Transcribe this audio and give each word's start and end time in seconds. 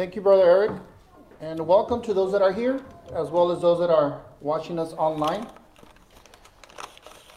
Thank 0.00 0.16
you, 0.16 0.22
Brother 0.22 0.44
Eric, 0.48 0.70
and 1.42 1.60
welcome 1.66 2.00
to 2.00 2.14
those 2.14 2.32
that 2.32 2.40
are 2.40 2.54
here, 2.54 2.80
as 3.14 3.28
well 3.28 3.52
as 3.52 3.60
those 3.60 3.80
that 3.80 3.90
are 3.90 4.22
watching 4.40 4.78
us 4.78 4.94
online. 4.94 5.46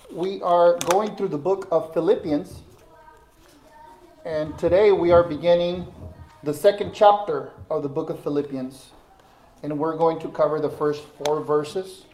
We 0.10 0.42
are 0.42 0.78
going 0.90 1.18
through 1.18 1.28
the 1.28 1.38
book 1.38 1.68
of 1.74 1.94
Philippians, 1.94 2.62
and 4.24 4.58
today 4.58 4.94
we 4.94 5.12
are 5.12 5.24
beginning 5.24 5.94
the 6.44 6.54
second 6.54 6.94
chapter 6.94 7.52
of 7.70 7.84
the 7.84 7.90
book 7.90 8.10
of 8.10 8.24
Philippians, 8.24 8.92
and 9.62 9.78
we're 9.78 9.98
going 9.98 10.18
to 10.22 10.30
cover 10.30 10.62
the 10.62 10.70
first 10.70 11.04
four 11.22 11.42
verses, 11.42 12.06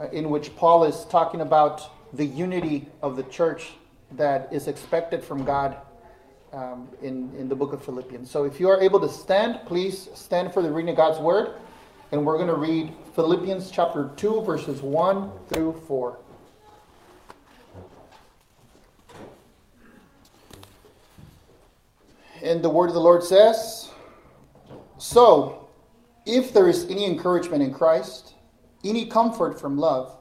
uh, 0.00 0.08
in 0.08 0.30
which 0.30 0.56
Paul 0.56 0.82
is 0.82 1.04
talking 1.04 1.42
about 1.42 1.92
the 2.12 2.26
unity 2.26 2.88
of 3.02 3.14
the 3.14 3.22
church 3.22 3.70
that 4.10 4.52
is 4.52 4.66
expected 4.66 5.22
from 5.22 5.44
God 5.44 5.76
um, 6.52 6.88
in, 7.02 7.32
in 7.38 7.48
the 7.48 7.54
book 7.54 7.72
of 7.72 7.84
Philippians. 7.84 8.30
So 8.30 8.44
if 8.44 8.58
you 8.58 8.68
are 8.68 8.80
able 8.80 9.00
to 9.00 9.08
stand, 9.08 9.60
please 9.66 10.08
stand 10.14 10.52
for 10.52 10.62
the 10.62 10.70
reading 10.70 10.90
of 10.90 10.96
God's 10.96 11.18
word. 11.18 11.54
And 12.12 12.26
we're 12.26 12.36
going 12.36 12.48
to 12.48 12.54
read 12.54 12.92
Philippians 13.14 13.70
chapter 13.70 14.10
2, 14.16 14.42
verses 14.42 14.82
1 14.82 15.30
through 15.48 15.80
4. 15.86 16.18
And 22.42 22.62
the 22.62 22.70
word 22.70 22.88
of 22.88 22.94
the 22.94 23.00
Lord 23.00 23.22
says 23.22 23.90
So, 24.98 25.68
if 26.26 26.52
there 26.52 26.68
is 26.68 26.84
any 26.86 27.04
encouragement 27.04 27.62
in 27.62 27.72
Christ, 27.72 28.34
any 28.84 29.06
comfort 29.06 29.60
from 29.60 29.78
love, 29.78 30.16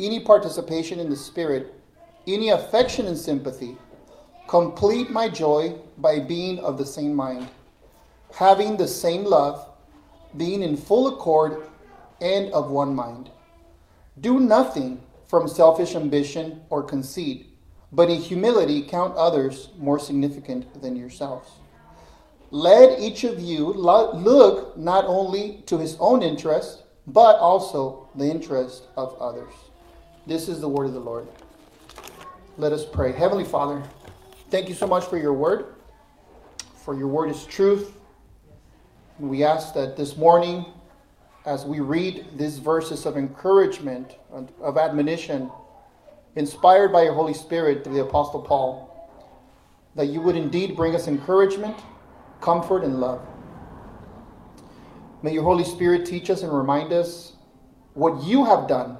any 0.00 0.20
participation 0.20 0.98
in 0.98 1.08
the 1.08 1.16
Spirit, 1.16 1.74
any 2.26 2.48
affection 2.48 3.06
and 3.06 3.16
sympathy, 3.16 3.76
Complete 4.52 5.10
my 5.10 5.30
joy 5.30 5.76
by 5.96 6.20
being 6.20 6.58
of 6.58 6.76
the 6.76 6.84
same 6.84 7.14
mind, 7.14 7.48
having 8.34 8.76
the 8.76 8.86
same 8.86 9.24
love, 9.24 9.66
being 10.36 10.62
in 10.62 10.76
full 10.76 11.06
accord 11.06 11.68
and 12.20 12.52
of 12.52 12.70
one 12.70 12.94
mind. 12.94 13.30
Do 14.20 14.38
nothing 14.38 15.00
from 15.26 15.48
selfish 15.48 15.94
ambition 15.94 16.60
or 16.68 16.82
conceit, 16.82 17.46
but 17.92 18.10
in 18.10 18.20
humility 18.20 18.82
count 18.82 19.16
others 19.16 19.70
more 19.78 19.98
significant 19.98 20.82
than 20.82 20.96
yourselves. 20.96 21.50
Let 22.50 23.00
each 23.00 23.24
of 23.24 23.40
you 23.40 23.68
look 23.72 24.76
not 24.76 25.06
only 25.06 25.62
to 25.64 25.78
his 25.78 25.96
own 25.98 26.22
interest, 26.22 26.82
but 27.06 27.38
also 27.38 28.10
the 28.16 28.30
interest 28.30 28.88
of 28.98 29.16
others. 29.18 29.54
This 30.26 30.46
is 30.46 30.60
the 30.60 30.68
word 30.68 30.88
of 30.88 30.92
the 30.92 31.00
Lord. 31.00 31.26
Let 32.58 32.72
us 32.72 32.84
pray. 32.84 33.12
Heavenly 33.12 33.44
Father, 33.44 33.82
Thank 34.52 34.68
you 34.68 34.74
so 34.74 34.86
much 34.86 35.06
for 35.06 35.16
your 35.16 35.32
word, 35.32 35.76
for 36.84 36.94
your 36.94 37.08
word 37.08 37.30
is 37.30 37.46
truth. 37.46 37.96
We 39.18 39.44
ask 39.44 39.72
that 39.72 39.96
this 39.96 40.18
morning, 40.18 40.66
as 41.46 41.64
we 41.64 41.80
read 41.80 42.26
these 42.36 42.58
verses 42.58 43.06
of 43.06 43.16
encouragement, 43.16 44.16
of 44.60 44.76
admonition, 44.76 45.50
inspired 46.36 46.92
by 46.92 47.04
your 47.04 47.14
Holy 47.14 47.32
Spirit 47.32 47.82
through 47.82 47.94
the 47.94 48.02
Apostle 48.02 48.42
Paul, 48.42 49.10
that 49.94 50.08
you 50.08 50.20
would 50.20 50.36
indeed 50.36 50.76
bring 50.76 50.94
us 50.94 51.08
encouragement, 51.08 51.78
comfort, 52.42 52.84
and 52.84 53.00
love. 53.00 53.26
May 55.22 55.32
your 55.32 55.44
Holy 55.44 55.64
Spirit 55.64 56.04
teach 56.04 56.28
us 56.28 56.42
and 56.42 56.52
remind 56.52 56.92
us 56.92 57.36
what 57.94 58.22
you 58.22 58.44
have 58.44 58.68
done 58.68 58.98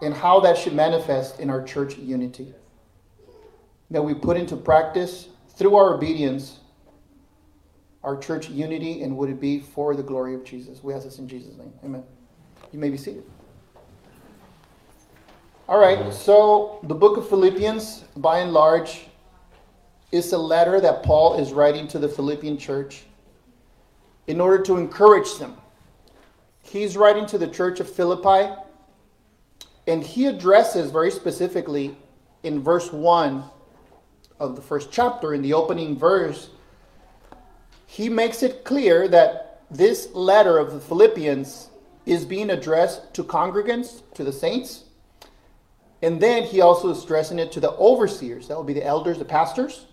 and 0.00 0.14
how 0.14 0.38
that 0.38 0.56
should 0.56 0.72
manifest 0.72 1.40
in 1.40 1.50
our 1.50 1.64
church 1.64 1.96
unity 1.96 2.54
that 3.92 4.02
we 4.02 4.14
put 4.14 4.36
into 4.36 4.56
practice 4.56 5.28
through 5.56 5.76
our 5.76 5.94
obedience 5.94 6.58
our 8.04 8.16
church 8.16 8.48
unity 8.48 9.02
and 9.02 9.16
would 9.16 9.30
it 9.30 9.40
be 9.40 9.60
for 9.60 9.94
the 9.94 10.02
glory 10.02 10.34
of 10.34 10.44
Jesus. 10.44 10.82
We 10.82 10.92
ask 10.92 11.04
this 11.04 11.18
in 11.18 11.28
Jesus' 11.28 11.56
name. 11.56 11.72
Amen. 11.84 12.02
You 12.72 12.78
may 12.78 12.90
be 12.90 12.96
seated. 12.96 13.24
All 15.68 15.78
right, 15.78 16.12
so 16.12 16.80
the 16.82 16.94
book 16.94 17.16
of 17.16 17.28
Philippians, 17.28 18.04
by 18.16 18.38
and 18.38 18.52
large, 18.52 19.06
is 20.10 20.32
a 20.32 20.38
letter 20.38 20.80
that 20.80 21.02
Paul 21.02 21.38
is 21.38 21.52
writing 21.52 21.86
to 21.88 21.98
the 21.98 22.08
Philippian 22.08 22.58
church 22.58 23.04
in 24.26 24.40
order 24.40 24.62
to 24.64 24.76
encourage 24.76 25.38
them. 25.38 25.56
He's 26.62 26.96
writing 26.96 27.24
to 27.26 27.38
the 27.38 27.46
church 27.46 27.80
of 27.80 27.88
Philippi, 27.88 28.52
and 29.86 30.02
he 30.02 30.26
addresses 30.26 30.90
very 30.90 31.10
specifically 31.10 31.96
in 32.42 32.62
verse 32.62 32.92
1 32.92 33.44
of 34.42 34.56
the 34.56 34.62
first 34.62 34.90
chapter, 34.90 35.32
in 35.32 35.40
the 35.40 35.54
opening 35.54 35.96
verse, 35.96 36.50
he 37.86 38.08
makes 38.08 38.42
it 38.42 38.64
clear 38.64 39.06
that 39.08 39.60
this 39.70 40.08
letter 40.12 40.58
of 40.58 40.72
the 40.72 40.80
Philippians 40.80 41.70
is 42.04 42.24
being 42.24 42.50
addressed 42.50 43.14
to 43.14 43.22
congregants, 43.22 44.02
to 44.14 44.24
the 44.24 44.32
saints. 44.32 44.84
And 46.02 46.20
then 46.20 46.42
he 46.42 46.60
also 46.60 46.90
is 46.90 47.04
addressing 47.04 47.38
it 47.38 47.52
to 47.52 47.60
the 47.60 47.70
overseers, 47.72 48.48
that 48.48 48.56
will 48.56 48.64
be 48.64 48.72
the 48.72 48.84
elders, 48.84 49.18
the 49.18 49.24
pastors, 49.24 49.86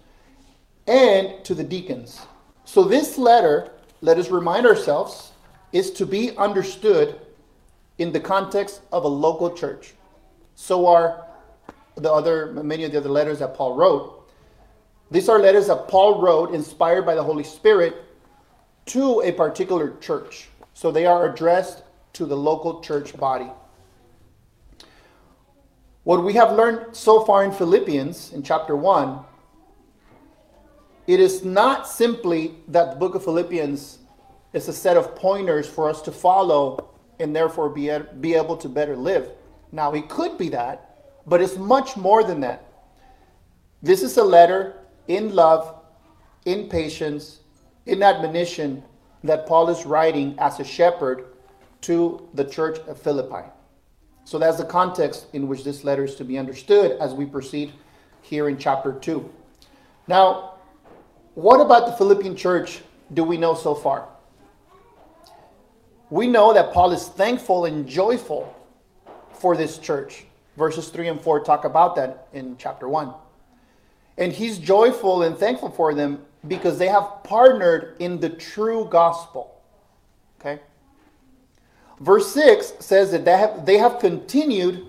and 0.88 1.46
to 1.46 1.54
the 1.54 1.64
deacons. 1.64 2.20
So 2.66 2.84
this 2.84 3.18
letter, 3.18 3.72
let 4.02 4.18
us 4.18 4.32
remind 4.32 4.66
ourselves, 4.66 5.32
is 5.72 5.92
to 5.92 6.06
be 6.08 6.36
understood 6.36 7.20
in 8.00 8.12
the 8.12 8.20
context 8.20 8.82
of 8.92 9.04
a 9.04 9.08
local 9.08 9.52
church. 9.52 9.94
So 10.56 10.88
are 10.88 11.28
the 11.96 12.12
other 12.12 12.48
many 12.54 12.86
of 12.86 12.92
the 12.92 12.98
other 12.98 13.10
letters 13.10 13.40
that 13.40 13.54
Paul 13.56 13.76
wrote. 13.76 14.19
These 15.12 15.30
are 15.30 15.40
letters 15.40 15.68
that 15.68 15.88
Paul 15.88 16.22
wrote, 16.22 16.54
inspired 16.54 17.06
by 17.06 17.16
the 17.16 17.24
Holy 17.24 17.44
Spirit, 17.44 17.96
to 18.88 19.22
a 19.22 19.32
particular 19.32 19.96
church. 20.00 20.50
So 20.74 20.92
they 20.92 21.06
are 21.06 21.32
addressed 21.32 21.84
to 22.14 22.26
the 22.26 22.38
local 22.38 22.82
church 22.82 23.16
body. 23.18 23.50
What 26.04 26.24
we 26.24 26.34
have 26.34 26.54
learned 26.54 26.96
so 26.96 27.24
far 27.26 27.44
in 27.44 27.52
Philippians, 27.52 28.34
in 28.34 28.44
chapter 28.44 28.76
1, 28.76 29.20
it 31.08 31.20
is 31.20 31.44
not 31.44 31.88
simply 31.88 32.56
that 32.68 32.92
the 32.92 32.96
book 32.98 33.16
of 33.16 33.24
Philippians 33.24 34.00
is 34.54 34.68
a 34.68 34.74
set 34.74 34.98
of 34.98 35.16
pointers 35.16 35.68
for 35.68 35.90
us 35.90 36.02
to 36.04 36.12
follow 36.12 36.90
and 37.20 37.36
therefore 37.36 37.70
be, 37.70 37.96
be 38.22 38.36
able 38.36 38.58
to 38.58 38.70
better 38.70 38.96
live. 38.96 39.30
Now, 39.72 39.92
it 39.94 40.08
could 40.08 40.38
be 40.38 40.50
that, 40.50 41.22
but 41.28 41.42
it's 41.42 41.58
much 41.58 41.98
more 41.98 42.24
than 42.24 42.40
that. 42.42 42.66
This 43.82 44.02
is 44.04 44.18
a 44.18 44.24
letter 44.24 44.79
in 45.10 45.36
love, 45.36 45.76
in 46.46 46.70
patience, 46.70 47.40
in 47.86 48.02
admonition 48.02 48.82
that 49.24 49.48
Paul 49.48 49.70
is 49.70 49.86
writing 49.86 50.36
as 50.40 50.60
a 50.60 50.64
shepherd 50.64 51.26
to 51.82 52.26
the 52.36 52.46
church 52.46 52.80
of 52.88 53.02
Philippi. 53.02 53.50
So 54.24 54.38
that's 54.38 54.58
the 54.58 54.66
context 54.66 55.26
in 55.34 55.48
which 55.48 55.64
this 55.64 55.84
letter 55.84 56.06
is 56.06 56.16
to 56.16 56.24
be 56.24 56.38
understood 56.38 56.92
as 57.02 57.14
we 57.14 57.26
proceed 57.26 57.74
here 58.22 58.48
in 58.48 58.58
chapter 58.58 58.94
2. 58.94 59.28
Now, 60.08 60.54
what 61.34 61.60
about 61.60 61.88
the 61.88 61.94
Philippian 61.94 62.36
church 62.36 62.82
do 63.14 63.24
we 63.24 63.38
know 63.38 63.56
so 63.56 63.74
far? 63.74 64.08
We 66.12 66.28
know 66.28 66.54
that 66.54 66.72
Paul 66.72 66.92
is 66.92 67.08
thankful 67.08 67.66
and 67.66 67.88
joyful 67.88 68.56
for 69.34 69.58
this 69.58 69.80
church. 69.80 70.26
Verses 70.58 70.90
3 70.90 71.08
and 71.08 71.22
4 71.22 71.44
talk 71.44 71.66
about 71.66 71.96
that 71.96 72.28
in 72.34 72.58
chapter 72.58 72.88
1. 72.88 73.14
And 74.20 74.34
he's 74.34 74.60
joyful 74.60 75.24
and 75.24 75.36
thankful 75.36 75.72
for 75.72 75.94
them 75.94 76.26
because 76.48 76.78
they 76.78 76.88
have 76.88 77.24
partnered 77.24 77.96
in 78.00 78.20
the 78.20 78.30
true 78.30 78.88
gospel. 78.92 79.62
Okay? 80.40 80.60
Verse 82.02 82.32
6 82.34 82.74
says 82.80 83.12
that 83.12 83.26
they 83.26 83.38
have, 83.38 83.66
they 83.66 83.78
have 83.78 84.00
continued 84.00 84.88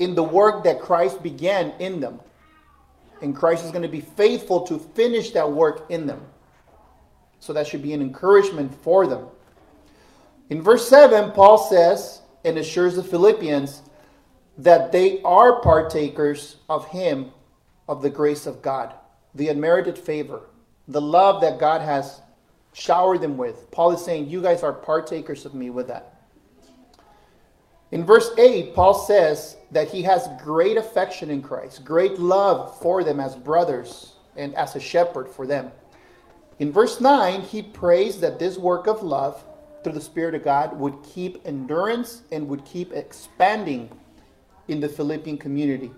in 0.00 0.14
the 0.14 0.22
work 0.22 0.64
that 0.64 0.80
Christ 0.80 1.22
began 1.22 1.72
in 1.78 2.00
them. 2.00 2.20
And 3.22 3.34
Christ 3.34 3.64
is 3.64 3.70
going 3.70 3.82
to 3.82 3.88
be 3.88 4.00
faithful 4.00 4.66
to 4.66 4.78
finish 4.78 5.30
that 5.32 5.50
work 5.50 5.86
in 5.88 6.06
them. 6.06 6.20
So 7.40 7.52
that 7.52 7.66
should 7.66 7.82
be 7.82 7.92
an 7.92 8.02
encouragement 8.02 8.74
for 8.82 9.06
them. 9.06 9.26
In 10.50 10.62
verse 10.62 10.88
7, 10.88 11.32
Paul 11.32 11.58
says 11.58 12.22
and 12.44 12.58
assures 12.58 12.96
the 12.96 13.04
Philippians 13.04 13.82
that 14.56 14.90
they 14.90 15.22
are 15.22 15.60
partakers 15.60 16.56
of 16.68 16.88
him 16.88 17.32
of 17.88 18.02
the 18.02 18.10
grace 18.10 18.46
of 18.46 18.62
God, 18.62 18.94
the 19.34 19.48
unmerited 19.48 19.98
favor, 19.98 20.42
the 20.86 21.00
love 21.00 21.40
that 21.40 21.58
God 21.58 21.80
has 21.80 22.20
showered 22.72 23.20
them 23.20 23.36
with. 23.36 23.70
Paul 23.70 23.92
is 23.92 24.04
saying, 24.04 24.28
You 24.28 24.42
guys 24.42 24.62
are 24.62 24.72
partakers 24.72 25.44
of 25.44 25.54
me 25.54 25.70
with 25.70 25.88
that. 25.88 26.14
In 27.90 28.04
verse 28.04 28.30
8, 28.36 28.74
Paul 28.74 28.94
says 28.94 29.56
that 29.70 29.88
he 29.88 30.02
has 30.02 30.28
great 30.42 30.76
affection 30.76 31.30
in 31.30 31.40
Christ, 31.40 31.84
great 31.84 32.18
love 32.18 32.78
for 32.80 33.02
them 33.02 33.18
as 33.18 33.34
brothers 33.34 34.12
and 34.36 34.54
as 34.54 34.76
a 34.76 34.80
shepherd 34.80 35.28
for 35.28 35.46
them. 35.46 35.72
In 36.58 36.70
verse 36.70 37.00
9, 37.00 37.40
he 37.40 37.62
prays 37.62 38.20
that 38.20 38.38
this 38.38 38.58
work 38.58 38.86
of 38.86 39.02
love 39.02 39.42
through 39.82 39.92
the 39.92 40.00
Spirit 40.00 40.34
of 40.34 40.44
God 40.44 40.78
would 40.78 41.02
keep 41.02 41.40
endurance 41.46 42.22
and 42.30 42.48
would 42.48 42.64
keep 42.64 42.92
expanding 42.92 43.88
in 44.66 44.80
the 44.80 44.88
Philippian 44.88 45.38
community. 45.38 45.90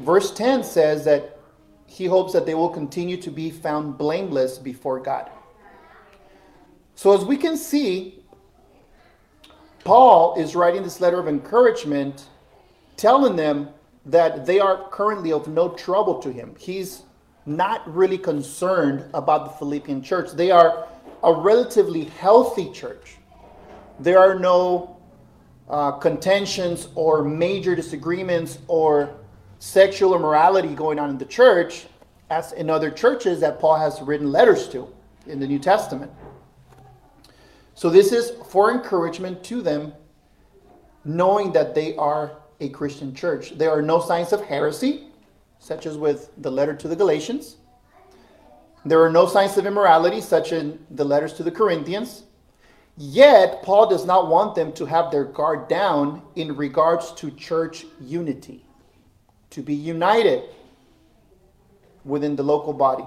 Verse 0.00 0.32
10 0.32 0.64
says 0.64 1.04
that 1.04 1.38
he 1.86 2.06
hopes 2.06 2.32
that 2.32 2.46
they 2.46 2.54
will 2.54 2.70
continue 2.70 3.18
to 3.18 3.30
be 3.30 3.50
found 3.50 3.98
blameless 3.98 4.56
before 4.56 4.98
God. 4.98 5.30
So, 6.94 7.14
as 7.14 7.24
we 7.24 7.36
can 7.36 7.56
see, 7.56 8.22
Paul 9.84 10.36
is 10.36 10.56
writing 10.56 10.82
this 10.82 11.00
letter 11.00 11.18
of 11.18 11.28
encouragement, 11.28 12.28
telling 12.96 13.36
them 13.36 13.70
that 14.06 14.46
they 14.46 14.58
are 14.58 14.88
currently 14.90 15.32
of 15.32 15.48
no 15.48 15.68
trouble 15.70 16.18
to 16.20 16.32
him. 16.32 16.54
He's 16.58 17.02
not 17.44 17.82
really 17.92 18.18
concerned 18.18 19.04
about 19.12 19.44
the 19.44 19.50
Philippian 19.58 20.02
church. 20.02 20.30
They 20.32 20.50
are 20.50 20.86
a 21.22 21.32
relatively 21.32 22.04
healthy 22.04 22.70
church. 22.72 23.16
There 23.98 24.18
are 24.18 24.38
no 24.38 24.96
uh, 25.68 25.92
contentions 25.92 26.88
or 26.94 27.22
major 27.22 27.76
disagreements 27.76 28.58
or 28.66 29.19
sexual 29.60 30.16
immorality 30.16 30.74
going 30.74 30.98
on 30.98 31.10
in 31.10 31.18
the 31.18 31.24
church 31.24 31.86
as 32.30 32.52
in 32.52 32.68
other 32.68 32.90
churches 32.90 33.40
that 33.40 33.60
Paul 33.60 33.76
has 33.76 34.00
written 34.00 34.32
letters 34.32 34.68
to 34.70 34.92
in 35.26 35.38
the 35.38 35.46
New 35.46 35.58
Testament. 35.58 36.10
So 37.74 37.90
this 37.90 38.12
is 38.12 38.32
for 38.48 38.72
encouragement 38.72 39.44
to 39.44 39.62
them, 39.62 39.92
knowing 41.04 41.52
that 41.52 41.74
they 41.74 41.94
are 41.96 42.38
a 42.60 42.68
Christian 42.70 43.14
church. 43.14 43.56
There 43.56 43.70
are 43.70 43.82
no 43.82 44.00
signs 44.00 44.32
of 44.32 44.42
heresy, 44.42 45.08
such 45.58 45.86
as 45.86 45.96
with 45.96 46.30
the 46.38 46.50
letter 46.50 46.74
to 46.74 46.88
the 46.88 46.96
Galatians. 46.96 47.56
There 48.84 49.02
are 49.02 49.10
no 49.10 49.26
signs 49.26 49.56
of 49.58 49.66
immorality, 49.66 50.20
such 50.20 50.52
in 50.52 50.78
the 50.90 51.04
letters 51.04 51.34
to 51.34 51.42
the 51.42 51.50
Corinthians. 51.50 52.24
Yet, 52.96 53.62
Paul 53.62 53.88
does 53.88 54.06
not 54.06 54.28
want 54.28 54.54
them 54.54 54.72
to 54.74 54.86
have 54.86 55.10
their 55.10 55.24
guard 55.24 55.68
down 55.68 56.22
in 56.34 56.56
regards 56.56 57.12
to 57.12 57.30
church 57.30 57.84
unity, 58.00 58.64
to 59.50 59.62
be 59.62 59.74
united 59.74 60.42
within 62.04 62.36
the 62.36 62.42
local 62.42 62.72
body. 62.72 63.04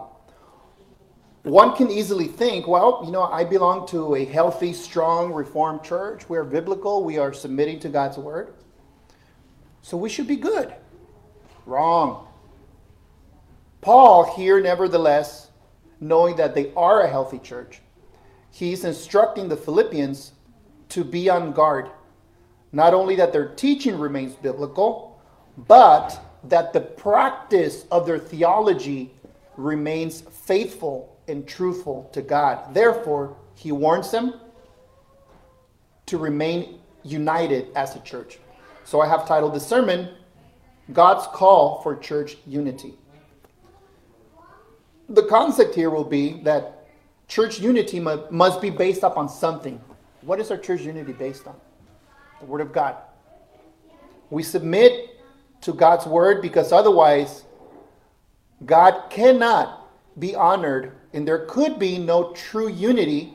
One 1.43 1.75
can 1.75 1.91
easily 1.91 2.27
think, 2.27 2.67
well, 2.67 3.01
you 3.05 3.11
know, 3.11 3.23
I 3.23 3.43
belong 3.43 3.87
to 3.87 4.15
a 4.15 4.23
healthy, 4.23 4.71
strong, 4.71 5.33
reformed 5.33 5.83
church. 5.83 6.29
We're 6.29 6.45
biblical. 6.45 7.03
We 7.03 7.17
are 7.17 7.33
submitting 7.33 7.81
to 7.81 7.89
God's 7.89 8.17
word. 8.17 8.53
So 9.81 9.97
we 9.97 10.09
should 10.09 10.27
be 10.27 10.37
good. 10.37 10.73
Wrong. 11.65 12.27
Paul, 13.81 14.35
here, 14.37 14.61
nevertheless, 14.61 15.49
knowing 15.99 16.37
that 16.37 16.55
they 16.55 16.71
are 16.75 17.01
a 17.01 17.09
healthy 17.09 17.39
church, 17.39 17.81
he's 18.49 18.85
instructing 18.85 19.49
the 19.49 19.57
Philippians 19.57 20.31
to 20.89 21.03
be 21.03 21.29
on 21.29 21.51
guard. 21.51 21.89
Not 22.71 22.93
only 22.93 23.15
that 23.17 23.33
their 23.33 23.49
teaching 23.49 23.99
remains 23.99 24.35
biblical, 24.35 25.21
but 25.57 26.17
that 26.45 26.73
the 26.73 26.81
practice 26.81 27.85
of 27.91 28.05
their 28.05 28.19
theology 28.19 29.11
remains 29.57 30.21
faithful 30.21 31.17
and 31.27 31.47
truthful 31.47 32.09
to 32.13 32.21
God. 32.21 32.73
Therefore, 32.73 33.35
he 33.55 33.71
warns 33.71 34.11
them 34.11 34.39
to 36.07 36.17
remain 36.17 36.79
united 37.03 37.67
as 37.75 37.95
a 37.95 37.99
church. 38.01 38.39
So 38.83 38.99
I 38.99 39.07
have 39.07 39.27
titled 39.27 39.53
the 39.53 39.59
sermon, 39.59 40.09
God's 40.91 41.25
Call 41.27 41.81
for 41.81 41.95
Church 41.95 42.37
Unity. 42.45 42.95
The 45.09 45.23
concept 45.23 45.75
here 45.75 45.89
will 45.89 46.03
be 46.03 46.41
that 46.41 46.87
church 47.27 47.59
unity 47.59 47.99
must 47.99 48.61
be 48.61 48.69
based 48.69 49.03
upon 49.03 49.29
something. 49.29 49.79
What 50.21 50.39
is 50.39 50.51
our 50.51 50.57
church 50.57 50.81
unity 50.81 51.13
based 51.13 51.47
on? 51.47 51.55
The 52.39 52.45
Word 52.45 52.61
of 52.61 52.73
God. 52.73 52.97
We 54.29 54.43
submit 54.43 55.12
to 55.63 55.73
God's 55.73 56.05
Word 56.05 56.41
because 56.41 56.71
otherwise, 56.71 57.43
God 58.65 59.09
cannot 59.09 59.89
be 60.19 60.35
honored, 60.35 60.93
and 61.13 61.27
there 61.27 61.45
could 61.45 61.79
be 61.79 61.97
no 61.97 62.31
true 62.33 62.69
unity 62.69 63.33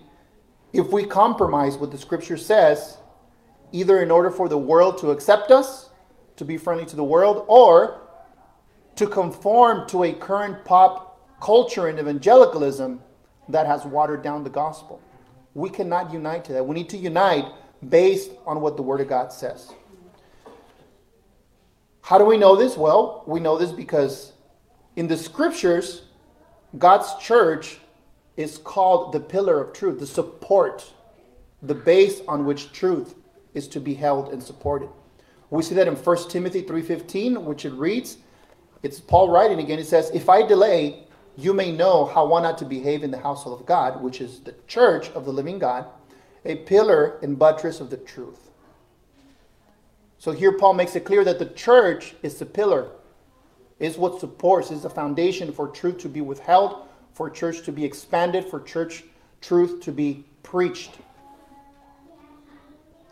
if 0.72 0.90
we 0.92 1.04
compromise 1.04 1.76
what 1.76 1.90
the 1.90 1.98
Scripture 1.98 2.36
says 2.36 2.98
either 3.72 4.02
in 4.02 4.10
order 4.10 4.30
for 4.30 4.48
the 4.48 4.56
world 4.56 4.96
to 4.98 5.10
accept 5.10 5.50
us, 5.50 5.90
to 6.36 6.44
be 6.44 6.56
friendly 6.56 6.86
to 6.86 6.96
the 6.96 7.04
world, 7.04 7.44
or 7.48 8.00
to 8.96 9.06
conform 9.06 9.86
to 9.88 10.04
a 10.04 10.12
current 10.12 10.64
pop 10.64 11.38
culture 11.40 11.86
and 11.88 11.98
evangelicalism 11.98 13.00
that 13.48 13.66
has 13.66 13.84
watered 13.84 14.22
down 14.22 14.42
the 14.42 14.50
gospel. 14.50 15.00
We 15.54 15.68
cannot 15.70 16.12
unite 16.12 16.44
to 16.46 16.52
that. 16.54 16.66
We 16.66 16.74
need 16.74 16.88
to 16.90 16.96
unite 16.96 17.44
based 17.88 18.30
on 18.46 18.60
what 18.60 18.76
the 18.76 18.82
Word 18.82 19.00
of 19.00 19.08
God 19.08 19.32
says. 19.32 19.72
How 22.08 22.16
do 22.16 22.24
we 22.24 22.38
know 22.38 22.56
this? 22.56 22.74
Well, 22.74 23.22
we 23.26 23.38
know 23.38 23.58
this 23.58 23.70
because 23.70 24.32
in 24.96 25.08
the 25.08 25.16
scriptures, 25.18 26.04
God's 26.78 27.14
church 27.16 27.80
is 28.34 28.56
called 28.56 29.12
the 29.12 29.20
pillar 29.20 29.60
of 29.60 29.74
truth, 29.74 30.00
the 30.00 30.06
support, 30.06 30.90
the 31.62 31.74
base 31.74 32.22
on 32.26 32.46
which 32.46 32.72
truth 32.72 33.14
is 33.52 33.68
to 33.68 33.78
be 33.78 33.92
held 33.92 34.32
and 34.32 34.42
supported. 34.42 34.88
We 35.50 35.62
see 35.62 35.74
that 35.74 35.86
in 35.86 35.96
1 35.96 36.30
Timothy 36.30 36.62
3:15, 36.62 37.44
which 37.44 37.66
it 37.66 37.74
reads, 37.74 38.16
it's 38.82 39.00
Paul 39.00 39.28
writing 39.28 39.58
again. 39.58 39.78
It 39.78 39.86
says, 39.86 40.10
"If 40.14 40.30
I 40.30 40.40
delay, 40.40 41.06
you 41.36 41.52
may 41.52 41.70
know 41.72 42.06
how 42.06 42.24
one 42.24 42.46
ought 42.46 42.56
to 42.56 42.64
behave 42.64 43.04
in 43.04 43.10
the 43.10 43.18
household 43.18 43.60
of 43.60 43.66
God, 43.66 44.02
which 44.02 44.22
is 44.22 44.40
the 44.40 44.54
church 44.66 45.10
of 45.10 45.26
the 45.26 45.32
living 45.34 45.58
God, 45.58 45.84
a 46.46 46.54
pillar 46.54 47.18
and 47.20 47.38
buttress 47.38 47.80
of 47.80 47.90
the 47.90 47.98
truth." 47.98 48.47
So 50.18 50.32
here 50.32 50.52
Paul 50.52 50.74
makes 50.74 50.96
it 50.96 51.04
clear 51.04 51.24
that 51.24 51.38
the 51.38 51.46
church 51.46 52.14
is 52.22 52.38
the 52.38 52.46
pillar, 52.46 52.90
is 53.78 53.96
what 53.96 54.20
supports, 54.20 54.70
is 54.70 54.82
the 54.82 54.90
foundation 54.90 55.52
for 55.52 55.68
truth 55.68 55.98
to 55.98 56.08
be 56.08 56.20
withheld, 56.20 56.88
for 57.12 57.30
church 57.30 57.62
to 57.64 57.72
be 57.72 57.84
expanded, 57.84 58.44
for 58.44 58.60
church 58.60 59.04
truth 59.40 59.80
to 59.82 59.92
be 59.92 60.24
preached 60.42 60.92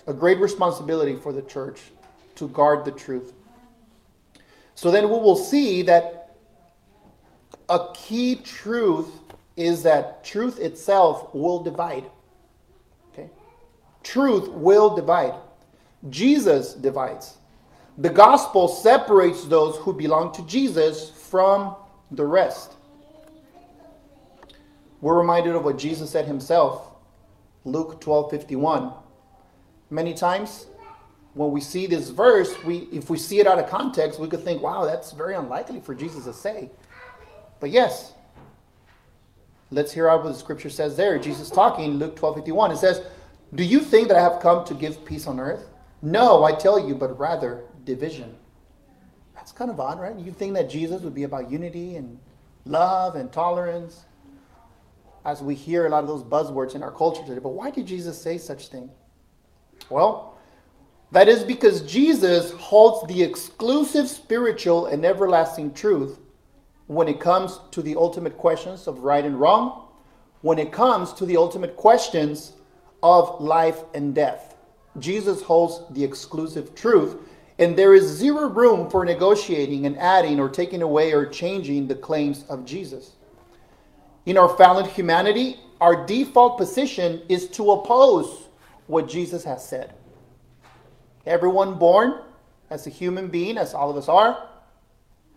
a 0.07 0.13
great 0.13 0.39
responsibility 0.39 1.17
for 1.17 1.33
the 1.33 1.43
church 1.43 1.81
to 2.37 2.49
guard 2.49 2.85
the 2.85 2.93
truth. 2.93 3.33
So 4.75 4.91
then 4.91 5.05
we 5.05 5.19
will 5.19 5.37
see 5.37 5.83
that 5.83 6.37
a 7.69 7.89
key 7.95 8.37
truth 8.37 9.09
is 9.57 9.83
that 9.83 10.23
truth 10.23 10.59
itself 10.59 11.35
will 11.35 11.63
divide. 11.63 12.05
Okay? 13.13 13.31
Truth 14.03 14.49
will 14.49 14.95
divide. 14.95 15.35
Jesus 16.11 16.75
divides. 16.75 17.39
The 17.99 18.11
gospel 18.11 18.69
separates 18.69 19.45
those 19.45 19.77
who 19.77 19.93
belong 19.93 20.33
to 20.33 20.47
Jesus 20.47 21.11
from 21.11 21.77
the 22.11 22.25
rest. 22.25 22.73
We're 25.01 25.19
reminded 25.19 25.55
of 25.55 25.65
what 25.65 25.79
Jesus 25.79 26.11
said 26.11 26.27
himself, 26.27 26.91
Luke 27.65 28.01
12 28.01 28.31
51. 28.31 28.93
Many 29.89 30.15
times, 30.15 30.67
when 31.35 31.53
we 31.53 31.61
see 31.61 31.87
this 31.87 32.11
verse, 32.11 32.53
we, 32.65 32.89
if 32.93 33.09
we 33.09 33.19
see 33.19 33.39
it 33.39 33.47
out 33.47 33.59
of 33.59 33.69
context, 33.69 34.19
we 34.19 34.29
could 34.29 34.43
think, 34.43 34.63
wow, 34.63 34.85
that's 34.85 35.13
very 35.13 35.35
unlikely 35.35 35.81
for 35.81 35.95
Jesus 35.95 36.25
to 36.25 36.33
say. 36.33 36.71
But 37.61 37.71
yes, 37.71 38.15
let's 39.71 39.93
hear 39.93 40.09
out 40.09 40.25
what 40.25 40.33
the 40.33 40.39
scripture 40.39 40.71
says 40.71 40.97
there. 40.97 41.19
Jesus 41.19 41.51
talking, 41.51 41.95
Luke 41.95 42.17
12 42.17 42.37
51. 42.37 42.73
It 42.73 42.77
says, 42.79 43.03
Do 43.55 43.65
you 43.65 43.81
think 43.81 44.09
that 44.09 44.17
I 44.17 44.23
have 44.23 44.41
come 44.41 44.65
to 44.67 44.75
give 44.75 45.05
peace 45.05 45.27
on 45.27 45.39
earth? 45.41 45.67
No, 46.03 46.45
I 46.45 46.53
tell 46.53 46.79
you, 46.79 46.95
but 46.95 47.19
rather 47.19 47.65
division. 47.85 48.35
That's 49.35 49.53
kind 49.53 49.71
of 49.71 49.81
odd, 49.81 50.01
right? 50.01 50.17
You 50.19 50.33
think 50.33 50.55
that 50.55 50.69
Jesus 50.69 51.03
would 51.03 51.15
be 51.15 51.23
about 51.23 51.51
unity 51.51 51.97
and 51.97 52.19
love 52.65 53.15
and 53.17 53.33
tolerance, 53.33 54.05
as 55.25 55.43
we 55.43 55.55
hear 55.55 55.87
a 55.87 55.89
lot 55.89 56.03
of 56.03 56.09
those 56.09 56.23
buzzwords 56.23 56.75
in 56.75 56.83
our 56.83 56.93
culture 56.93 57.23
today. 57.25 57.41
But 57.41 57.51
why 57.51 57.71
did 57.71 57.87
Jesus 57.87 58.21
say 58.21 58.39
such 58.39 58.69
thing? 58.69 58.91
Well, 59.91 60.39
that 61.13 61.29
is 61.29 61.45
because 61.45 61.83
Jesus 61.83 62.53
holds 62.53 63.07
the 63.13 63.23
exclusive 63.23 64.09
spiritual 64.09 64.87
and 64.87 65.05
everlasting 65.05 65.75
truth 65.75 66.19
when 66.89 67.09
it 67.09 67.21
comes 67.21 67.61
to 67.73 67.83
the 67.83 67.97
ultimate 67.97 68.37
questions 68.37 68.87
of 68.87 69.01
right 69.01 69.25
and 69.25 69.39
wrong, 69.39 69.89
when 70.43 70.59
it 70.59 70.73
comes 70.73 71.13
to 71.15 71.27
the 71.27 71.37
ultimate 71.37 71.77
questions 71.77 72.53
of 73.03 73.41
life 73.41 73.83
and 73.95 74.15
death. 74.15 74.56
Jesus 74.99 75.43
holds 75.43 75.83
the 75.95 76.05
exclusive 76.05 76.75
truth, 76.75 77.17
and 77.59 77.77
there 77.77 77.95
is 77.95 78.05
zero 78.05 78.49
room 78.49 78.91
for 78.91 79.05
negotiating 79.05 79.87
and 79.87 79.99
adding 79.99 80.39
or 80.39 80.49
taking 80.49 80.83
away 80.83 81.13
or 81.13 81.27
changing 81.27 81.87
the 81.87 81.95
claims 81.95 82.45
of 82.49 82.65
Jesus. 82.65 83.13
In 84.27 84.37
our 84.37 84.49
fallen 84.57 84.89
humanity, 84.89 85.61
our 85.81 86.07
default 86.07 86.59
position 86.59 87.23
is 87.29 87.49
to 87.51 87.71
oppose 87.71 88.49
what 88.87 89.09
Jesus 89.09 89.45
has 89.45 89.67
said. 89.67 89.95
Everyone 91.27 91.79
born 91.79 92.21
as 92.71 92.87
a 92.87 92.91
human 92.91 93.29
being, 93.29 93.59
as 93.59 93.75
all 93.75 93.91
of 93.91 93.97
us 93.97 94.09
are, 94.09 94.49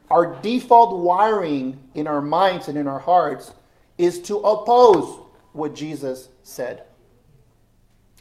our 0.09 0.35
default 0.41 0.99
wiring 0.99 1.79
in 1.93 2.07
our 2.07 2.21
minds 2.21 2.67
and 2.67 2.77
in 2.77 2.87
our 2.87 2.99
hearts 2.99 3.53
is 3.97 4.19
to 4.23 4.37
oppose 4.39 5.19
what 5.53 5.75
Jesus 5.75 6.29
said. 6.41 6.83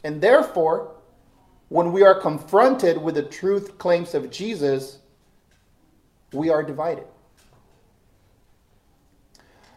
And 0.03 0.21
therefore, 0.21 0.95
when 1.69 1.91
we 1.91 2.03
are 2.03 2.19
confronted 2.19 2.97
with 2.97 3.15
the 3.15 3.23
truth 3.23 3.77
claims 3.77 4.13
of 4.13 4.29
Jesus, 4.29 4.99
we 6.33 6.49
are 6.49 6.61
divided. 6.61 7.05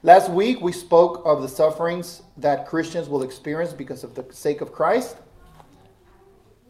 Last 0.02 0.30
week 0.30 0.61
we 0.61 0.72
spoke 0.72 1.22
of 1.25 1.42
the 1.42 1.49
sufferings 1.49 2.22
that 2.37 2.66
Christians 2.66 3.08
will 3.08 3.22
experience 3.22 3.72
because 3.72 4.02
of 4.02 4.14
the 4.14 4.26
sake 4.32 4.61
of 4.61 4.72
Christ. 4.72 5.16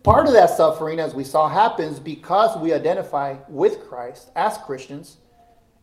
Part 0.03 0.27
of 0.27 0.33
that 0.33 0.51
suffering, 0.51 0.99
as 0.99 1.15
we 1.15 1.25
saw, 1.25 1.49
happens 1.49 2.01
because 2.01 2.59
we 2.59 2.75
identify 2.75 3.37
with 3.49 3.89
Christ 3.89 4.31
as 4.35 4.59
Christians, 4.59 5.19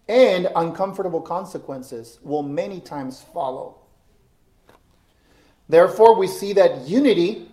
and 0.10 0.50
uncomfortable 0.55 1.22
consequences 1.22 2.19
will 2.22 2.43
many 2.43 2.81
times 2.81 3.25
follow. 3.34 3.77
Therefore, 5.69 6.15
we 6.15 6.27
see 6.27 6.51
that 6.53 6.88
unity, 6.88 7.49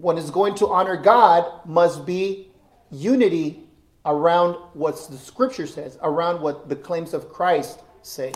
when 0.00 0.16
it's 0.18 0.30
going 0.30 0.54
to 0.56 0.68
honor 0.68 0.96
God, 0.96 1.66
must 1.66 2.06
be 2.06 2.48
unity 2.90 3.64
around 4.06 4.54
what 4.72 4.96
the 5.10 5.16
scripture 5.16 5.66
says, 5.66 5.98
around 6.02 6.40
what 6.40 6.68
the 6.68 6.76
claims 6.76 7.12
of 7.12 7.28
Christ 7.28 7.80
say. 8.02 8.32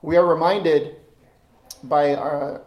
We 0.00 0.16
are 0.16 0.26
reminded 0.26 0.96
by 1.84 2.14
our, 2.14 2.62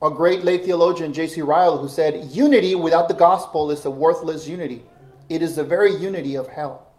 a 0.00 0.10
great 0.10 0.44
lay 0.44 0.58
theologian, 0.58 1.12
J.C. 1.12 1.42
Ryle, 1.42 1.78
who 1.78 1.88
said, 1.88 2.30
Unity 2.30 2.74
without 2.74 3.08
the 3.08 3.14
gospel 3.14 3.70
is 3.70 3.84
a 3.84 3.90
worthless 3.90 4.48
unity. 4.48 4.82
It 5.28 5.42
is 5.42 5.56
the 5.56 5.64
very 5.64 5.94
unity 5.94 6.36
of 6.36 6.48
hell. 6.48 6.92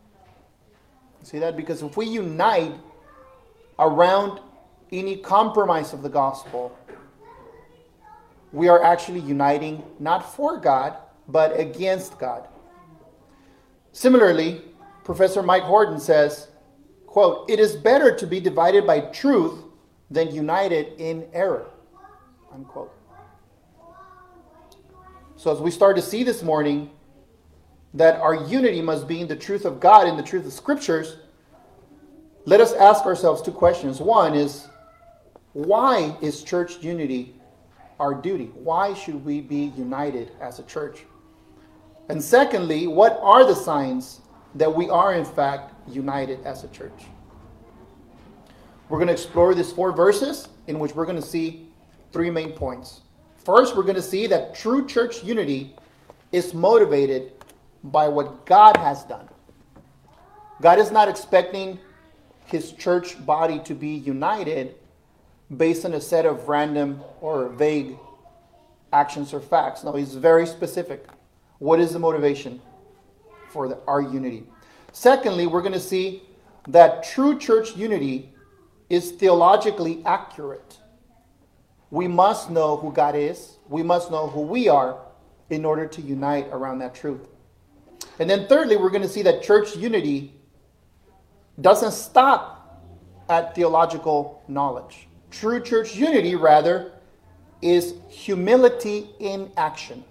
See 1.24 1.40
that? 1.40 1.58
Because 1.58 1.82
if 1.82 1.98
we 1.98 2.06
unite 2.06 2.74
around 3.80 4.40
any 4.92 5.18
compromise 5.18 5.94
of 5.94 6.04
the 6.04 6.10
gospel, 6.10 6.78
we 8.56 8.70
are 8.70 8.82
actually 8.82 9.20
uniting 9.20 9.84
not 10.00 10.34
for 10.34 10.58
God, 10.58 10.96
but 11.28 11.60
against 11.60 12.18
God. 12.18 12.48
Similarly, 13.92 14.62
Professor 15.04 15.44
Mike 15.44 15.64
Horton 15.64 16.00
says, 16.00 16.48
quote, 17.06 17.50
it 17.50 17.60
is 17.60 17.76
better 17.76 18.16
to 18.16 18.26
be 18.26 18.40
divided 18.40 18.88
by 18.88 19.02
truth 19.02 19.62
than 20.10 20.34
united 20.34 20.98
in 21.02 21.28
error, 21.34 21.68
unquote. 22.54 22.94
So 25.36 25.52
as 25.52 25.60
we 25.60 25.70
start 25.70 25.98
to 25.98 26.02
see 26.02 26.24
this 26.24 26.42
morning 26.42 26.92
that 27.94 28.22
our 28.22 28.36
unity 28.36 28.82
must 28.82 29.06
be 29.06 29.20
in 29.20 29.28
the 29.28 29.36
truth 29.36 29.66
of 29.66 29.82
God 29.82 30.08
and 30.08 30.18
the 30.18 30.24
truth 30.24 30.46
of 30.46 30.54
scriptures, 30.54 31.18
let 32.46 32.62
us 32.62 32.72
ask 32.72 33.06
ourselves 33.06 33.42
two 33.42 33.52
questions. 33.52 34.00
One 34.00 34.34
is, 34.34 34.70
why 35.52 36.16
is 36.22 36.42
church 36.42 36.82
unity 36.82 37.36
our 38.00 38.14
duty? 38.14 38.52
Why 38.54 38.94
should 38.94 39.24
we 39.24 39.42
be 39.42 39.72
united 39.78 40.32
as 40.42 40.60
a 40.60 40.64
church? 40.64 41.04
And 42.10 42.24
secondly, 42.24 42.88
what 42.88 43.20
are 43.22 43.46
the 43.46 43.56
signs 43.56 44.22
that 44.56 44.74
we 44.74 44.90
are, 44.90 45.14
in 45.14 45.26
fact, 45.26 45.74
united 45.88 46.44
as 46.46 46.64
a 46.64 46.68
church? 46.70 47.06
We're 48.90 49.00
going 49.00 49.08
to 49.08 49.14
explore 49.14 49.56
these 49.56 49.72
four 49.72 49.92
verses 49.92 50.48
in 50.68 50.78
which 50.78 50.94
we're 50.94 51.06
going 51.06 51.22
to 51.22 51.28
see 51.28 51.68
three 52.12 52.30
main 52.30 52.52
points. 52.52 53.02
First, 53.38 53.76
we're 53.76 53.84
going 53.84 53.96
to 53.96 54.02
see 54.02 54.28
that 54.28 54.54
true 54.54 54.88
church 54.88 55.24
unity 55.24 55.76
is 56.32 56.54
motivated 56.54 57.34
by 57.84 58.08
what 58.08 58.46
God 58.46 58.78
has 58.78 59.04
done. 59.04 59.28
God 60.62 60.80
is 60.80 60.92
not 60.92 61.08
expecting 61.08 61.80
his 62.46 62.72
church 62.72 63.24
body 63.26 63.60
to 63.60 63.74
be 63.74 63.90
united 63.90 64.76
based 65.56 65.86
on 65.86 65.94
a 65.94 66.02
set 66.02 66.26
of 66.26 66.48
random 66.48 67.02
or 67.22 67.50
vague 67.50 67.98
actions 68.92 69.34
or 69.34 69.40
facts. 69.40 69.84
No, 69.84 69.94
he's 69.94 70.16
very 70.16 70.48
specific. 70.48 71.08
What 71.60 71.80
is 71.80 71.94
the 71.94 72.00
motivation 72.00 72.62
for 73.50 73.68
the, 73.68 73.80
our 73.88 74.02
unity? 74.02 74.44
Secondly, 74.92 75.48
we're 75.48 75.62
going 75.62 75.74
to 75.74 75.80
see 75.80 76.24
that 76.68 77.04
true 77.04 77.38
church 77.38 77.76
unity 77.76 78.34
is 78.90 79.12
theologically 79.12 80.02
accurate. 80.06 80.80
We 81.92 82.08
must 82.08 82.50
know 82.50 82.78
who 82.78 82.92
God 82.92 83.16
is, 83.16 83.58
we 83.68 83.84
must 83.84 84.12
know 84.12 84.28
who 84.28 84.42
we 84.42 84.68
are 84.68 85.00
in 85.50 85.66
order 85.66 85.86
to 85.86 86.02
unite 86.02 86.48
around 86.52 86.80
that 86.80 86.96
truth. 86.96 87.22
And 88.20 88.30
then, 88.30 88.48
thirdly, 88.48 88.78
we're 88.78 88.90
going 88.90 89.02
to 89.02 89.10
see 89.10 89.22
that 89.24 89.44
church 89.44 89.76
unity 89.76 90.34
doesn't 91.60 91.92
stop 91.92 92.84
at 93.30 93.56
theological 93.56 94.44
knowledge. 94.48 95.08
True 95.32 95.60
church 95.60 95.96
unity, 95.96 96.36
rather, 96.36 96.92
is 97.62 97.96
humility 98.10 99.10
in 99.20 99.52
action 99.58 100.04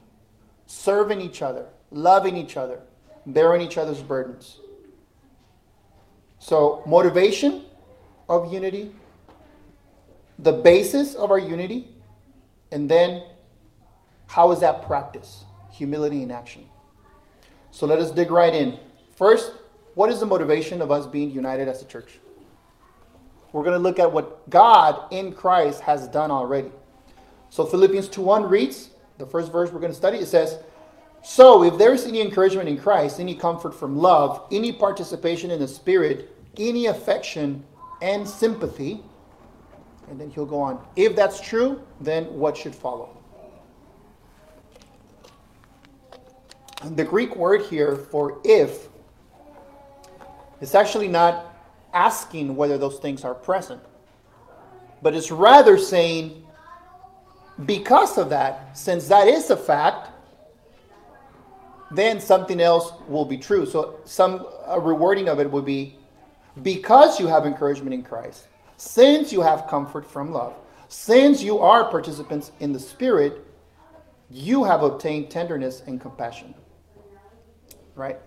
serving 0.67 1.21
each 1.21 1.43
other, 1.43 1.67
loving 1.91 2.37
each 2.37 2.57
other, 2.57 2.81
bearing 3.27 3.61
each 3.61 3.79
other's 3.79 4.03
burdens. 4.03 4.61
So, 6.39 6.83
motivation 6.87 7.65
of 8.29 8.53
unity, 8.53 8.93
the 10.39 10.53
basis 10.53 11.15
of 11.15 11.31
our 11.31 11.39
unity, 11.39 11.89
and 12.73 12.91
then 12.91 13.23
how 14.27 14.51
is 14.53 14.61
that 14.61 14.85
practice? 14.87 15.45
Humility 15.71 16.23
in 16.23 16.31
action. 16.31 16.67
So, 17.71 17.87
let 17.87 17.99
us 17.99 18.11
dig 18.11 18.31
right 18.31 18.55
in. 18.55 18.79
First, 19.17 19.53
what 19.95 20.11
is 20.11 20.21
the 20.21 20.27
motivation 20.27 20.83
of 20.83 20.91
us 20.91 21.07
being 21.07 21.31
united 21.31 21.69
as 21.69 21.83
a 21.83 21.87
church? 21.87 22.19
We're 23.55 23.63
going 23.63 23.77
to 23.77 23.83
look 23.83 24.01
at 24.01 24.11
what 24.11 24.51
God 24.51 25.13
in 25.13 25.33
Christ 25.33 25.81
has 25.83 26.09
done 26.09 26.33
already. 26.33 26.73
So 27.51 27.65
Philippians 27.65 28.09
2:1 28.09 28.51
reads, 28.51 28.91
the 29.17 29.27
first 29.27 29.53
verse 29.53 29.71
we're 29.71 29.79
going 29.79 29.93
to 29.93 29.97
study, 29.97 30.19
it 30.19 30.27
says, 30.27 30.59
So 31.23 31.63
if 31.63 31.79
there 31.79 31.95
is 31.95 32.05
any 32.05 32.21
encouragement 32.21 32.69
in 32.69 32.77
Christ, 32.77 33.21
any 33.21 33.37
comfort 33.37 33.73
from 33.73 33.97
love, 33.97 34.43
any 34.51 34.73
participation 34.73 35.53
in 35.53 35.61
the 35.61 35.69
Spirit, 35.69 36.37
any 36.57 36.87
affection 36.87 37.63
and 38.03 38.29
sympathy, 38.29 39.05
and 40.09 40.21
then 40.21 40.31
he'll 40.31 40.47
go 40.47 40.61
on. 40.61 40.85
If 40.97 41.15
that's 41.15 41.41
true, 41.41 41.81
then 42.01 42.25
what 42.25 42.57
should 42.57 42.75
follow? 42.75 43.17
The 46.83 47.05
Greek 47.05 47.37
word 47.37 47.63
here 47.63 47.95
for 47.95 48.41
if 48.43 48.89
is 50.61 50.75
actually 50.75 51.07
not 51.07 51.54
asking 51.95 52.57
whether 52.57 52.77
those 52.77 52.99
things 52.99 53.25
are 53.25 53.35
present, 53.35 53.81
but 55.03 55.15
it's 55.15 55.31
rather 55.31 55.79
saying 55.79 56.45
because 57.67 58.19
of 58.19 58.31
that, 58.31 58.77
since 58.77 59.09
that 59.09 59.29
is 59.29 59.51
a 59.51 59.57
fact, 59.57 60.11
then 61.91 62.21
something 62.21 62.61
else 62.61 62.93
will 63.09 63.25
be 63.25 63.39
true. 63.39 63.65
So 63.65 64.01
some 64.05 64.47
a 64.67 64.81
rewording 64.81 65.29
of 65.29 65.39
it 65.39 65.51
would 65.51 65.65
be 65.65 65.97
because 66.63 67.21
you 67.21 67.27
have 67.27 67.47
encouragement 67.47 67.95
in 67.95 68.03
Christ, 68.03 68.49
since 68.77 69.33
you 69.33 69.41
have 69.41 69.67
comfort 69.69 70.05
from 70.05 70.33
love, 70.33 70.55
since 70.89 71.43
you 71.43 71.59
are 71.59 71.91
participants 71.91 72.51
in 72.61 72.73
the 72.73 72.81
Spirit, 72.81 73.45
you 74.31 74.65
have 74.65 74.83
obtained 74.83 75.31
tenderness 75.31 75.83
and 75.87 76.01
compassion. 76.01 76.55
Right? 77.95 78.19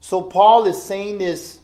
So 0.00 0.20
Paul 0.20 0.66
is 0.66 0.82
saying 0.82 1.18
this 1.18 1.60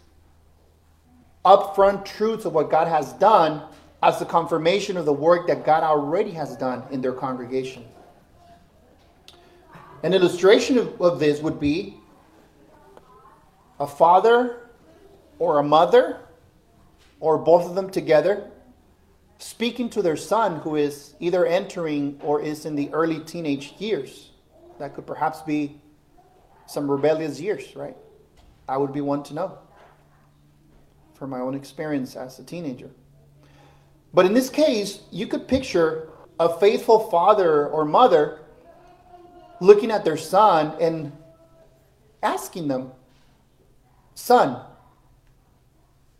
upfront 1.48 2.04
truths 2.04 2.44
of 2.44 2.52
what 2.52 2.70
God 2.70 2.88
has 2.88 3.14
done 3.14 3.62
as 4.02 4.18
the 4.18 4.26
confirmation 4.26 4.98
of 4.98 5.06
the 5.06 5.12
work 5.12 5.46
that 5.46 5.64
God 5.64 5.82
already 5.82 6.30
has 6.32 6.54
done 6.56 6.82
in 6.90 7.00
their 7.00 7.14
congregation. 7.14 7.84
An 10.02 10.12
illustration 10.12 10.76
of, 10.76 11.00
of 11.00 11.18
this 11.18 11.40
would 11.40 11.58
be 11.58 11.96
a 13.80 13.86
father 13.86 14.68
or 15.38 15.58
a 15.58 15.62
mother, 15.62 16.20
or 17.18 17.38
both 17.38 17.64
of 17.64 17.74
them 17.74 17.88
together, 17.90 18.50
speaking 19.38 19.88
to 19.88 20.02
their 20.02 20.16
son 20.16 20.56
who 20.60 20.76
is 20.76 21.14
either 21.18 21.46
entering 21.46 22.20
or 22.22 22.42
is 22.42 22.66
in 22.66 22.74
the 22.74 22.90
early 22.92 23.20
teenage 23.20 23.72
years. 23.78 24.30
That 24.78 24.94
could 24.94 25.06
perhaps 25.06 25.40
be 25.42 25.80
some 26.66 26.90
rebellious 26.90 27.40
years, 27.40 27.74
right? 27.74 27.96
I 28.68 28.76
would 28.76 28.92
be 28.92 29.00
one 29.00 29.22
to 29.24 29.34
know 29.34 29.58
from 31.18 31.30
my 31.30 31.40
own 31.40 31.54
experience 31.54 32.14
as 32.14 32.38
a 32.38 32.44
teenager. 32.44 32.90
But 34.14 34.24
in 34.24 34.32
this 34.32 34.48
case, 34.48 35.00
you 35.10 35.26
could 35.26 35.48
picture 35.48 36.08
a 36.38 36.58
faithful 36.58 37.10
father 37.10 37.66
or 37.66 37.84
mother 37.84 38.40
looking 39.60 39.90
at 39.90 40.04
their 40.04 40.16
son 40.16 40.76
and 40.80 41.12
asking 42.22 42.68
them, 42.68 42.92
Son, 44.14 44.60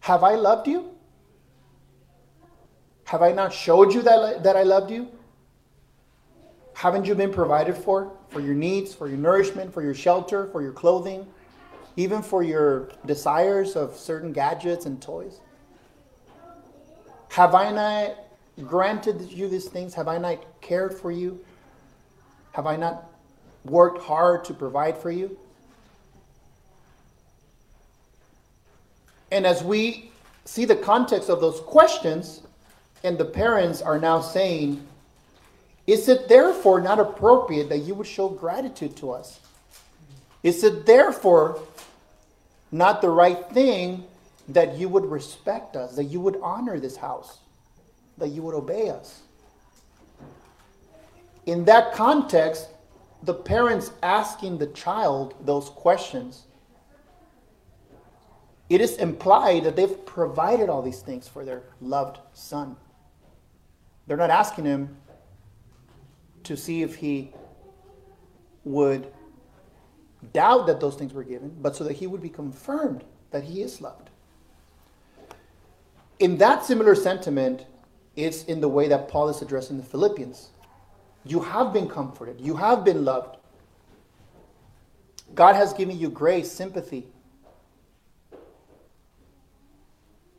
have 0.01 0.23
I 0.23 0.35
loved 0.35 0.67
you? 0.67 0.91
Have 3.05 3.23
I 3.23 3.33
not 3.33 3.53
showed 3.53 3.95
you 3.95 4.03
that, 4.03 4.43
that 4.43 4.57
I 4.57 4.65
loved 4.65 4.91
you? 4.91 5.09
Haven't 6.75 7.07
you 7.07 7.15
been 7.15 7.33
provided 7.33 7.77
for? 7.77 8.13
For 8.29 8.41
your 8.41 8.55
needs, 8.55 8.95
for 8.95 9.09
your 9.09 9.19
nourishment, 9.19 9.73
for 9.73 9.83
your 9.83 9.95
shelter, 9.95 10.47
for 10.49 10.63
your 10.63 10.73
clothing, 10.73 11.27
even 11.99 12.23
for 12.23 12.45
your 12.45 12.89
desires 13.07 13.75
of 13.75 13.97
certain 13.97 14.33
gadgets 14.33 14.87
and 14.87 15.03
toys? 15.03 15.41
Have 17.31 17.57
I 17.57 17.73
not 17.73 18.15
granted 18.65 19.21
you 19.33 19.49
these 19.49 19.67
things? 19.67 19.95
Have 19.95 20.07
I 20.07 20.17
not 20.17 20.39
cared 20.61 20.95
for 20.95 21.11
you? 21.11 21.45
Have 22.53 22.69
I 22.69 22.77
not 22.77 23.11
worked 23.65 24.01
hard 24.01 24.45
to 24.45 24.55
provide 24.55 24.97
for 24.97 25.11
you? 25.11 25.37
And 29.33 29.45
as 29.45 29.65
we 29.65 30.13
see 30.45 30.65
the 30.65 30.77
context 30.77 31.29
of 31.29 31.41
those 31.41 31.59
questions, 31.59 32.43
and 33.03 33.19
the 33.19 33.25
parents 33.25 33.83
are 33.83 33.99
now 33.99 34.21
saying, 34.21 34.87
Is 35.89 36.09
it 36.09 36.29
therefore 36.29 36.81
not 36.81 37.01
appropriate 37.01 37.69
that 37.71 37.79
you 37.79 37.97
would 37.97 38.07
show 38.07 38.29
gratitude 38.29 38.97
to 38.99 39.11
us? 39.11 39.41
Is 40.45 40.63
it 40.63 40.87
therefore 40.87 41.61
not 42.71 43.01
the 43.01 43.11
right 43.11 43.49
thing 43.51 44.05
that 44.49 44.77
you 44.77 44.89
would 44.89 45.05
respect 45.05 45.77
us, 45.77 45.97
that 45.97 46.05
you 46.05 46.21
would 46.21 46.39
honor 46.43 46.79
this 46.79 46.97
house, 46.97 47.39
that 48.19 48.29
you 48.29 48.43
would 48.43 48.55
obey 48.55 48.91
us? 48.91 49.23
In 51.47 51.65
that 51.65 51.93
context, 51.95 52.69
the 53.23 53.35
parents 53.35 53.91
asking 54.03 54.59
the 54.59 54.67
child 54.69 55.35
those 55.45 55.71
questions, 55.71 56.45
it 58.69 58.81
is 58.81 58.97
implied 58.97 59.65
that 59.65 59.77
they've 59.77 60.05
provided 60.05 60.69
all 60.69 60.83
these 60.83 61.01
things 61.01 61.27
for 61.27 61.45
their 61.45 61.63
loved 61.81 62.19
son. 62.35 62.77
They're 64.07 64.17
not 64.17 64.31
asking 64.31 64.67
him 64.67 64.97
to 66.45 66.57
see 66.57 66.83
if 66.83 66.97
he 66.97 67.33
would 68.65 69.13
doubt 70.33 70.67
that 70.67 70.81
those 70.81 70.97
things 70.97 71.13
were 71.13 71.25
given, 71.25 71.57
but 71.61 71.77
so 71.77 71.85
that 71.85 71.95
he 71.95 72.07
would 72.07 72.23
be 72.23 72.29
confirmed 72.29 73.05
that 73.31 73.45
he 73.45 73.63
is 73.63 73.81
loved. 73.81 74.11
In 76.19 76.39
that 76.39 76.65
similar 76.65 76.95
sentiment, 76.95 77.67
it's 78.17 78.45
in 78.45 78.61
the 78.61 78.69
way 78.69 78.89
that 78.89 79.09
Paul 79.09 79.29
is 79.29 79.41
addressing 79.43 79.77
the 79.77 79.85
Philippians. 79.85 80.49
You 81.25 81.41
have 81.41 81.73
been 81.73 81.89
comforted, 81.89 82.41
you 82.41 82.57
have 82.57 82.85
been 82.85 83.05
loved. 83.05 83.37
God 85.35 85.55
has 85.55 85.73
given 85.73 85.99
you 85.99 86.09
grace, 86.09 86.51
sympathy. 86.51 87.07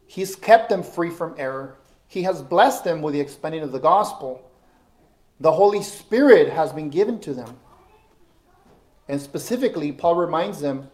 He's 0.08 0.36
kept 0.36 0.70
them 0.70 0.82
free 0.82 1.12
from 1.12 1.36
error. 1.38 1.78
He 2.08 2.24
has 2.24 2.42
blessed 2.42 2.84
them 2.84 3.02
with 3.04 3.14
the 3.14 3.20
expanding 3.20 3.62
of 3.62 3.72
the 3.72 3.80
gospel. 3.80 4.50
The 5.40 5.52
Holy 5.52 5.84
Spirit 5.84 6.50
has 6.50 6.74
been 6.74 6.90
given 6.90 7.20
to 7.22 7.34
them. 7.34 7.56
And 9.10 9.20
specifically, 9.20 9.92
Paul 9.92 10.16
reminds 10.16 10.62
them 10.62 10.90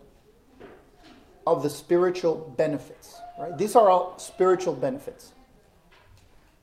of 1.45 1.61
the 1.61 1.69
spiritual 1.69 2.53
benefits. 2.57 3.19
Right? 3.37 3.55
These 3.57 3.75
are 3.75 3.89
all 3.89 4.17
spiritual 4.17 4.73
benefits. 4.73 5.33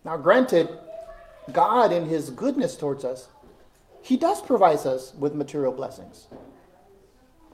Now, 0.05 0.17
granted, 0.17 0.71
God, 1.53 1.93
in 1.93 2.07
His 2.07 2.31
goodness 2.31 2.75
towards 2.75 3.05
us, 3.05 3.29
He 4.01 4.17
does 4.17 4.41
provide 4.41 4.79
us 4.79 5.15
with 5.15 5.35
material 5.35 5.73
blessings. 5.73 6.27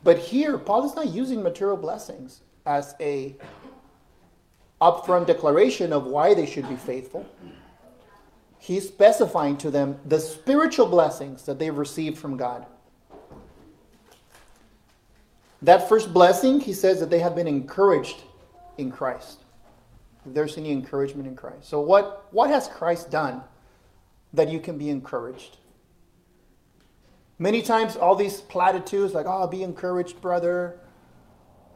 But 0.05 0.19
here, 0.19 0.57
Paul 0.57 0.87
is 0.87 0.95
not 0.95 1.09
using 1.09 1.43
material 1.43 1.77
blessings 1.77 2.43
as 2.65 2.95
a 3.01 3.35
upfront 4.81 5.27
declaration 5.27 5.93
of 5.93 6.07
why 6.07 6.35
they 6.35 6.47
should 6.47 6.69
be 6.69 6.77
faithful. 6.77 7.27
He's 8.61 8.87
specifying 8.87 9.57
to 9.59 9.73
them 9.73 9.99
the 10.05 10.21
spiritual 10.21 10.87
blessings 10.87 11.43
that 11.45 11.59
they've 11.59 11.77
received 11.77 12.17
from 12.17 12.37
God. 12.37 12.65
That 15.63 15.89
first 15.89 16.13
blessing, 16.13 16.61
he 16.61 16.73
says 16.73 17.01
that 17.01 17.11
they 17.11 17.19
have 17.19 17.35
been 17.35 17.49
encouraged 17.49 18.23
in 18.77 18.93
Christ. 18.93 19.41
If 20.25 20.35
there's 20.35 20.57
any 20.57 20.71
encouragement 20.71 21.27
in 21.27 21.35
Christ. 21.35 21.69
So, 21.69 21.81
what, 21.81 22.29
what 22.31 22.51
has 22.51 22.69
Christ 22.69 23.11
done 23.11 23.43
that 24.33 24.49
you 24.49 24.61
can 24.61 24.79
be 24.79 24.91
encouraged? 24.91 25.57
Many 27.41 27.63
times, 27.63 27.97
all 27.97 28.15
these 28.15 28.41
platitudes 28.41 29.15
like, 29.15 29.27
oh, 29.27 29.47
be 29.47 29.63
encouraged, 29.63 30.21
brother. 30.21 30.81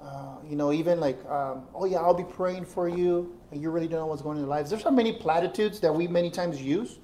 Uh, 0.02 0.36
you 0.48 0.56
know, 0.56 0.72
even 0.72 0.98
like, 0.98 1.18
um, 1.26 1.62
oh, 1.74 1.84
yeah, 1.84 1.98
I'll 1.98 2.14
be 2.14 2.24
praying 2.24 2.64
for 2.64 2.88
you, 2.88 3.36
and 3.52 3.62
you 3.62 3.70
really 3.70 3.86
don't 3.86 4.00
know 4.00 4.06
what's 4.06 4.22
going 4.22 4.32
on 4.32 4.38
in 4.38 4.42
your 4.42 4.50
lives. 4.50 4.70
There's 4.70 4.82
so 4.82 4.90
many 4.90 5.12
platitudes 5.12 5.78
that 5.80 5.94
we 5.94 6.08
many 6.08 6.30
times 6.30 6.60
use, 6.60 6.98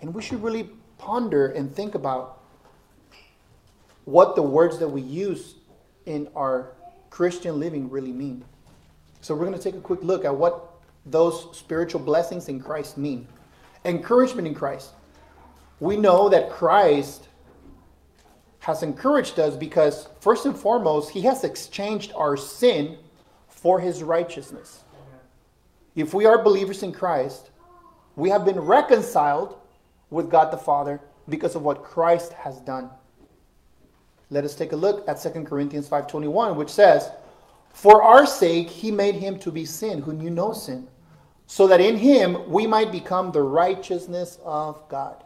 and 0.00 0.14
we 0.14 0.22
should 0.22 0.42
really 0.42 0.70
ponder 0.96 1.48
and 1.48 1.74
think 1.74 1.94
about 1.94 2.42
what 4.06 4.34
the 4.34 4.42
words 4.42 4.78
that 4.78 4.88
we 4.88 5.02
use 5.02 5.56
in 6.06 6.28
our 6.34 6.72
Christian 7.10 7.60
living 7.60 7.90
really 7.90 8.12
mean. 8.12 8.44
So 9.20 9.34
we're 9.34 9.46
going 9.46 9.58
to 9.58 9.62
take 9.62 9.74
a 9.74 9.80
quick 9.80 10.02
look 10.02 10.24
at 10.24 10.34
what 10.34 10.72
those 11.04 11.56
spiritual 11.56 12.00
blessings 12.00 12.48
in 12.48 12.60
Christ 12.60 12.96
mean. 12.96 13.26
Encouragement 13.84 14.46
in 14.46 14.54
Christ. 14.54 14.90
We 15.80 15.96
know 15.96 16.28
that 16.28 16.50
Christ 16.50 17.28
has 18.60 18.82
encouraged 18.82 19.38
us 19.38 19.56
because, 19.56 20.08
first 20.20 20.46
and 20.46 20.56
foremost, 20.56 21.10
he 21.10 21.22
has 21.22 21.44
exchanged 21.44 22.12
our 22.16 22.36
sin 22.36 22.98
for 23.48 23.78
his 23.78 24.02
righteousness. 24.02 24.82
If 25.94 26.12
we 26.12 26.26
are 26.26 26.42
believers 26.42 26.82
in 26.82 26.92
Christ, 26.92 27.50
we 28.16 28.30
have 28.30 28.44
been 28.44 28.58
reconciled 28.58 29.56
with 30.10 30.30
God 30.30 30.52
the 30.52 30.56
Father 30.56 31.00
because 31.28 31.54
of 31.54 31.62
what 31.62 31.84
Christ 31.84 32.32
has 32.32 32.60
done. 32.60 32.90
Let 34.30 34.44
us 34.44 34.54
take 34.54 34.72
a 34.72 34.76
look 34.76 35.08
at 35.08 35.20
2 35.20 35.46
Corinthians 35.46 35.88
5:21 35.88 36.56
which 36.56 36.70
says, 36.70 37.10
"For 37.70 38.02
our 38.02 38.26
sake 38.26 38.68
he 38.68 38.90
made 38.90 39.16
him 39.16 39.38
to 39.40 39.52
be 39.52 39.64
sin 39.64 40.02
who 40.02 40.12
knew 40.12 40.30
no 40.30 40.52
sin, 40.52 40.88
so 41.46 41.66
that 41.66 41.80
in 41.80 41.96
him 41.96 42.50
we 42.50 42.66
might 42.66 42.90
become 42.90 43.30
the 43.30 43.42
righteousness 43.42 44.38
of 44.44 44.86
God." 44.88 45.22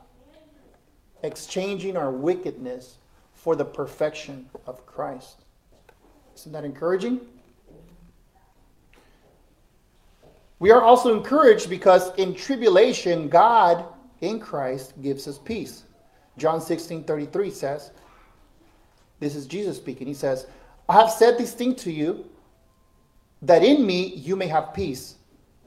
Exchanging 1.23 1.97
our 1.97 2.11
wickedness 2.11 2.99
for 3.33 3.57
the 3.57 3.65
perfection 3.65 4.51
of 4.67 4.85
Christ. 4.85 5.45
Isn't 6.35 6.53
that 6.53 6.65
encouraging? 6.65 7.21
We 10.59 10.71
are 10.71 10.83
also 10.83 11.17
encouraged 11.17 11.71
because 11.71 12.15
in 12.17 12.35
tribulation, 12.35 13.31
God 13.31 13.87
in 14.21 14.39
Christ 14.39 15.01
gives 15.01 15.27
us 15.27 15.39
peace. 15.39 15.85
John 16.37 16.61
16 16.61 17.05
33 17.05 17.51
says, 17.51 17.93
this 19.21 19.35
is 19.35 19.47
Jesus 19.47 19.77
speaking. 19.77 20.07
He 20.07 20.15
says, 20.15 20.47
I 20.89 20.95
have 20.95 21.11
said 21.11 21.39
this 21.39 21.55
thing 21.55 21.77
to 21.77 21.93
you 21.93 22.25
that 23.43 23.63
in 23.63 23.87
me 23.87 24.07
you 24.15 24.35
may 24.35 24.49
have 24.49 24.75
peace. 24.75 25.15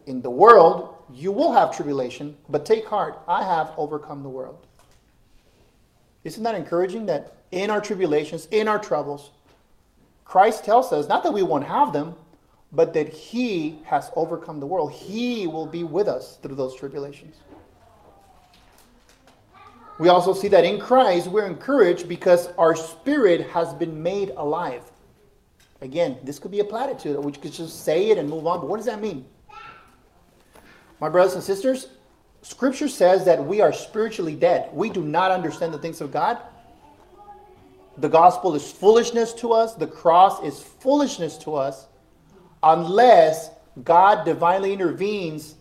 In 0.06 0.22
the 0.22 0.30
world 0.30 0.96
you 1.14 1.32
will 1.32 1.54
have 1.54 1.76
tribulation, 1.76 2.36
but 2.50 2.66
take 2.66 2.86
heart, 2.86 3.20
I 3.28 3.44
have 3.44 3.72
overcome 3.78 4.24
the 4.24 4.30
world. 4.30 4.66
Isn't 6.24 6.44
that 6.44 6.56
encouraging 6.56 7.06
that 7.08 7.38
in 7.52 7.70
our 7.70 7.82
tribulations, 7.82 8.48
in 8.52 8.68
our 8.68 8.80
troubles, 8.80 9.32
Christ 10.26 10.66
tells 10.66 10.92
us 10.92 11.08
not 11.08 11.24
that 11.24 11.34
we 11.34 11.44
won't 11.44 11.66
have 11.66 11.94
them, 11.94 12.16
but 12.72 12.94
that 12.94 13.10
He 13.10 13.80
has 13.86 14.10
overcome 14.16 14.60
the 14.60 14.66
world. 14.66 14.92
He 14.92 15.48
will 15.48 15.68
be 15.68 15.84
with 15.84 16.08
us 16.08 16.38
through 16.42 16.56
those 16.56 16.76
tribulations. 16.76 17.36
We 20.00 20.10
also 20.10 20.34
see 20.34 20.48
that 20.50 20.66
in 20.66 20.80
Christ 20.80 21.28
we're 21.28 21.46
encouraged 21.46 22.10
because 22.10 22.50
our 22.58 22.76
spirit 22.76 23.50
has 23.50 23.74
been 23.74 24.02
made 24.02 24.32
alive. 24.38 24.84
Again, 25.82 26.18
this 26.24 26.40
could 26.40 26.52
be 26.52 26.62
a 26.62 26.66
platitude, 26.66 27.18
we 27.18 27.32
could 27.32 27.52
just 27.52 27.84
say 27.84 28.10
it 28.10 28.18
and 28.18 28.30
move 28.30 28.48
on, 28.48 28.62
but 28.62 28.70
what 28.70 28.78
does 28.78 28.86
that 28.86 29.02
mean? 29.02 29.26
My 31.00 31.10
brothers 31.10 31.34
and 31.36 31.44
sisters, 31.44 31.88
Scripture 32.42 32.88
says 32.88 33.26
that 33.26 33.44
we 33.44 33.62
are 33.62 33.74
spiritually 33.74 34.36
dead. 34.36 34.70
We 34.74 34.90
do 34.90 35.04
not 35.04 35.32
understand 35.32 35.74
the 35.74 35.78
things 35.78 36.02
of 36.02 36.12
God. 36.12 36.40
The 37.98 38.10
gospel 38.10 38.56
is 38.56 38.72
foolishness 38.72 39.34
to 39.36 39.54
us, 39.54 39.76
the 39.76 39.88
cross 39.88 40.42
is 40.44 40.62
foolishness 40.62 41.38
to 41.40 41.56
us, 41.56 41.88
unless 42.64 43.52
God 43.84 44.26
divinely 44.26 44.74
intervenes 44.74 45.56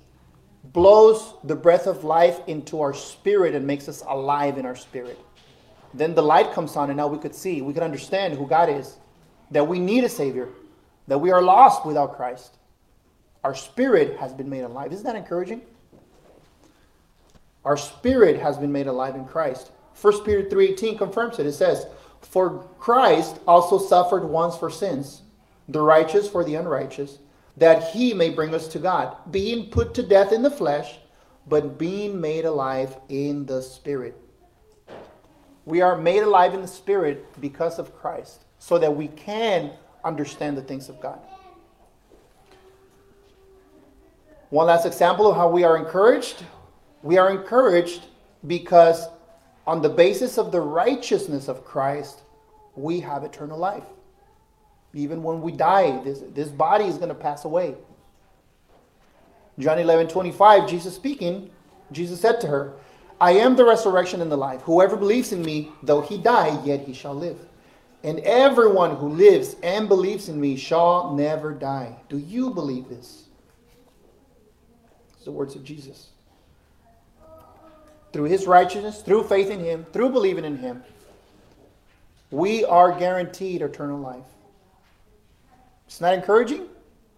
blows 0.64 1.34
the 1.44 1.56
breath 1.56 1.86
of 1.86 2.04
life 2.04 2.40
into 2.46 2.80
our 2.80 2.94
spirit 2.94 3.54
and 3.54 3.66
makes 3.66 3.88
us 3.88 4.02
alive 4.06 4.58
in 4.58 4.66
our 4.66 4.76
spirit. 4.76 5.18
Then 5.94 6.14
the 6.14 6.22
light 6.22 6.52
comes 6.52 6.76
on, 6.76 6.88
and 6.88 6.96
now 6.96 7.08
we 7.08 7.18
could 7.18 7.34
see, 7.34 7.60
we 7.62 7.74
could 7.74 7.82
understand 7.82 8.34
who 8.34 8.46
God 8.46 8.68
is, 8.68 8.96
that 9.50 9.66
we 9.66 9.78
need 9.78 10.04
a 10.04 10.08
Savior, 10.08 10.48
that 11.08 11.18
we 11.18 11.30
are 11.30 11.42
lost 11.42 11.84
without 11.84 12.16
Christ. 12.16 12.56
Our 13.44 13.54
spirit 13.54 14.18
has 14.18 14.32
been 14.32 14.48
made 14.48 14.62
alive. 14.62 14.92
Isn't 14.92 15.04
that 15.04 15.16
encouraging? 15.16 15.62
Our 17.64 17.76
spirit 17.76 18.40
has 18.40 18.56
been 18.56 18.72
made 18.72 18.86
alive 18.86 19.14
in 19.14 19.24
Christ. 19.24 19.72
1 20.00 20.24
Peter 20.24 20.48
3:18 20.48 20.96
confirms 20.96 21.38
it. 21.38 21.46
It 21.46 21.52
says, 21.52 21.86
"For 22.20 22.64
Christ 22.78 23.38
also 23.46 23.78
suffered 23.78 24.24
once 24.24 24.56
for 24.56 24.70
sins, 24.70 25.22
the 25.68 25.82
righteous 25.82 26.28
for 26.28 26.44
the 26.44 26.54
unrighteous, 26.54 27.18
that 27.56 27.90
he 27.90 28.14
may 28.14 28.30
bring 28.30 28.54
us 28.54 28.68
to 28.68 28.78
God, 28.78 29.16
being 29.30 29.70
put 29.70 29.94
to 29.94 30.02
death 30.02 30.32
in 30.32 30.42
the 30.42 30.50
flesh, 30.50 30.98
but 31.48 31.78
being 31.78 32.20
made 32.20 32.44
alive 32.44 32.96
in 33.08 33.46
the 33.46 33.60
spirit. 33.60 34.16
We 35.64 35.80
are 35.80 35.96
made 35.96 36.22
alive 36.22 36.54
in 36.54 36.62
the 36.62 36.68
spirit 36.68 37.24
because 37.40 37.78
of 37.78 37.94
Christ, 37.94 38.44
so 38.58 38.78
that 38.78 38.96
we 38.96 39.08
can 39.08 39.72
understand 40.04 40.56
the 40.56 40.62
things 40.62 40.88
of 40.88 41.00
God. 41.00 41.20
One 44.50 44.66
last 44.66 44.84
example 44.86 45.30
of 45.30 45.36
how 45.36 45.48
we 45.48 45.64
are 45.64 45.76
encouraged. 45.76 46.44
We 47.02 47.16
are 47.16 47.30
encouraged 47.30 48.02
because, 48.46 49.06
on 49.66 49.80
the 49.82 49.88
basis 49.88 50.36
of 50.38 50.52
the 50.52 50.60
righteousness 50.60 51.48
of 51.48 51.64
Christ, 51.64 52.20
we 52.76 53.00
have 53.00 53.24
eternal 53.24 53.58
life. 53.58 53.84
Even 54.94 55.22
when 55.22 55.40
we 55.40 55.52
die, 55.52 56.02
this, 56.02 56.22
this 56.34 56.48
body 56.48 56.84
is 56.84 56.96
going 56.96 57.08
to 57.08 57.14
pass 57.14 57.44
away. 57.44 57.74
John 59.58 59.78
11 59.78 60.08
25, 60.08 60.68
Jesus 60.68 60.94
speaking, 60.94 61.50
Jesus 61.92 62.20
said 62.20 62.40
to 62.40 62.46
her, 62.46 62.74
I 63.20 63.32
am 63.32 63.54
the 63.54 63.64
resurrection 63.64 64.20
and 64.20 64.32
the 64.32 64.36
life. 64.36 64.62
Whoever 64.62 64.96
believes 64.96 65.32
in 65.32 65.42
me, 65.42 65.70
though 65.82 66.00
he 66.00 66.18
die, 66.18 66.60
yet 66.64 66.80
he 66.80 66.92
shall 66.92 67.14
live. 67.14 67.38
And 68.02 68.18
everyone 68.20 68.96
who 68.96 69.08
lives 69.08 69.54
and 69.62 69.88
believes 69.88 70.28
in 70.28 70.40
me 70.40 70.56
shall 70.56 71.14
never 71.14 71.52
die. 71.52 71.96
Do 72.08 72.18
you 72.18 72.50
believe 72.50 72.88
this? 72.88 73.26
It's 75.14 75.24
the 75.24 75.30
words 75.30 75.54
of 75.54 75.62
Jesus. 75.62 76.08
Through 78.12 78.24
his 78.24 78.46
righteousness, 78.46 79.02
through 79.02 79.24
faith 79.24 79.50
in 79.50 79.60
him, 79.60 79.86
through 79.92 80.10
believing 80.10 80.44
in 80.44 80.56
him, 80.56 80.82
we 82.32 82.64
are 82.64 82.98
guaranteed 82.98 83.62
eternal 83.62 84.00
life. 84.00 84.24
It's 85.92 86.00
not 86.00 86.14
encouraging, 86.14 86.68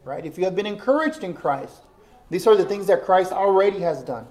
right? 0.02 0.26
If 0.26 0.36
you 0.36 0.42
have 0.46 0.56
been 0.56 0.66
encouraged 0.66 1.22
in 1.22 1.32
Christ, 1.32 1.76
these 2.28 2.44
are 2.48 2.56
the 2.56 2.64
things 2.64 2.88
that 2.88 3.04
Christ 3.04 3.30
already 3.30 3.78
has 3.78 4.02
done. 4.02 4.26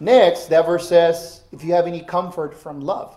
Next, 0.00 0.46
that 0.46 0.64
verse 0.64 0.88
says, 0.88 1.42
if 1.52 1.62
you 1.62 1.74
have 1.74 1.86
any 1.86 2.00
comfort 2.00 2.56
from 2.56 2.80
love. 2.80 3.14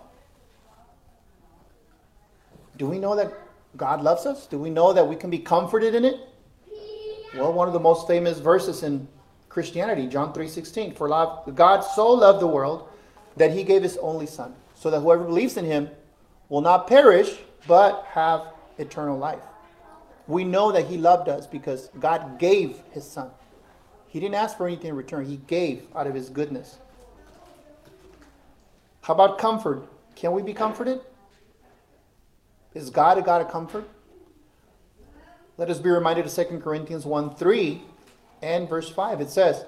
Do 2.76 2.86
we 2.86 2.98
know 2.98 3.16
that 3.16 3.32
God 3.74 4.02
loves 4.02 4.26
us? 4.26 4.46
Do 4.46 4.58
we 4.58 4.68
know 4.68 4.92
that 4.92 5.08
we 5.08 5.16
can 5.16 5.30
be 5.30 5.38
comforted 5.38 5.94
in 5.94 6.04
it? 6.04 6.20
Well, 7.34 7.50
one 7.54 7.66
of 7.66 7.72
the 7.72 7.80
most 7.80 8.06
famous 8.06 8.40
verses 8.40 8.82
in 8.82 9.08
Christianity, 9.48 10.08
John 10.08 10.34
3:16, 10.34 10.94
for 10.94 11.08
love, 11.08 11.54
God 11.54 11.80
so 11.80 12.12
loved 12.12 12.40
the 12.40 12.46
world 12.46 12.86
that 13.38 13.50
he 13.50 13.64
gave 13.64 13.82
his 13.82 13.96
only 13.96 14.26
son, 14.26 14.54
so 14.74 14.90
that 14.90 15.00
whoever 15.00 15.24
believes 15.24 15.56
in 15.56 15.64
him 15.64 15.88
will 16.50 16.60
not 16.60 16.86
perish 16.86 17.38
but 17.66 18.04
have 18.10 18.48
eternal 18.76 19.16
life. 19.16 19.40
We 20.26 20.44
know 20.44 20.72
that 20.72 20.86
he 20.86 20.96
loved 20.96 21.28
us 21.28 21.46
because 21.46 21.90
God 22.00 22.38
gave 22.38 22.78
his 22.92 23.04
son. 23.04 23.30
He 24.08 24.20
didn't 24.20 24.36
ask 24.36 24.56
for 24.56 24.66
anything 24.66 24.90
in 24.90 24.96
return, 24.96 25.26
he 25.26 25.36
gave 25.36 25.86
out 25.94 26.06
of 26.06 26.14
his 26.14 26.30
goodness. 26.30 26.78
How 29.02 29.14
about 29.14 29.38
comfort? 29.38 29.86
Can 30.14 30.32
we 30.32 30.42
be 30.42 30.54
comforted? 30.54 31.00
Is 32.72 32.90
God 32.90 33.18
a 33.18 33.22
God 33.22 33.42
of 33.42 33.50
comfort? 33.50 33.88
Let 35.56 35.70
us 35.70 35.78
be 35.78 35.90
reminded 35.90 36.26
of 36.26 36.32
2 36.32 36.60
Corinthians 36.60 37.04
1 37.04 37.34
3 37.34 37.82
and 38.42 38.68
verse 38.68 38.88
5. 38.88 39.20
It 39.20 39.30
says, 39.30 39.64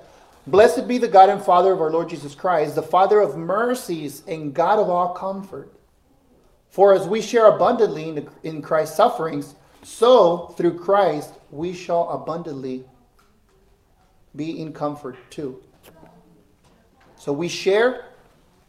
Blessed 0.47 0.87
be 0.87 0.99
the 0.99 1.09
God 1.09 1.29
and 1.29 1.43
Father 1.43 1.73
of 1.73 1.81
our 1.81 1.91
Lord 1.91 2.09
Jesus 2.09 2.35
Christ, 2.35 2.77
the 2.77 2.83
Father 2.83 3.21
of 3.21 3.37
mercies 3.37 4.23
and 4.27 4.55
God 4.55 4.79
of 4.79 4.89
all 4.89 5.13
comfort. 5.13 5.73
For 6.71 6.95
as 6.95 7.07
we 7.07 7.21
share 7.21 7.47
abundantly 7.47 8.09
in, 8.09 8.29
in 8.43 8.63
Christ's 8.63 8.97
sufferings, 8.97 9.55
so 9.87 10.49
through 10.57 10.77
Christ 10.77 11.33
we 11.53 11.73
shall 11.73 12.09
abundantly 12.11 12.85
be 14.35 14.61
in 14.61 14.73
comfort 14.73 15.17
too. 15.31 15.63
So 17.15 17.33
we 17.33 17.47
share 17.47 18.07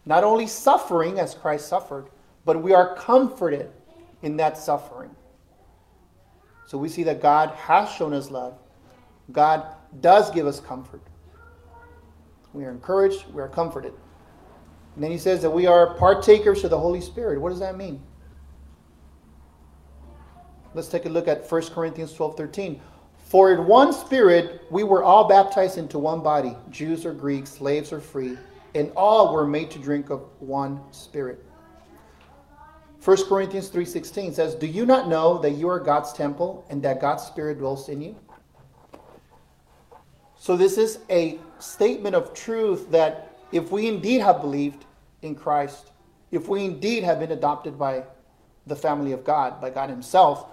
not 0.06 0.24
only 0.24 0.46
suffering 0.46 1.20
as 1.20 1.34
Christ 1.34 1.68
suffered, 1.68 2.06
but 2.46 2.62
we 2.62 2.72
are 2.76 2.96
comforted 2.96 3.72
in 4.22 4.38
that 4.38 4.60
suffering. 4.60 5.10
So 6.68 6.78
we 6.78 6.88
see 6.88 7.02
that 7.04 7.20
God 7.20 7.50
has 7.56 7.90
shown 7.90 8.14
us 8.14 8.30
love. 8.30 8.54
God 9.32 9.66
does 10.02 10.30
give 10.30 10.46
us 10.46 10.60
comfort. 10.60 11.02
We 12.54 12.64
are 12.64 12.70
encouraged, 12.70 13.26
we 13.34 13.42
are 13.42 13.50
comforted. 13.50 13.94
And 14.94 15.04
then 15.04 15.10
he 15.10 15.18
says 15.18 15.42
that 15.42 15.50
we 15.50 15.66
are 15.66 15.96
partakers 15.96 16.64
of 16.64 16.70
the 16.70 16.78
Holy 16.78 17.02
Spirit. 17.02 17.42
What 17.42 17.50
does 17.50 17.60
that 17.60 17.76
mean? 17.76 18.04
Let's 20.78 20.90
take 20.90 21.08
a 21.08 21.10
look 21.10 21.28
at 21.28 21.52
1 21.52 21.62
Corinthians 21.70 22.14
12 22.14 22.38
13. 22.38 22.80
For 23.18 23.52
in 23.52 23.66
one 23.66 23.92
spirit 23.92 24.62
we 24.70 24.84
were 24.84 25.04
all 25.04 25.28
baptized 25.28 25.80
into 25.80 25.98
one 25.98 26.22
body, 26.22 26.56
Jews 26.70 27.04
or 27.04 27.14
Greeks, 27.14 27.50
slaves 27.50 27.92
or 27.92 28.00
free, 28.00 28.38
and 28.76 28.92
all 28.96 29.34
were 29.34 29.48
made 29.48 29.72
to 29.72 29.80
drink 29.80 30.12
of 30.12 30.22
one 30.38 30.80
spirit. 30.92 31.44
1 33.04 33.18
Corinthians 33.28 33.70
3:16 33.70 34.36
says, 34.36 34.54
"Do 34.54 34.68
you 34.68 34.86
not 34.86 35.08
know 35.08 35.40
that 35.40 35.54
you 35.54 35.68
are 35.68 35.80
God's 35.80 36.14
temple 36.14 36.64
and 36.70 36.84
that 36.84 37.02
God's 37.02 37.24
spirit 37.24 37.58
dwells 37.58 37.90
in 37.90 38.00
you?" 38.00 38.16
So 40.36 40.56
this 40.56 40.78
is 40.78 41.00
a 41.10 41.40
statement 41.58 42.16
of 42.16 42.36
truth 42.36 42.92
that 42.92 43.36
if 43.52 43.72
we 43.72 43.88
indeed 43.88 44.22
have 44.22 44.42
believed 44.42 44.86
in 45.24 45.34
Christ, 45.34 45.92
if 46.30 46.48
we 46.48 46.66
indeed 46.66 47.04
have 47.04 47.20
been 47.20 47.32
adopted 47.32 47.80
by 47.80 48.04
the 48.68 48.76
family 48.76 49.12
of 49.12 49.24
God, 49.24 49.60
by 49.60 49.72
God 49.72 49.90
himself, 49.90 50.46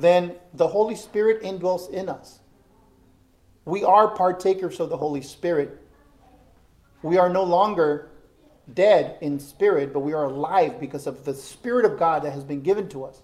then 0.00 0.36
the 0.54 0.68
Holy 0.68 0.94
Spirit 0.94 1.42
indwells 1.42 1.90
in 1.90 2.08
us. 2.08 2.40
We 3.64 3.84
are 3.84 4.08
partakers 4.08 4.80
of 4.80 4.88
the 4.88 4.96
Holy 4.96 5.22
Spirit. 5.22 5.80
We 7.02 7.18
are 7.18 7.28
no 7.28 7.44
longer 7.44 8.10
dead 8.72 9.16
in 9.20 9.38
spirit, 9.38 9.92
but 9.92 10.00
we 10.00 10.12
are 10.12 10.24
alive 10.24 10.78
because 10.80 11.06
of 11.06 11.24
the 11.24 11.34
Spirit 11.34 11.84
of 11.84 11.98
God 11.98 12.22
that 12.22 12.32
has 12.32 12.44
been 12.44 12.62
given 12.62 12.88
to 12.90 13.04
us. 13.04 13.22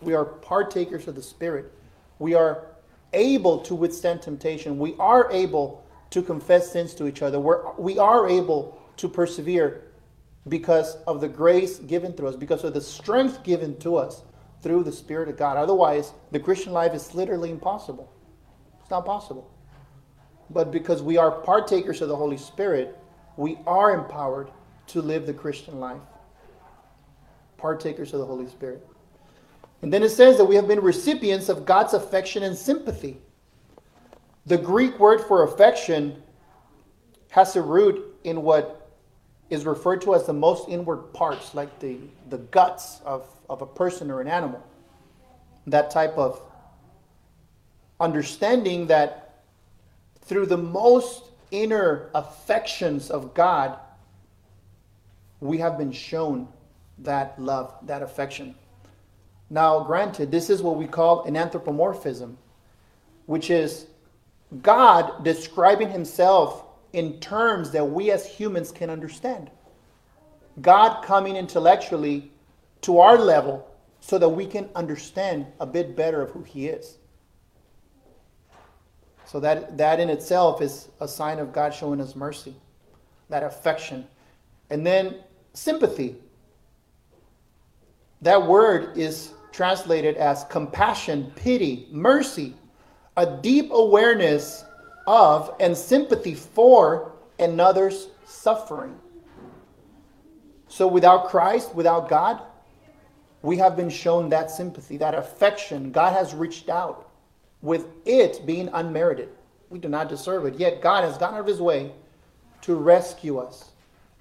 We 0.00 0.14
are 0.14 0.24
partakers 0.24 1.08
of 1.08 1.14
the 1.14 1.22
Spirit. 1.22 1.72
We 2.18 2.34
are 2.34 2.66
able 3.12 3.60
to 3.60 3.74
withstand 3.74 4.22
temptation. 4.22 4.78
We 4.78 4.94
are 4.98 5.30
able 5.30 5.84
to 6.10 6.22
confess 6.22 6.72
sins 6.72 6.94
to 6.94 7.06
each 7.06 7.22
other. 7.22 7.40
We're, 7.40 7.72
we 7.74 7.98
are 7.98 8.28
able 8.28 8.80
to 8.98 9.08
persevere 9.08 9.82
because 10.48 10.96
of 11.06 11.20
the 11.20 11.28
grace 11.28 11.78
given 11.78 12.14
to 12.16 12.26
us, 12.26 12.36
because 12.36 12.64
of 12.64 12.74
the 12.74 12.80
strength 12.80 13.42
given 13.42 13.78
to 13.78 13.96
us 13.96 14.22
through 14.64 14.82
the 14.82 14.90
Spirit 14.90 15.28
of 15.28 15.36
God. 15.36 15.58
Otherwise, 15.58 16.14
the 16.32 16.40
Christian 16.40 16.72
life 16.72 16.94
is 16.94 17.14
literally 17.14 17.50
impossible. 17.50 18.10
It's 18.80 18.90
not 18.90 19.04
possible. 19.04 19.54
But 20.48 20.72
because 20.72 21.02
we 21.02 21.18
are 21.18 21.30
partakers 21.30 22.00
of 22.00 22.08
the 22.08 22.16
Holy 22.16 22.38
Spirit, 22.38 22.98
we 23.36 23.58
are 23.66 23.94
empowered 23.94 24.50
to 24.88 25.02
live 25.02 25.26
the 25.26 25.34
Christian 25.34 25.80
life. 25.80 26.00
Partakers 27.58 28.14
of 28.14 28.20
the 28.20 28.26
Holy 28.26 28.48
Spirit. 28.48 28.86
And 29.82 29.92
then 29.92 30.02
it 30.02 30.08
says 30.08 30.38
that 30.38 30.46
we 30.46 30.56
have 30.56 30.66
been 30.66 30.80
recipients 30.80 31.50
of 31.50 31.66
God's 31.66 31.92
affection 31.92 32.42
and 32.42 32.56
sympathy. 32.56 33.18
The 34.46 34.56
Greek 34.56 34.98
word 34.98 35.20
for 35.20 35.44
affection 35.44 36.22
has 37.28 37.54
a 37.54 37.62
root 37.62 38.16
in 38.24 38.40
what 38.40 38.83
is 39.50 39.64
referred 39.64 40.00
to 40.02 40.14
as 40.14 40.26
the 40.26 40.32
most 40.32 40.68
inward 40.68 41.12
parts, 41.12 41.54
like 41.54 41.78
the, 41.80 41.98
the 42.30 42.38
guts 42.38 43.00
of, 43.04 43.26
of 43.48 43.62
a 43.62 43.66
person 43.66 44.10
or 44.10 44.20
an 44.20 44.28
animal. 44.28 44.62
That 45.66 45.90
type 45.90 46.16
of 46.16 46.40
understanding 48.00 48.86
that 48.88 49.42
through 50.22 50.46
the 50.46 50.56
most 50.56 51.24
inner 51.50 52.10
affections 52.14 53.10
of 53.10 53.34
God, 53.34 53.78
we 55.40 55.58
have 55.58 55.76
been 55.76 55.92
shown 55.92 56.48
that 56.98 57.40
love, 57.40 57.74
that 57.82 58.02
affection. 58.02 58.54
Now, 59.50 59.80
granted, 59.80 60.30
this 60.30 60.48
is 60.48 60.62
what 60.62 60.76
we 60.76 60.86
call 60.86 61.24
an 61.24 61.36
anthropomorphism, 61.36 62.38
which 63.26 63.50
is 63.50 63.86
God 64.62 65.22
describing 65.22 65.90
himself 65.90 66.63
in 66.94 67.18
terms 67.20 67.70
that 67.72 67.84
we 67.84 68.10
as 68.10 68.24
humans 68.26 68.70
can 68.72 68.88
understand. 68.88 69.50
God 70.60 71.02
coming 71.04 71.36
intellectually 71.36 72.30
to 72.82 73.00
our 73.00 73.18
level 73.18 73.68
so 74.00 74.18
that 74.18 74.28
we 74.28 74.46
can 74.46 74.68
understand 74.74 75.46
a 75.60 75.66
bit 75.66 75.96
better 75.96 76.22
of 76.22 76.30
who 76.30 76.42
he 76.42 76.68
is. 76.68 76.98
So 79.24 79.40
that, 79.40 79.76
that 79.78 79.98
in 79.98 80.10
itself 80.10 80.62
is 80.62 80.88
a 81.00 81.08
sign 81.08 81.38
of 81.38 81.52
God 81.52 81.74
showing 81.74 82.00
us 82.00 82.14
mercy, 82.14 82.54
that 83.30 83.42
affection. 83.42 84.06
And 84.70 84.86
then 84.86 85.16
sympathy. 85.54 86.16
That 88.22 88.46
word 88.46 88.96
is 88.96 89.32
translated 89.52 90.16
as 90.16 90.44
compassion, 90.44 91.32
pity, 91.34 91.88
mercy, 91.90 92.54
a 93.16 93.38
deep 93.38 93.70
awareness 93.72 94.64
of 95.06 95.54
and 95.60 95.76
sympathy 95.76 96.34
for 96.34 97.12
another's 97.38 98.08
suffering. 98.24 98.98
So 100.68 100.86
without 100.86 101.28
Christ, 101.28 101.74
without 101.74 102.08
God, 102.08 102.42
we 103.42 103.58
have 103.58 103.76
been 103.76 103.90
shown 103.90 104.30
that 104.30 104.50
sympathy, 104.50 104.96
that 104.96 105.14
affection. 105.14 105.92
God 105.92 106.14
has 106.14 106.34
reached 106.34 106.68
out 106.68 107.10
with 107.60 107.86
it 108.04 108.46
being 108.46 108.68
unmerited. 108.72 109.28
We 109.70 109.78
do 109.78 109.88
not 109.88 110.08
deserve 110.08 110.46
it. 110.46 110.54
Yet 110.54 110.80
God 110.80 111.04
has 111.04 111.18
gone 111.18 111.34
out 111.34 111.40
of 111.40 111.46
his 111.46 111.60
way 111.60 111.92
to 112.62 112.74
rescue 112.74 113.38
us 113.38 113.70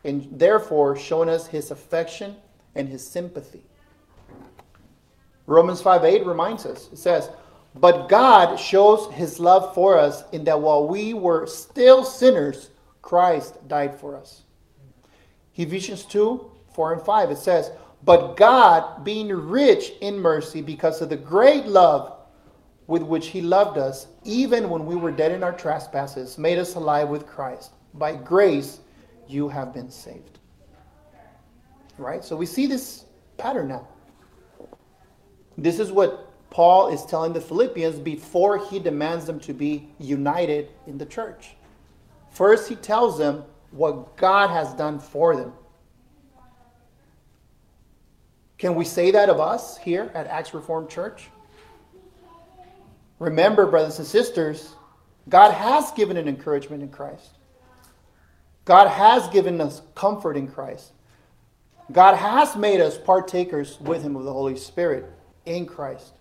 and 0.04 0.28
therefore 0.32 0.98
shown 0.98 1.30
us 1.30 1.48
his 1.48 1.72
affection 1.72 2.36
and 2.76 2.90
his 2.90 3.08
sympathy. 3.08 3.64
Romans 5.46 5.82
5 5.82 6.04
8 6.04 6.26
reminds 6.26 6.66
us, 6.66 6.90
it 6.92 6.98
says, 6.98 7.30
But 7.76 8.08
God 8.08 8.58
shows 8.58 9.12
his 9.14 9.40
love 9.40 9.74
for 9.74 9.98
us 9.98 10.24
in 10.32 10.44
that 10.44 10.62
while 10.62 10.88
we 10.88 11.14
were 11.14 11.48
still 11.48 12.04
sinners, 12.04 12.70
Christ 13.02 13.68
died 13.68 14.00
for 14.00 14.16
us. 14.16 14.44
Ephesians 15.56 16.06
2 16.06 16.52
4 16.74 16.94
and 16.94 17.02
5, 17.04 17.32
it 17.32 17.38
says, 17.38 17.72
But 18.04 18.36
God, 18.36 19.04
being 19.04 19.30
rich 19.30 19.94
in 20.02 20.18
mercy 20.20 20.62
because 20.62 21.02
of 21.02 21.10
the 21.10 21.18
great 21.18 21.66
love 21.68 22.18
with 22.88 23.04
which 23.04 23.28
He 23.28 23.42
loved 23.42 23.78
us, 23.78 24.08
even 24.24 24.70
when 24.70 24.86
we 24.86 24.96
were 24.96 25.12
dead 25.12 25.32
in 25.32 25.44
our 25.44 25.54
trespasses, 25.54 26.38
made 26.38 26.58
us 26.58 26.76
alive 26.76 27.10
with 27.10 27.28
Christ. 27.28 27.72
By 27.94 28.16
grace, 28.16 28.80
you 29.28 29.48
have 29.50 29.74
been 29.74 29.90
saved. 29.90 30.40
Right? 31.98 32.24
So 32.24 32.36
we 32.36 32.48
see 32.48 32.66
this 32.66 33.06
pattern 33.38 33.68
now. 33.68 33.88
This 35.58 35.80
is 35.80 35.92
what 35.92 36.33
Paul 36.54 36.90
is 36.90 37.04
telling 37.04 37.34
the 37.34 37.42
Philippians 37.42 37.98
before 37.98 38.60
he 38.60 38.78
demands 38.78 39.26
them 39.26 39.40
to 39.40 39.54
be 39.54 39.90
united 39.98 40.70
in 40.86 41.00
the 41.00 41.06
church. 41.06 41.56
First, 42.30 42.70
he 42.70 42.76
tells 42.76 43.18
them 43.18 43.44
what 43.72 44.16
God 44.18 44.52
has 44.52 44.72
done 44.76 45.00
for 45.00 45.36
them. 45.36 45.52
Can 48.60 48.76
we 48.76 48.86
say 48.86 49.10
that 49.12 49.32
of 49.32 49.40
us 49.40 49.78
here 49.78 50.12
at 50.14 50.28
Acts 50.28 50.54
Reformed 50.54 50.92
Church? 50.92 51.24
Remember, 53.18 53.66
brothers 53.66 53.98
and 53.98 54.08
sisters, 54.08 54.76
God 55.28 55.54
has 55.54 55.92
given 55.94 56.18
an 56.18 56.28
encouragement 56.28 56.84
in 56.84 56.90
Christ. 56.90 57.32
God 58.64 58.90
has 58.90 59.28
given 59.30 59.60
us 59.60 59.82
comfort 59.96 60.38
in 60.38 60.48
Christ. 60.48 60.92
God 61.92 62.16
has 62.16 62.56
made 62.56 62.80
us 62.80 62.96
partakers 62.96 63.80
with 63.80 64.04
Him 64.04 64.16
of 64.16 64.24
the 64.24 64.32
Holy 64.32 64.56
Spirit 64.56 65.12
in 65.46 65.66
Christ. 65.66 66.14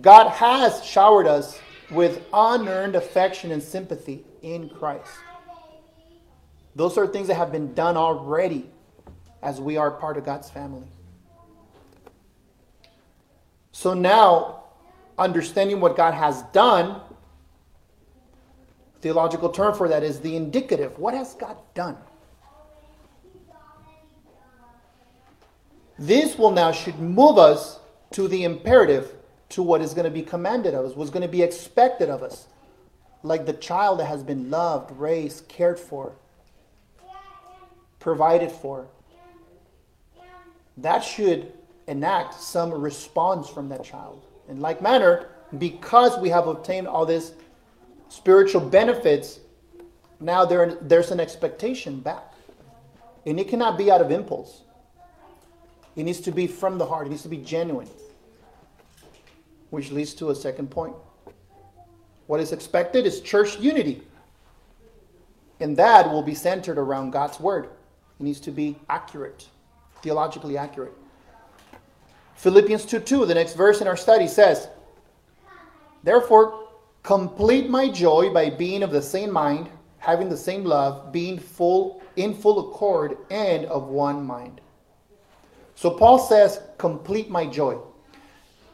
God 0.00 0.30
has 0.30 0.84
showered 0.84 1.26
us 1.26 1.58
with 1.90 2.24
unearned 2.32 2.96
affection 2.96 3.50
and 3.50 3.62
sympathy 3.62 4.24
in 4.42 4.68
Christ. 4.68 5.10
Those 6.74 6.96
are 6.96 7.06
things 7.06 7.28
that 7.28 7.34
have 7.34 7.52
been 7.52 7.74
done 7.74 7.96
already 7.96 8.70
as 9.42 9.60
we 9.60 9.76
are 9.76 9.90
part 9.90 10.16
of 10.16 10.24
God's 10.24 10.48
family. 10.48 10.86
So 13.72 13.94
now, 13.94 14.64
understanding 15.18 15.80
what 15.80 15.96
God 15.96 16.14
has 16.14 16.42
done, 16.52 17.00
theological 19.00 19.48
term 19.48 19.74
for 19.74 19.88
that 19.88 20.02
is 20.02 20.20
the 20.20 20.36
indicative. 20.36 20.98
What 20.98 21.14
has 21.14 21.34
God 21.34 21.56
done? 21.74 21.96
This 25.98 26.38
will 26.38 26.50
now 26.50 26.72
should 26.72 26.98
move 26.98 27.36
us 27.36 27.78
to 28.12 28.26
the 28.26 28.44
imperative, 28.44 29.12
to 29.50 29.62
what 29.62 29.82
is 29.82 29.94
going 29.94 30.04
to 30.04 30.10
be 30.10 30.22
commanded 30.22 30.74
of 30.74 30.86
us, 30.86 30.96
what's 30.96 31.10
going 31.10 31.22
to 31.22 31.28
be 31.28 31.42
expected 31.42 32.08
of 32.08 32.22
us. 32.22 32.46
Like 33.22 33.44
the 33.44 33.52
child 33.52 33.98
that 34.00 34.06
has 34.06 34.22
been 34.22 34.50
loved, 34.50 34.90
raised, 34.92 35.46
cared 35.48 35.78
for, 35.78 36.12
provided 37.98 38.50
for. 38.50 38.86
That 40.78 41.00
should 41.00 41.52
enact 41.86 42.34
some 42.34 42.72
response 42.72 43.48
from 43.50 43.68
that 43.68 43.84
child. 43.84 44.24
In 44.48 44.60
like 44.60 44.80
manner, 44.80 45.28
because 45.58 46.18
we 46.18 46.30
have 46.30 46.46
obtained 46.46 46.88
all 46.88 47.04
these 47.04 47.32
spiritual 48.08 48.60
benefits, 48.60 49.40
now 50.20 50.44
there, 50.44 50.76
there's 50.80 51.10
an 51.10 51.20
expectation 51.20 52.00
back. 52.00 52.32
And 53.26 53.38
it 53.38 53.48
cannot 53.48 53.76
be 53.76 53.90
out 53.90 54.00
of 54.00 54.10
impulse. 54.10 54.62
It 55.96 56.04
needs 56.04 56.20
to 56.20 56.30
be 56.30 56.46
from 56.46 56.78
the 56.78 56.86
heart, 56.86 57.08
it 57.08 57.10
needs 57.10 57.22
to 57.22 57.28
be 57.28 57.38
genuine. 57.38 57.88
Which 59.70 59.90
leads 59.90 60.14
to 60.14 60.30
a 60.30 60.34
second 60.34 60.70
point. 60.70 60.94
What 62.26 62.40
is 62.40 62.52
expected 62.52 63.06
is 63.06 63.20
church 63.20 63.58
unity. 63.58 64.02
And 65.60 65.76
that 65.76 66.10
will 66.10 66.22
be 66.22 66.34
centered 66.34 66.78
around 66.78 67.10
God's 67.10 67.40
word. 67.40 67.66
It 67.66 68.22
needs 68.22 68.40
to 68.40 68.50
be 68.50 68.76
accurate, 68.88 69.48
theologically 70.02 70.56
accurate. 70.56 70.94
Philippians 72.34 72.86
2 72.86 73.00
2, 73.00 73.26
the 73.26 73.34
next 73.34 73.54
verse 73.54 73.80
in 73.80 73.86
our 73.86 73.96
study 73.96 74.26
says, 74.26 74.68
Therefore, 76.02 76.68
complete 77.02 77.68
my 77.68 77.88
joy 77.88 78.32
by 78.32 78.48
being 78.48 78.82
of 78.82 78.90
the 78.90 79.02
same 79.02 79.30
mind, 79.30 79.68
having 79.98 80.28
the 80.28 80.36
same 80.36 80.64
love, 80.64 81.12
being 81.12 81.38
full 81.38 82.00
in 82.16 82.34
full 82.34 82.70
accord 82.70 83.18
and 83.30 83.66
of 83.66 83.88
one 83.88 84.24
mind. 84.24 84.60
So 85.74 85.90
Paul 85.90 86.18
says, 86.18 86.60
complete 86.78 87.30
my 87.30 87.46
joy. 87.46 87.78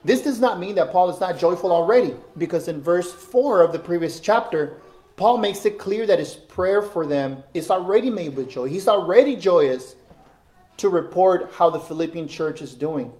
This 0.06 0.22
does 0.22 0.38
not 0.38 0.60
mean 0.60 0.76
that 0.76 0.92
Paul 0.92 1.10
is 1.10 1.18
not 1.18 1.36
joyful 1.36 1.72
already, 1.72 2.14
because 2.38 2.68
in 2.68 2.80
verse 2.80 3.12
4 3.12 3.60
of 3.60 3.72
the 3.72 3.78
previous 3.80 4.20
chapter, 4.20 4.80
Paul 5.16 5.38
makes 5.38 5.66
it 5.66 5.80
clear 5.80 6.06
that 6.06 6.20
his 6.20 6.34
prayer 6.34 6.80
for 6.80 7.04
them 7.04 7.42
is 7.54 7.72
already 7.72 8.08
made 8.08 8.36
with 8.36 8.48
joy. 8.48 8.68
He's 8.68 8.86
already 8.86 9.34
joyous 9.34 9.96
to 10.76 10.88
report 10.90 11.50
how 11.54 11.70
the 11.70 11.80
Philippian 11.80 12.28
church 12.28 12.62
is 12.62 12.72
doing. 12.72 13.12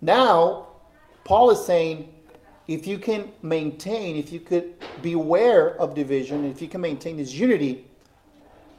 Now, 0.00 0.68
Paul 1.24 1.50
is 1.50 1.64
saying 1.64 2.14
if 2.68 2.86
you 2.86 2.96
can 2.98 3.32
maintain, 3.42 4.14
if 4.14 4.32
you 4.32 4.38
could 4.38 4.74
beware 5.02 5.74
of 5.80 5.96
division, 5.96 6.44
if 6.44 6.62
you 6.62 6.68
can 6.68 6.80
maintain 6.80 7.16
this 7.16 7.32
unity, 7.32 7.86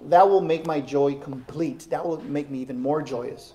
that 0.04 0.30
will 0.30 0.42
make 0.42 0.66
my 0.66 0.80
joy 0.80 1.16
complete. 1.16 1.88
That 1.90 2.06
will 2.06 2.22
make 2.22 2.50
me 2.50 2.60
even 2.60 2.80
more 2.80 3.02
joyous. 3.02 3.52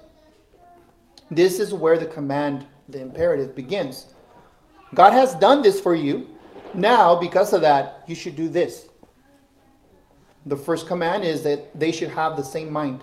This 1.30 1.60
is 1.60 1.72
where 1.72 1.98
the 1.98 2.06
command, 2.06 2.66
the 2.88 3.00
imperative 3.00 3.54
begins. 3.54 4.14
God 4.94 5.12
has 5.12 5.34
done 5.36 5.62
this 5.62 5.80
for 5.80 5.94
you. 5.94 6.28
Now, 6.74 7.14
because 7.14 7.52
of 7.52 7.60
that, 7.60 8.02
you 8.06 8.14
should 8.14 8.36
do 8.36 8.48
this. 8.48 8.88
The 10.46 10.56
first 10.56 10.86
command 10.86 11.24
is 11.24 11.42
that 11.42 11.78
they 11.78 11.92
should 11.92 12.08
have 12.10 12.36
the 12.36 12.42
same 12.42 12.72
mind. 12.72 13.02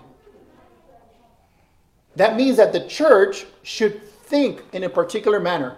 That 2.16 2.36
means 2.36 2.56
that 2.56 2.72
the 2.72 2.86
church 2.86 3.46
should 3.62 4.02
think 4.02 4.62
in 4.72 4.84
a 4.84 4.88
particular 4.88 5.40
manner. 5.40 5.76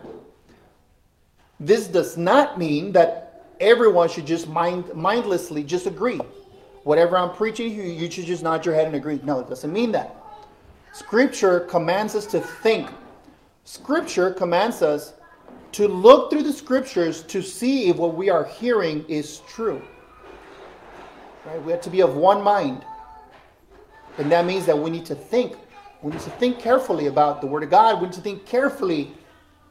This 1.60 1.86
does 1.86 2.16
not 2.16 2.58
mean 2.58 2.92
that 2.92 3.44
everyone 3.60 4.08
should 4.08 4.26
just 4.26 4.48
mind, 4.48 4.92
mindlessly 4.94 5.62
just 5.62 5.86
agree. 5.86 6.20
Whatever 6.84 7.18
I'm 7.18 7.34
preaching, 7.34 7.70
you, 7.70 7.82
you 7.82 8.10
should 8.10 8.24
just 8.24 8.42
nod 8.42 8.64
your 8.64 8.74
head 8.74 8.86
and 8.86 8.96
agree. 8.96 9.20
No, 9.22 9.40
it 9.40 9.48
doesn't 9.48 9.72
mean 9.72 9.92
that. 9.92 10.16
Scripture 10.92 11.60
commands 11.60 12.14
us 12.14 12.26
to 12.26 12.40
think. 12.40 12.88
Scripture 13.64 14.32
commands 14.32 14.82
us 14.82 15.14
to 15.72 15.86
look 15.86 16.30
through 16.30 16.42
the 16.42 16.52
scriptures 16.52 17.22
to 17.22 17.42
see 17.42 17.88
if 17.88 17.96
what 17.96 18.14
we 18.14 18.28
are 18.28 18.44
hearing 18.44 19.04
is 19.08 19.42
true. 19.48 19.80
Right? 21.46 21.62
We 21.62 21.72
have 21.72 21.80
to 21.82 21.90
be 21.90 22.00
of 22.00 22.16
one 22.16 22.42
mind. 22.42 22.84
And 24.18 24.30
that 24.32 24.44
means 24.44 24.66
that 24.66 24.76
we 24.76 24.90
need 24.90 25.06
to 25.06 25.14
think. 25.14 25.56
We 26.02 26.10
need 26.12 26.20
to 26.22 26.30
think 26.30 26.58
carefully 26.58 27.06
about 27.06 27.40
the 27.40 27.46
Word 27.46 27.62
of 27.62 27.70
God. 27.70 28.00
We 28.00 28.06
need 28.06 28.14
to 28.14 28.20
think 28.20 28.44
carefully 28.44 29.12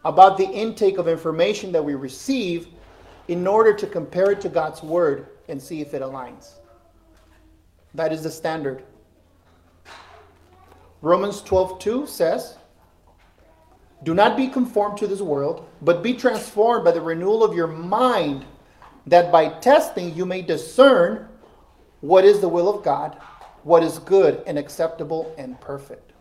about 0.05 0.37
the 0.37 0.45
intake 0.45 0.97
of 0.97 1.07
information 1.07 1.71
that 1.73 1.83
we 1.83 1.95
receive 1.95 2.67
in 3.27 3.45
order 3.45 3.73
to 3.73 3.85
compare 3.85 4.31
it 4.31 4.41
to 4.41 4.49
God's 4.49 4.81
Word 4.81 5.27
and 5.49 5.61
see 5.61 5.81
if 5.81 5.93
it 5.93 6.01
aligns. 6.01 6.53
That 7.93 8.13
is 8.13 8.23
the 8.23 8.31
standard. 8.31 8.83
Romans 11.01 11.41
12:2 11.41 12.05
says, 12.07 12.57
"Do 14.03 14.13
not 14.13 14.35
be 14.35 14.47
conformed 14.47 14.97
to 14.97 15.07
this 15.07 15.21
world, 15.21 15.65
but 15.81 16.03
be 16.03 16.13
transformed 16.13 16.83
by 16.83 16.91
the 16.91 17.01
renewal 17.01 17.43
of 17.43 17.53
your 17.53 17.67
mind, 17.67 18.45
that 19.07 19.31
by 19.31 19.47
testing 19.47 20.13
you 20.13 20.25
may 20.25 20.41
discern 20.41 21.27
what 22.01 22.25
is 22.25 22.41
the 22.41 22.49
will 22.49 22.69
of 22.69 22.83
God, 22.83 23.17
what 23.63 23.83
is 23.83 23.99
good 23.99 24.43
and 24.45 24.57
acceptable 24.57 25.31
and 25.37 25.59
perfect." 25.61 26.11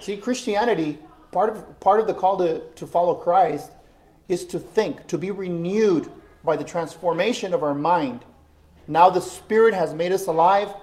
See, 0.00 0.16
Christianity, 0.16 0.98
part 1.30 1.50
of 1.50 1.80
part 1.80 2.00
of 2.00 2.06
the 2.06 2.14
call 2.14 2.36
to, 2.38 2.60
to 2.60 2.86
follow 2.86 3.14
Christ 3.14 3.70
is 4.28 4.44
to 4.46 4.58
think, 4.58 5.06
to 5.06 5.16
be 5.16 5.30
renewed 5.30 6.10
by 6.44 6.56
the 6.56 6.64
transformation 6.64 7.54
of 7.54 7.62
our 7.62 7.74
mind. 7.74 8.24
Now 8.86 9.08
the 9.10 9.20
Spirit 9.20 9.74
has 9.74 9.94
made 9.94 10.12
us 10.12 10.26
alive 10.26 10.74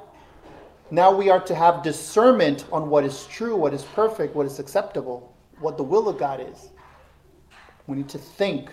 now 0.91 1.11
we 1.11 1.29
are 1.29 1.39
to 1.41 1.55
have 1.55 1.83
discernment 1.83 2.65
on 2.71 2.89
what 2.89 3.03
is 3.03 3.25
true, 3.27 3.55
what 3.55 3.73
is 3.73 3.83
perfect, 3.83 4.35
what 4.35 4.45
is 4.45 4.59
acceptable, 4.59 5.35
what 5.59 5.77
the 5.77 5.83
will 5.83 6.09
of 6.09 6.17
God 6.17 6.39
is. 6.41 6.69
We 7.87 7.97
need 7.97 8.09
to 8.09 8.17
think. 8.17 8.71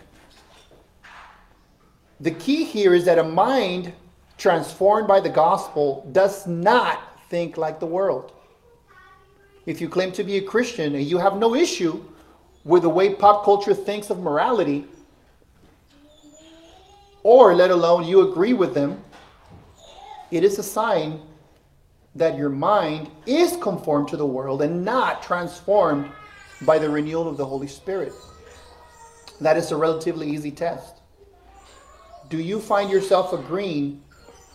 The 2.20 2.30
key 2.30 2.64
here 2.64 2.94
is 2.94 3.04
that 3.04 3.18
a 3.18 3.24
mind 3.24 3.92
transformed 4.38 5.08
by 5.08 5.20
the 5.20 5.28
gospel 5.28 6.08
does 6.12 6.46
not 6.46 7.20
think 7.28 7.56
like 7.56 7.80
the 7.80 7.86
world. 7.86 8.32
If 9.66 9.80
you 9.80 9.88
claim 9.88 10.12
to 10.12 10.24
be 10.24 10.36
a 10.36 10.42
Christian 10.42 10.94
and 10.94 11.04
you 11.04 11.18
have 11.18 11.36
no 11.36 11.54
issue 11.54 12.02
with 12.64 12.82
the 12.82 12.88
way 12.88 13.14
pop 13.14 13.44
culture 13.44 13.74
thinks 13.74 14.10
of 14.10 14.20
morality, 14.20 14.86
or 17.22 17.54
let 17.54 17.70
alone 17.70 18.04
you 18.04 18.30
agree 18.30 18.52
with 18.52 18.74
them, 18.74 19.02
it 20.30 20.44
is 20.44 20.58
a 20.58 20.62
sign 20.62 21.20
that 22.16 22.36
your 22.36 22.48
mind 22.48 23.10
is 23.26 23.56
conformed 23.58 24.08
to 24.08 24.16
the 24.16 24.26
world 24.26 24.62
and 24.62 24.84
not 24.84 25.22
transformed 25.22 26.10
by 26.62 26.78
the 26.78 26.88
renewal 26.88 27.28
of 27.28 27.36
the 27.36 27.44
Holy 27.44 27.66
Spirit. 27.66 28.12
That 29.40 29.58
is 29.58 29.70
a 29.70 29.76
relatively 29.76 30.30
easy 30.30 30.50
test. 30.50 30.94
Do 32.30 32.38
you 32.38 32.58
find 32.58 32.90
yourself 32.90 33.34
agreeing 33.34 34.02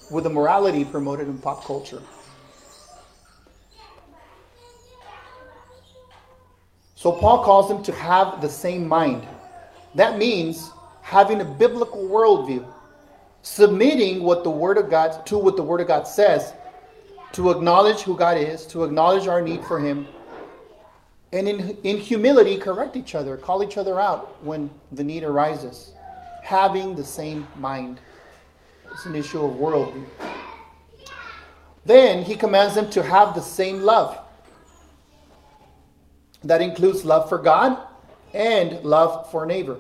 with 0.10 0.24
the 0.24 0.30
morality 0.30 0.84
promoted 0.84 1.28
in 1.28 1.38
pop 1.38 1.63
culture? 1.63 2.02
So 6.95 7.12
Paul 7.12 7.43
calls 7.43 7.67
them 7.67 7.84
to 7.84 7.91
have 7.93 8.41
the 8.41 8.50
same 8.50 8.88
mind. 8.88 9.28
That 9.95 10.17
means 10.17 10.71
having 11.02 11.41
a 11.41 11.45
biblical 11.45 12.08
worldview, 12.08 12.65
submitting 13.43 14.24
what 14.24 14.43
the 14.43 14.50
Word 14.50 14.78
of 14.78 14.89
God 14.89 15.26
to 15.28 15.38
what 15.38 15.56
the 15.56 15.63
Word 15.63 15.82
of 15.82 15.88
God 15.88 16.08
says, 16.08 16.54
to 17.34 17.50
acknowledge 17.50 18.02
who 18.02 18.17
God 18.17 18.38
is, 18.38 18.65
to 18.67 18.84
acknowledge 18.84 19.28
our 19.28 19.41
need 19.41 19.63
for 19.63 19.80
Him, 19.80 20.08
and 21.34 21.48
in, 21.48 21.78
in 21.84 21.98
humility 21.98 22.58
correct 22.58 22.96
each 22.96 23.15
other, 23.15 23.38
call 23.38 23.63
each 23.63 23.78
other 23.78 24.00
out 24.00 24.44
when 24.44 24.70
the 24.91 25.04
need 25.04 25.24
arises. 25.24 25.94
Having 26.44 26.96
the 26.96 27.06
same 27.06 27.48
mind. 27.56 28.00
It's 28.91 29.06
an 29.06 29.15
issue 29.15 29.44
of 29.44 29.56
worldview. 29.56 30.06
Then 31.86 32.24
he 32.24 32.36
commands 32.36 32.76
them 32.76 32.89
to 32.91 33.02
have 33.02 33.34
the 33.34 33.41
same 33.41 33.82
love. 33.82 34.20
That 36.44 36.62
includes 36.62 37.06
love 37.06 37.30
for 37.30 37.38
God 37.38 37.78
and 38.34 38.84
love 38.84 39.32
for 39.32 39.46
neighbor. 39.46 39.80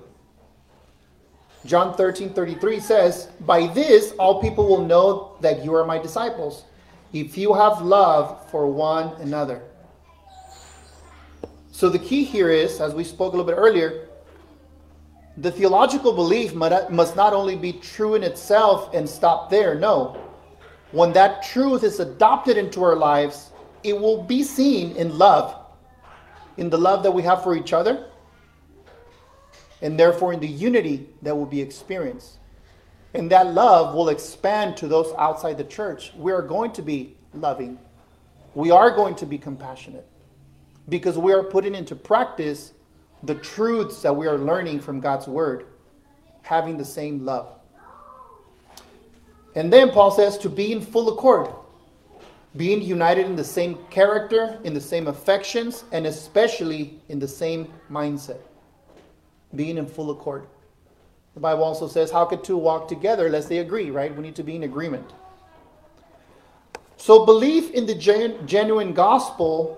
John 1.65 1.95
13 1.95 2.33
33 2.33 2.79
says, 2.79 3.27
By 3.41 3.67
this 3.67 4.13
all 4.13 4.41
people 4.41 4.67
will 4.67 4.85
know 4.85 5.35
that 5.41 5.63
you 5.63 5.75
are 5.75 5.85
my 5.85 5.99
disciples, 5.99 6.63
if 7.13 7.37
you 7.37 7.53
have 7.53 7.81
love 7.81 8.49
for 8.49 8.67
one 8.67 9.13
another. 9.21 9.61
So 11.71 11.89
the 11.89 11.99
key 11.99 12.23
here 12.23 12.49
is, 12.49 12.79
as 12.79 12.93
we 12.93 13.03
spoke 13.03 13.33
a 13.33 13.37
little 13.37 13.51
bit 13.51 13.57
earlier, 13.57 14.07
the 15.37 15.51
theological 15.51 16.13
belief 16.13 16.53
must 16.53 17.15
not 17.15 17.33
only 17.33 17.55
be 17.55 17.73
true 17.73 18.15
in 18.15 18.23
itself 18.23 18.93
and 18.93 19.09
stop 19.09 19.49
there. 19.49 19.75
No. 19.75 20.17
When 20.91 21.13
that 21.13 21.43
truth 21.43 21.83
is 21.83 21.99
adopted 21.99 22.57
into 22.57 22.83
our 22.83 22.95
lives, 22.95 23.51
it 23.83 23.99
will 23.99 24.21
be 24.21 24.43
seen 24.43 24.95
in 24.97 25.17
love, 25.17 25.55
in 26.57 26.69
the 26.69 26.77
love 26.77 27.01
that 27.03 27.11
we 27.11 27.23
have 27.23 27.43
for 27.43 27.55
each 27.55 27.73
other, 27.73 28.07
and 29.81 29.97
therefore 29.97 30.33
in 30.33 30.39
the 30.39 30.47
unity 30.47 31.07
that 31.21 31.35
will 31.35 31.45
be 31.45 31.61
experienced. 31.61 32.37
And 33.13 33.29
that 33.31 33.53
love 33.53 33.93
will 33.93 34.09
expand 34.09 34.77
to 34.77 34.87
those 34.87 35.13
outside 35.17 35.57
the 35.57 35.63
church. 35.65 36.13
We 36.15 36.31
are 36.31 36.41
going 36.41 36.71
to 36.73 36.81
be 36.81 37.15
loving. 37.33 37.77
We 38.55 38.71
are 38.71 38.91
going 38.91 39.15
to 39.15 39.25
be 39.25 39.37
compassionate 39.37 40.07
because 40.89 41.17
we 41.17 41.33
are 41.33 41.43
putting 41.43 41.75
into 41.75 41.95
practice 41.95 42.73
the 43.23 43.35
truths 43.35 44.01
that 44.01 44.15
we 44.15 44.27
are 44.27 44.37
learning 44.37 44.79
from 44.79 44.99
God's 44.99 45.27
word, 45.27 45.67
having 46.41 46.77
the 46.77 46.85
same 46.85 47.23
love. 47.25 47.53
And 49.55 49.71
then 49.71 49.91
Paul 49.91 50.11
says 50.11 50.37
to 50.39 50.49
be 50.49 50.71
in 50.71 50.81
full 50.81 51.09
accord, 51.09 51.53
being 52.57 52.81
united 52.81 53.25
in 53.25 53.35
the 53.35 53.43
same 53.43 53.77
character, 53.89 54.59
in 54.63 54.73
the 54.73 54.81
same 54.81 55.07
affections, 55.07 55.83
and 55.91 56.07
especially 56.07 56.99
in 57.09 57.19
the 57.19 57.27
same 57.27 57.71
mindset 57.89 58.39
being 59.55 59.77
in 59.77 59.85
full 59.85 60.11
accord. 60.11 60.47
The 61.33 61.39
Bible 61.39 61.63
also 61.63 61.87
says, 61.87 62.11
How 62.11 62.25
could 62.25 62.43
two 62.43 62.57
walk 62.57 62.87
together 62.87 63.27
unless 63.27 63.45
they 63.45 63.59
agree, 63.59 63.89
right? 63.89 64.15
We 64.15 64.21
need 64.21 64.35
to 64.35 64.43
be 64.43 64.55
in 64.55 64.63
agreement. 64.63 65.09
So, 66.97 67.25
belief 67.25 67.71
in 67.71 67.85
the 67.85 67.95
gen- 67.95 68.45
genuine 68.45 68.93
gospel 68.93 69.77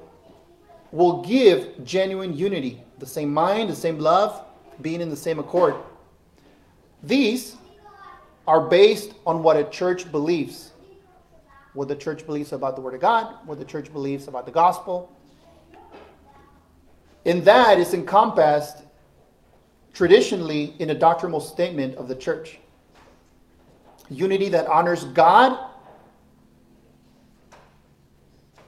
will 0.92 1.22
give 1.22 1.84
genuine 1.84 2.36
unity 2.36 2.84
the 3.00 3.06
same 3.06 3.34
mind, 3.34 3.70
the 3.70 3.76
same 3.76 3.98
love, 3.98 4.46
being 4.82 5.02
in 5.02 5.10
the 5.10 5.16
same 5.16 5.40
accord. 5.40 5.76
These 7.02 7.56
are 8.48 8.62
based 8.62 9.14
on 9.26 9.42
what 9.42 9.58
a 9.58 9.64
church 9.66 10.12
believes. 10.12 10.72
What 11.74 11.88
the 11.88 11.96
church 11.96 12.26
believes 12.26 12.52
about 12.52 12.76
the 12.76 12.82
Word 12.82 12.94
of 12.94 13.02
God, 13.02 13.36
what 13.46 13.58
the 13.58 13.66
church 13.66 13.92
believes 13.92 14.28
about 14.28 14.46
the 14.46 14.52
gospel. 14.52 15.12
In 17.26 17.44
that 17.46 17.80
is 17.80 17.94
encompassed 17.94 18.83
traditionally 19.94 20.76
in 20.80 20.90
a 20.90 20.96
doctrinal 20.96 21.40
statement 21.40 21.96
of 21.96 22.08
the 22.08 22.16
church. 22.16 22.60
Unity 24.10 24.50
that 24.50 24.68
honors 24.68 25.06
God 25.06 25.58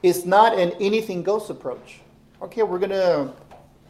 is 0.04 0.26
not 0.26 0.58
an 0.58 0.72
anything 0.80 1.24
goes 1.24 1.50
approach. 1.50 2.02
Okay, 2.42 2.64
we're 2.64 2.80
going 2.80 2.92
to 2.92 3.34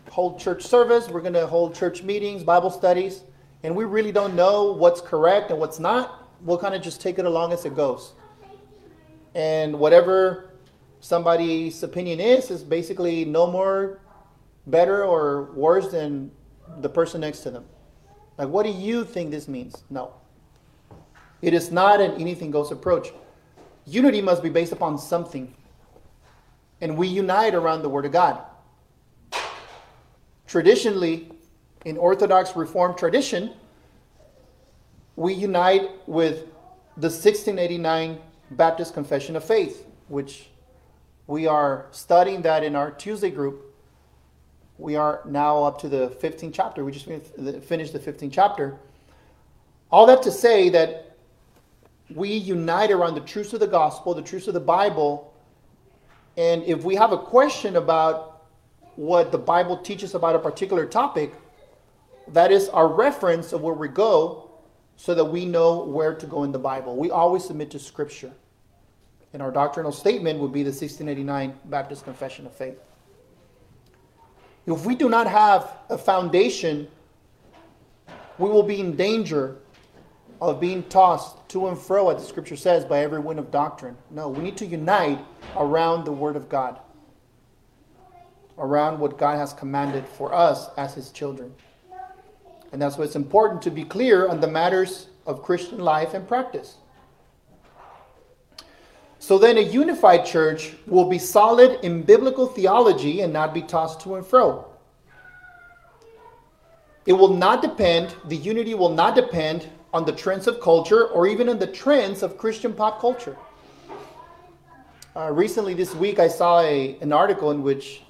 hold 0.09 0.39
church 0.39 0.63
service, 0.63 1.09
we're 1.09 1.21
going 1.21 1.33
to 1.33 1.45
hold 1.45 1.75
church 1.75 2.03
meetings, 2.03 2.41
Bible 2.43 2.69
studies, 2.71 3.23
and 3.63 3.75
we 3.75 3.83
really 3.83 4.11
don't 4.11 4.35
know 4.35 4.71
what's 4.71 5.01
correct 5.01 5.51
and 5.51 5.59
what's 5.59 5.79
not. 5.79 6.29
We'll 6.41 6.57
kind 6.57 6.73
of 6.73 6.81
just 6.81 7.01
take 7.01 7.19
it 7.19 7.25
along 7.25 7.51
as 7.51 7.65
it 7.65 7.75
goes. 7.75 8.13
And 9.33 9.77
whatever 9.77 10.51
somebody's 11.01 11.83
opinion 11.83 12.21
is, 12.21 12.49
is 12.49 12.63
basically 12.63 13.25
no 13.25 13.45
more 13.47 13.99
better 14.67 15.03
or 15.03 15.51
worse 15.53 15.91
than 15.91 16.31
the 16.79 16.89
person 16.89 17.21
next 17.21 17.39
to 17.41 17.51
them. 17.51 17.65
Like, 18.37 18.49
what 18.49 18.65
do 18.65 18.71
you 18.71 19.05
think 19.05 19.31
this 19.31 19.47
means? 19.47 19.83
No. 19.89 20.13
It 21.41 21.53
is 21.53 21.71
not 21.71 22.01
an 22.01 22.11
anything 22.19 22.51
goes 22.51 22.71
approach. 22.71 23.09
Unity 23.85 24.21
must 24.21 24.41
be 24.41 24.49
based 24.49 24.71
upon 24.71 24.97
something. 24.97 25.53
And 26.81 26.97
we 26.97 27.07
unite 27.07 27.53
around 27.53 27.81
the 27.81 27.89
Word 27.89 28.05
of 28.05 28.11
God. 28.11 28.41
Traditionally, 30.47 31.31
in 31.85 31.97
Orthodox 31.97 32.55
Reformed 32.55 32.97
tradition, 32.97 33.51
we 35.15 35.33
unite 35.33 35.89
with 36.07 36.45
the 36.97 37.07
1689 37.07 38.19
Baptist 38.51 38.93
Confession 38.93 39.35
of 39.35 39.43
Faith, 39.43 39.85
which 40.07 40.49
we 41.27 41.47
are 41.47 41.87
studying 41.91 42.41
that 42.43 42.63
in 42.63 42.75
our 42.75 42.91
Tuesday 42.91 43.29
group 43.29 43.74
we 44.77 44.95
are 44.95 45.21
now 45.25 45.63
up 45.63 45.79
to 45.81 45.89
the 45.89 46.09
15th 46.21 46.53
chapter. 46.53 46.83
We 46.83 46.91
just 46.91 47.05
finished 47.05 47.93
the 47.93 47.99
15th 47.99 48.31
chapter. 48.31 48.77
All 49.91 50.05
that 50.07 50.21
to 50.23 50.31
say 50.31 50.69
that 50.69 51.17
we 52.13 52.33
unite 52.33 52.91
around 52.91 53.15
the 53.15 53.21
truths 53.21 53.53
of 53.53 53.59
the 53.59 53.67
gospel, 53.67 54.13
the 54.13 54.21
truths 54.21 54.47
of 54.47 54.53
the 54.53 54.59
Bible, 54.59 55.33
and 56.37 56.63
if 56.63 56.83
we 56.83 56.95
have 56.95 57.11
a 57.13 57.17
question 57.17 57.77
about 57.77 58.43
what 58.95 59.31
the 59.31 59.37
Bible 59.37 59.77
teaches 59.77 60.15
about 60.15 60.35
a 60.35 60.39
particular 60.39 60.85
topic, 60.85 61.33
that 62.29 62.51
is 62.51 62.69
our 62.69 62.87
reference 62.87 63.53
of 63.53 63.61
where 63.61 63.73
we 63.73 63.87
go 63.87 64.49
so 64.97 65.13
that 65.13 65.25
we 65.25 65.45
know 65.45 65.83
where 65.83 66.13
to 66.13 66.25
go 66.25 66.43
in 66.43 66.51
the 66.51 66.59
Bible. 66.59 66.97
We 66.97 67.11
always 67.11 67.45
submit 67.45 67.71
to 67.71 67.79
Scripture. 67.79 68.31
And 69.33 69.41
our 69.41 69.51
doctrinal 69.51 69.91
statement 69.91 70.39
would 70.39 70.53
be 70.53 70.63
the 70.63 70.69
1689 70.69 71.59
Baptist 71.65 72.05
Confession 72.05 72.45
of 72.45 72.53
Faith. 72.53 72.79
If 74.67 74.85
we 74.85 74.95
do 74.95 75.09
not 75.09 75.27
have 75.27 75.71
a 75.89 75.97
foundation, 75.97 76.87
we 78.37 78.49
will 78.49 78.63
be 78.63 78.79
in 78.79 78.95
danger 78.95 79.57
of 80.41 80.59
being 80.59 80.83
tossed 80.83 81.37
to 81.49 81.67
and 81.67 81.77
fro, 81.77 82.09
as 82.09 82.21
the 82.21 82.27
scripture 82.27 82.55
says, 82.55 82.83
by 82.83 82.99
every 82.99 83.19
wind 83.19 83.39
of 83.39 83.51
doctrine. 83.51 83.95
No, 84.09 84.27
we 84.27 84.43
need 84.43 84.57
to 84.57 84.65
unite 84.65 85.19
around 85.55 86.03
the 86.03 86.11
Word 86.11 86.35
of 86.35 86.49
God, 86.49 86.79
around 88.57 88.99
what 88.99 89.17
God 89.17 89.37
has 89.37 89.53
commanded 89.53 90.05
for 90.07 90.33
us 90.33 90.67
as 90.77 90.93
His 90.93 91.11
children. 91.11 91.53
And 92.71 92.81
that's 92.81 92.97
why 92.97 93.05
it's 93.05 93.15
important 93.15 93.61
to 93.61 93.71
be 93.71 93.83
clear 93.83 94.27
on 94.27 94.41
the 94.41 94.47
matters 94.47 95.07
of 95.25 95.43
Christian 95.43 95.79
life 95.79 96.13
and 96.13 96.27
practice. 96.27 96.75
So 99.25 99.39
then, 99.39 99.57
a 99.57 99.61
unified 99.61 100.23
church 100.23 100.73
will 100.85 101.09
be 101.09 101.17
solid 101.17 101.79
in 101.83 102.03
biblical 102.03 102.45
theology 102.45 103.21
and 103.21 103.33
not 103.33 103.55
be 103.55 103.63
tossed 103.63 104.01
to 104.01 104.13
and 104.17 104.23
fro. 104.23 104.67
It 107.07 107.13
will 107.13 107.33
not 107.33 107.63
depend, 107.63 108.13
the 108.25 108.35
unity 108.35 108.75
will 108.75 108.93
not 108.93 109.15
depend 109.15 109.67
on 109.91 110.05
the 110.05 110.11
trends 110.11 110.45
of 110.45 110.61
culture 110.61 111.07
or 111.07 111.25
even 111.25 111.49
on 111.49 111.57
the 111.57 111.65
trends 111.65 112.21
of 112.21 112.37
Christian 112.37 112.71
pop 112.71 113.01
culture. 113.01 113.35
Uh, 115.15 115.31
recently, 115.31 115.73
this 115.73 115.95
week, 115.95 116.19
I 116.19 116.27
saw 116.27 116.61
a, 116.61 116.95
an 117.01 117.11
article 117.11 117.49
in 117.49 117.63
which 117.63 118.03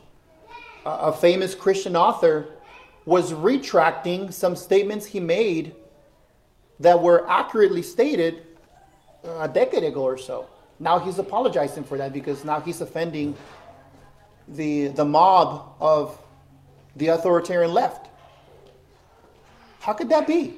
a 0.86 1.13
famous 1.13 1.55
Christian 1.55 1.95
author 1.95 2.49
was 3.05 3.34
retracting 3.34 4.32
some 4.32 4.53
statements 4.53 5.05
he 5.05 5.22
made 5.22 5.76
that 6.82 7.01
were 7.01 7.26
accurately 7.30 7.84
stated 7.84 8.45
a 9.24 9.47
decade 9.47 9.86
ago 9.86 10.03
or 10.03 10.18
so. 10.18 10.49
Now 10.80 10.99
he's 10.99 11.19
apologizing 11.19 11.84
for 11.86 11.97
that 11.97 12.13
because 12.13 12.43
now 12.43 12.59
he's 12.59 12.82
offending 12.82 13.36
the, 14.47 14.89
the 14.89 15.05
mob 15.05 15.76
of 15.80 16.19
the 16.95 17.07
authoritarian 17.07 17.73
left. 17.73 18.09
How 19.80 19.93
could 19.93 20.09
that 20.09 20.28
be? 20.28 20.55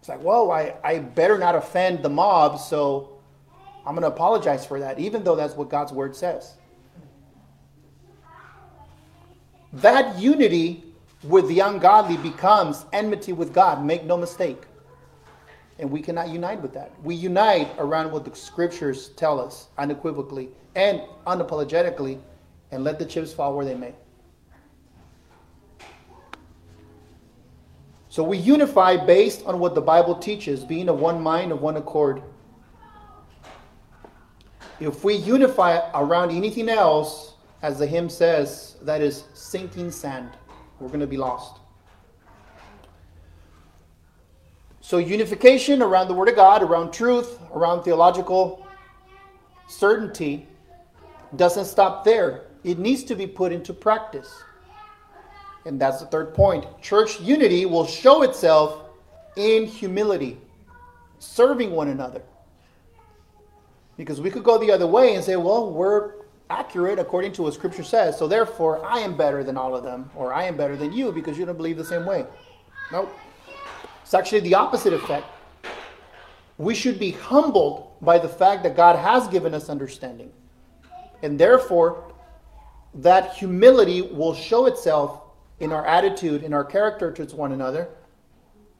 It's 0.00 0.08
like, 0.08 0.22
well, 0.22 0.50
I, 0.50 0.74
I 0.84 0.98
better 0.98 1.38
not 1.38 1.54
offend 1.54 2.02
the 2.02 2.10
mob, 2.10 2.58
so 2.58 3.20
I'm 3.86 3.94
going 3.94 4.02
to 4.02 4.08
apologize 4.08 4.66
for 4.66 4.80
that, 4.80 4.98
even 4.98 5.24
though 5.24 5.36
that's 5.36 5.54
what 5.54 5.68
God's 5.70 5.92
word 5.92 6.14
says. 6.14 6.54
That 9.72 10.18
unity 10.18 10.84
with 11.22 11.48
the 11.48 11.60
ungodly 11.60 12.16
becomes 12.16 12.84
enmity 12.92 13.32
with 13.32 13.52
God. 13.52 13.84
Make 13.84 14.04
no 14.04 14.16
mistake. 14.16 14.62
And 15.78 15.90
we 15.90 16.00
cannot 16.00 16.28
unite 16.28 16.62
with 16.62 16.72
that. 16.74 16.92
We 17.02 17.14
unite 17.14 17.68
around 17.78 18.12
what 18.12 18.24
the 18.24 18.34
scriptures 18.34 19.08
tell 19.16 19.40
us 19.40 19.68
unequivocally 19.76 20.50
and 20.76 21.02
unapologetically, 21.26 22.20
and 22.70 22.82
let 22.82 22.98
the 22.98 23.04
chips 23.04 23.32
fall 23.32 23.56
where 23.56 23.64
they 23.64 23.74
may. 23.74 23.94
So 28.08 28.22
we 28.22 28.38
unify 28.38 28.96
based 28.96 29.44
on 29.44 29.58
what 29.58 29.74
the 29.74 29.80
Bible 29.80 30.14
teaches, 30.14 30.64
being 30.64 30.88
of 30.88 31.00
one 31.00 31.20
mind, 31.20 31.50
of 31.50 31.60
one 31.60 31.76
accord. 31.76 32.22
If 34.78 35.02
we 35.02 35.14
unify 35.14 35.80
around 35.94 36.30
anything 36.30 36.68
else, 36.68 37.34
as 37.62 37.78
the 37.78 37.86
hymn 37.86 38.08
says, 38.08 38.76
that 38.82 39.00
is 39.00 39.24
sinking 39.34 39.90
sand. 39.90 40.30
We're 40.78 40.88
going 40.88 41.00
to 41.00 41.06
be 41.06 41.16
lost. 41.16 41.60
So, 44.84 44.98
unification 44.98 45.80
around 45.80 46.08
the 46.08 46.14
Word 46.14 46.28
of 46.28 46.36
God, 46.36 46.62
around 46.62 46.92
truth, 46.92 47.38
around 47.54 47.84
theological 47.84 48.66
certainty 49.66 50.46
doesn't 51.36 51.64
stop 51.64 52.04
there. 52.04 52.48
It 52.64 52.78
needs 52.78 53.02
to 53.04 53.14
be 53.14 53.26
put 53.26 53.50
into 53.50 53.72
practice. 53.72 54.44
And 55.64 55.80
that's 55.80 56.00
the 56.00 56.06
third 56.08 56.34
point. 56.34 56.66
Church 56.82 57.18
unity 57.18 57.64
will 57.64 57.86
show 57.86 58.24
itself 58.24 58.90
in 59.36 59.64
humility, 59.64 60.36
serving 61.18 61.70
one 61.70 61.88
another. 61.88 62.20
Because 63.96 64.20
we 64.20 64.30
could 64.30 64.44
go 64.44 64.58
the 64.58 64.70
other 64.70 64.86
way 64.86 65.14
and 65.14 65.24
say, 65.24 65.36
well, 65.36 65.72
we're 65.72 66.12
accurate 66.50 66.98
according 66.98 67.32
to 67.32 67.42
what 67.44 67.54
Scripture 67.54 67.84
says, 67.84 68.18
so 68.18 68.28
therefore 68.28 68.84
I 68.84 68.98
am 68.98 69.16
better 69.16 69.42
than 69.42 69.56
all 69.56 69.74
of 69.74 69.82
them, 69.82 70.10
or 70.14 70.34
I 70.34 70.44
am 70.44 70.58
better 70.58 70.76
than 70.76 70.92
you 70.92 71.10
because 71.10 71.38
you 71.38 71.46
don't 71.46 71.56
believe 71.56 71.78
the 71.78 71.86
same 71.86 72.04
way. 72.04 72.26
Nope. 72.92 73.10
It's 74.04 74.12
actually 74.14 74.40
the 74.40 74.54
opposite 74.54 74.92
effect. 74.92 75.26
We 76.58 76.74
should 76.74 76.98
be 77.00 77.12
humbled 77.12 77.90
by 78.02 78.18
the 78.18 78.28
fact 78.28 78.62
that 78.62 78.76
God 78.76 78.96
has 78.96 79.26
given 79.28 79.54
us 79.54 79.70
understanding. 79.70 80.30
And 81.22 81.40
therefore, 81.40 82.12
that 82.96 83.32
humility 83.32 84.02
will 84.02 84.34
show 84.34 84.66
itself 84.66 85.22
in 85.58 85.72
our 85.72 85.86
attitude, 85.86 86.42
in 86.42 86.52
our 86.52 86.64
character 86.64 87.10
towards 87.12 87.32
one 87.32 87.52
another, 87.52 87.88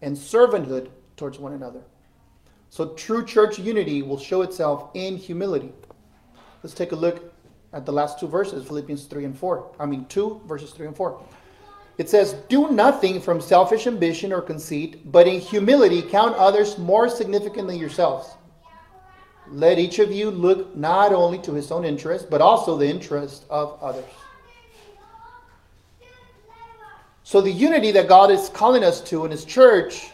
and 0.03 0.15
servanthood 0.15 0.91
towards 1.17 1.39
one 1.39 1.55
another. 1.55 1.81
So 2.69 2.91
true 2.91 3.25
church 3.25 3.59
unity 3.59 4.03
will 4.03 4.19
show 4.19 4.43
itself 4.43 4.91
in 4.93 5.17
humility. 5.17 5.73
Let's 6.63 6.75
take 6.75 6.93
a 6.93 6.97
look 6.97 7.33
at 7.73 7.87
the 7.87 7.93
last 7.93 8.21
two 8.21 8.29
verses, 8.29 8.67
Philippians 8.67 9.07
3 9.07 9.25
and 9.25 9.39
4. 9.39 9.77
I 9.81 9.87
mean, 9.87 10.05
2 10.07 10.43
verses 10.47 10.71
3 10.73 10.89
and 10.89 10.97
4. 10.97 11.19
It 11.97 12.11
says, 12.11 12.35
Do 12.49 12.71
nothing 12.71 13.21
from 13.21 13.41
selfish 13.41 13.87
ambition 13.87 14.33
or 14.33 14.43
conceit, 14.43 15.11
but 15.13 15.29
in 15.29 15.41
humility 15.41 16.03
count 16.03 16.35
others 16.37 16.77
more 16.79 17.09
significant 17.09 17.69
than 17.69 17.79
yourselves. 17.79 18.29
Let 19.49 19.79
each 19.79 19.99
of 19.99 20.11
you 20.11 20.31
look 20.31 20.75
not 20.75 21.13
only 21.13 21.39
to 21.39 21.53
his 21.53 21.71
own 21.71 21.85
interest, 21.85 22.31
but 22.31 22.41
also 22.41 22.77
the 22.77 22.89
interest 22.89 23.45
of 23.51 23.79
others. 23.83 24.05
So 27.23 27.41
the 27.41 27.51
unity 27.51 27.91
that 27.93 28.09
God 28.09 28.31
is 28.31 28.49
calling 28.49 28.85
us 28.85 29.01
to 29.03 29.25
in 29.25 29.31
his 29.31 29.45
church 29.45 30.11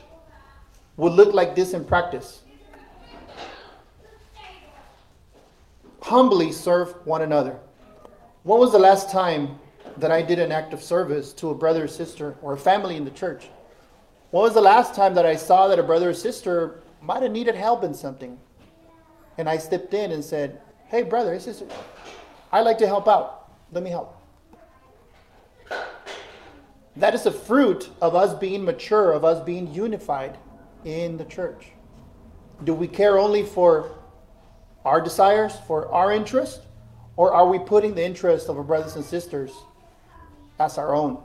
would 0.97 1.13
look 1.13 1.33
like 1.35 1.55
this 1.55 1.73
in 1.73 1.85
practice. 1.85 2.43
Humbly 6.03 6.53
serve 6.53 6.95
one 7.07 7.23
another. 7.23 7.59
When 8.43 8.59
was 8.59 8.73
the 8.73 8.79
last 8.79 9.11
time 9.11 9.59
that 9.99 10.11
I 10.11 10.23
did 10.23 10.39
an 10.39 10.53
act 10.53 10.73
of 10.73 10.83
service 10.83 11.33
to 11.35 11.51
a 11.51 11.55
brother 11.55 11.85
or 11.85 11.89
sister 11.89 12.37
or 12.43 12.55
a 12.55 12.59
family 12.59 12.97
in 12.97 13.05
the 13.05 13.11
church? 13.11 13.49
When 14.31 14.43
was 14.43 14.55
the 14.55 14.61
last 14.61 14.95
time 14.95 15.15
that 15.15 15.27
I 15.27 15.37
saw 15.37 15.69
that 15.69 15.79
a 15.79 15.83
brother 15.83 16.11
or 16.11 16.15
sister 16.15 16.83
might 17.03 17.23
have 17.23 17.33
needed 17.33 17.55
help 17.55 17.83
in 17.83 17.95
something? 17.95 18.39
And 19.39 19.49
I 19.49 19.59
stepped 19.59 19.95
in 19.95 20.13
and 20.13 20.25
said, 20.25 20.61
Hey, 20.87 21.03
brother, 21.03 21.39
sister, 21.39 21.67
I'd 22.53 22.61
like 22.61 22.79
to 22.79 22.87
help 22.87 23.09
out. 23.09 23.51
Let 23.73 23.83
me 23.83 23.91
help. 23.91 24.17
That 26.97 27.15
is 27.15 27.27
a 27.27 27.33
fruit 27.33 27.89
of 28.01 28.15
us 28.15 28.35
being 28.39 28.65
mature, 28.65 29.13
of 29.13 29.25
us 29.25 29.43
being 29.45 29.73
unified 29.73 30.37
in 30.85 31.17
the 31.17 31.25
church. 31.25 31.69
Do 32.65 32.75
we 32.75 32.89
care 32.89 33.19
only 33.19 33.45
for 33.45 33.93
our 34.85 35.01
desires, 35.01 35.55
for 35.67 35.91
our 35.93 36.13
interest? 36.13 36.63
Or 37.17 37.33
are 37.33 37.49
we 37.49 37.59
putting 37.59 37.95
the 37.95 38.05
interest 38.05 38.49
of 38.49 38.57
our 38.57 38.65
brothers 38.65 38.97
and 38.97 39.05
sisters 39.05 39.53
as 40.61 40.79
our 40.79 40.95
own? 40.95 41.19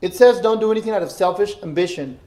It 0.00 0.14
says, 0.14 0.40
don't 0.40 0.60
do 0.60 0.70
anything 0.70 0.92
out 0.92 1.02
of 1.02 1.10
selfish 1.10 1.56
ambition. 1.62 2.18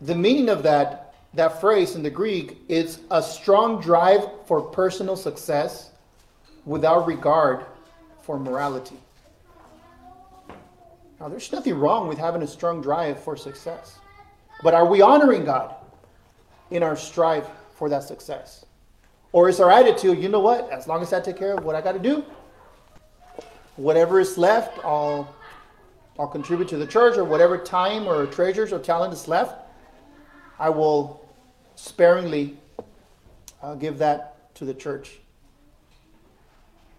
The 0.00 0.14
meaning 0.14 0.48
of 0.48 0.62
that, 0.62 1.14
that 1.34 1.60
phrase 1.60 1.96
in 1.96 2.02
the 2.02 2.10
Greek 2.10 2.58
is 2.68 3.00
a 3.10 3.22
strong 3.22 3.80
drive 3.80 4.28
for 4.46 4.60
personal 4.60 5.16
success 5.16 5.90
without 6.64 7.06
regard 7.06 7.66
for 8.22 8.38
morality. 8.38 8.96
Now, 11.18 11.28
there's 11.28 11.50
nothing 11.52 11.74
wrong 11.74 12.06
with 12.06 12.18
having 12.18 12.42
a 12.42 12.46
strong 12.46 12.80
drive 12.80 13.22
for 13.22 13.36
success. 13.36 13.98
But 14.62 14.74
are 14.74 14.86
we 14.86 15.00
honoring 15.00 15.44
God 15.44 15.74
in 16.70 16.82
our 16.82 16.96
strive 16.96 17.48
for 17.74 17.88
that 17.88 18.04
success? 18.04 18.66
Or 19.34 19.48
is 19.48 19.58
our 19.58 19.68
attitude, 19.68 20.22
you 20.22 20.28
know 20.28 20.38
what, 20.38 20.70
as 20.70 20.86
long 20.86 21.02
as 21.02 21.12
I 21.12 21.18
take 21.18 21.36
care 21.36 21.54
of 21.54 21.64
what 21.64 21.74
I 21.74 21.80
got 21.80 21.90
to 21.94 21.98
do, 21.98 22.24
whatever 23.74 24.20
is 24.20 24.38
left, 24.38 24.78
I'll, 24.84 25.34
I'll 26.16 26.28
contribute 26.28 26.68
to 26.68 26.76
the 26.76 26.86
church, 26.86 27.16
or 27.16 27.24
whatever 27.24 27.58
time 27.58 28.06
or 28.06 28.26
treasures 28.26 28.72
or 28.72 28.78
talent 28.78 29.12
is 29.12 29.26
left, 29.26 29.58
I 30.60 30.68
will 30.68 31.28
sparingly 31.74 32.56
uh, 33.60 33.74
give 33.74 33.98
that 33.98 34.54
to 34.54 34.64
the 34.64 34.72
church. 34.72 35.18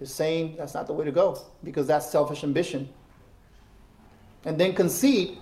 Is 0.01 0.13
saying 0.13 0.55
that's 0.57 0.73
not 0.73 0.87
the 0.87 0.93
way 0.93 1.05
to 1.05 1.13
go 1.13 1.41
because 1.63 1.87
that's 1.87 2.11
selfish 2.11 2.43
ambition. 2.43 2.89
And 4.43 4.59
then 4.59 4.73
conceit, 4.73 5.37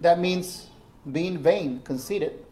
that 0.00 0.18
means 0.18 0.70
being 1.12 1.36
vain, 1.36 1.82
conceited. 1.84 2.42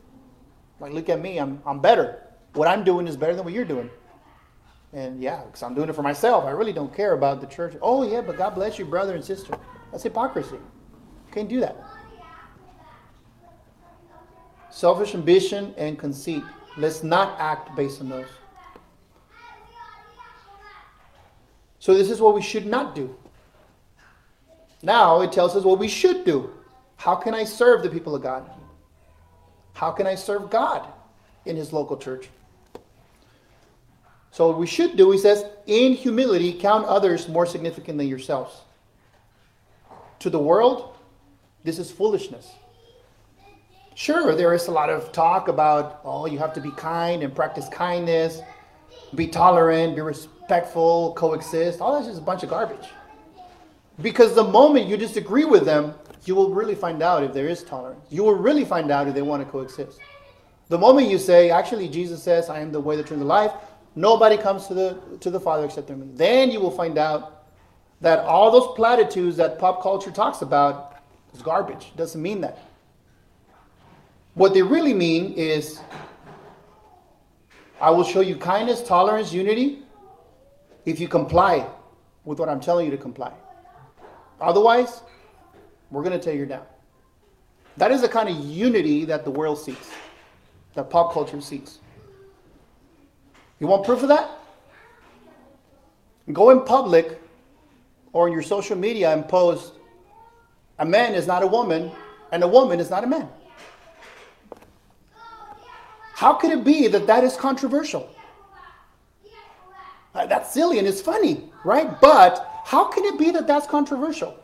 Like, 0.80 0.92
look 0.92 1.08
at 1.08 1.22
me, 1.22 1.38
I'm, 1.38 1.62
I'm 1.64 1.80
better. 1.80 2.26
What 2.54 2.68
I'm 2.68 2.84
doing 2.84 3.06
is 3.06 3.16
better 3.16 3.34
than 3.34 3.44
what 3.44 3.54
you're 3.54 3.64
doing. 3.64 3.90
And 4.92 5.22
yeah, 5.22 5.44
because 5.44 5.62
I'm 5.62 5.74
doing 5.74 5.88
it 5.88 5.94
for 5.94 6.02
myself. 6.02 6.44
I 6.44 6.50
really 6.50 6.72
don't 6.72 6.94
care 6.94 7.12
about 7.12 7.40
the 7.40 7.46
church. 7.46 7.76
Oh, 7.80 8.02
yeah, 8.02 8.20
but 8.20 8.36
God 8.36 8.54
bless 8.54 8.78
you, 8.78 8.84
brother 8.84 9.14
and 9.14 9.24
sister. 9.24 9.56
That's 9.92 10.02
hypocrisy. 10.02 10.56
You 10.56 11.32
can't 11.32 11.48
do 11.48 11.60
that. 11.60 11.76
Selfish 14.70 15.14
ambition 15.14 15.74
and 15.76 15.98
conceit. 15.98 16.42
Let's 16.76 17.02
not 17.02 17.38
act 17.38 17.74
based 17.76 18.00
on 18.00 18.08
those. 18.08 18.28
So, 21.78 21.94
this 21.94 22.10
is 22.10 22.20
what 22.20 22.34
we 22.34 22.42
should 22.42 22.66
not 22.66 22.94
do. 22.94 23.16
Now, 24.82 25.20
it 25.20 25.32
tells 25.32 25.56
us 25.56 25.64
what 25.64 25.78
we 25.78 25.88
should 25.88 26.24
do. 26.24 26.52
How 26.96 27.14
can 27.14 27.34
I 27.34 27.44
serve 27.44 27.82
the 27.82 27.88
people 27.88 28.14
of 28.14 28.22
God? 28.22 28.50
How 29.72 29.90
can 29.90 30.06
I 30.06 30.14
serve 30.14 30.50
God 30.50 30.86
in 31.46 31.56
his 31.56 31.72
local 31.72 31.96
church? 31.96 32.28
So, 34.32 34.48
what 34.48 34.58
we 34.58 34.66
should 34.66 34.96
do, 34.96 35.10
he 35.10 35.18
says, 35.18 35.44
in 35.66 35.92
humility, 35.92 36.52
count 36.52 36.86
others 36.86 37.28
more 37.28 37.46
significant 37.46 37.98
than 37.98 38.06
yourselves. 38.06 38.60
To 40.20 40.30
the 40.30 40.38
world, 40.38 40.96
this 41.64 41.78
is 41.78 41.90
foolishness. 41.90 42.48
Sure, 43.94 44.34
there 44.34 44.54
is 44.54 44.68
a 44.68 44.70
lot 44.70 44.88
of 44.88 45.12
talk 45.12 45.48
about, 45.48 46.00
oh, 46.04 46.26
you 46.26 46.38
have 46.38 46.54
to 46.54 46.60
be 46.60 46.70
kind 46.72 47.22
and 47.22 47.34
practice 47.34 47.68
kindness, 47.68 48.40
be 49.14 49.26
tolerant, 49.26 49.96
be 49.96 50.00
respectful, 50.00 51.12
coexist. 51.14 51.80
All 51.80 51.94
that's 51.94 52.06
just 52.06 52.20
a 52.20 52.24
bunch 52.24 52.42
of 52.42 52.50
garbage. 52.50 52.88
Because 54.00 54.34
the 54.34 54.44
moment 54.44 54.86
you 54.86 54.96
disagree 54.96 55.44
with 55.44 55.64
them, 55.64 55.94
you 56.24 56.34
will 56.34 56.50
really 56.50 56.74
find 56.74 57.02
out 57.02 57.22
if 57.22 57.32
there 57.32 57.48
is 57.48 57.64
tolerance. 57.64 58.06
You 58.10 58.22
will 58.24 58.36
really 58.36 58.64
find 58.64 58.90
out 58.90 59.08
if 59.08 59.14
they 59.14 59.22
want 59.22 59.44
to 59.44 59.50
coexist. 59.50 59.98
The 60.68 60.78
moment 60.78 61.08
you 61.08 61.18
say, 61.18 61.50
actually, 61.50 61.88
Jesus 61.88 62.22
says, 62.22 62.48
I 62.48 62.60
am 62.60 62.72
the 62.72 62.80
way, 62.80 62.96
the 62.96 63.02
truth, 63.02 63.20
and 63.20 63.22
the 63.22 63.26
life, 63.26 63.52
nobody 63.94 64.36
comes 64.36 64.66
to 64.68 64.74
the, 64.74 64.98
to 65.20 65.30
the 65.30 65.40
Father 65.40 65.64
except 65.64 65.86
through 65.86 65.96
me. 65.96 66.08
Then 66.14 66.50
you 66.50 66.60
will 66.60 66.70
find 66.70 66.98
out 66.98 67.44
that 68.00 68.20
all 68.20 68.50
those 68.50 68.74
platitudes 68.76 69.36
that 69.36 69.58
pop 69.58 69.82
culture 69.82 70.10
talks 70.10 70.42
about 70.42 70.96
is 71.34 71.42
garbage. 71.42 71.90
It 71.94 71.96
doesn't 71.96 72.20
mean 72.20 72.40
that. 72.40 72.58
What 74.34 74.54
they 74.54 74.62
really 74.62 74.94
mean 74.94 75.34
is, 75.34 75.80
I 77.80 77.90
will 77.90 78.04
show 78.04 78.20
you 78.20 78.36
kindness, 78.36 78.82
tolerance, 78.82 79.32
unity, 79.32 79.82
if 80.86 81.00
you 81.00 81.08
comply 81.08 81.66
with 82.24 82.38
what 82.38 82.48
I'm 82.48 82.60
telling 82.60 82.86
you 82.86 82.90
to 82.92 82.96
comply. 82.96 83.32
Otherwise, 84.40 85.02
we're 85.90 86.02
going 86.02 86.18
to 86.18 86.24
tear 86.24 86.34
you 86.34 86.46
down. 86.46 86.64
That 87.76 87.90
is 87.90 88.00
the 88.00 88.08
kind 88.08 88.28
of 88.28 88.36
unity 88.44 89.04
that 89.06 89.24
the 89.24 89.30
world 89.30 89.58
seeks, 89.58 89.90
that 90.74 90.88
pop 90.90 91.12
culture 91.12 91.40
seeks. 91.40 91.79
You 93.60 93.66
want 93.66 93.84
proof 93.84 94.02
of 94.02 94.08
that? 94.08 94.30
Go 96.32 96.50
in 96.50 96.62
public 96.62 97.20
or 98.12 98.26
in 98.26 98.32
your 98.32 98.42
social 98.42 98.76
media 98.76 99.12
and 99.12 99.28
post, 99.28 99.74
a 100.78 100.84
man 100.84 101.14
is 101.14 101.26
not 101.26 101.42
a 101.42 101.46
woman 101.46 101.92
and 102.32 102.42
a 102.42 102.48
woman 102.48 102.80
is 102.80 102.90
not 102.90 103.04
a 103.04 103.06
man. 103.06 103.28
How 106.14 106.34
could 106.34 106.50
it 106.50 106.64
be 106.64 106.88
that 106.88 107.06
that 107.06 107.24
is 107.24 107.36
controversial? 107.36 108.08
Uh, 110.14 110.26
that's 110.26 110.52
silly 110.52 110.78
and 110.78 110.88
it's 110.88 111.00
funny, 111.00 111.50
right? 111.64 112.00
But 112.00 112.50
How 112.70 112.84
can 112.84 113.04
it 113.04 113.18
be 113.18 113.32
that 113.32 113.48
that's 113.48 113.66
controversial? 113.66 114.38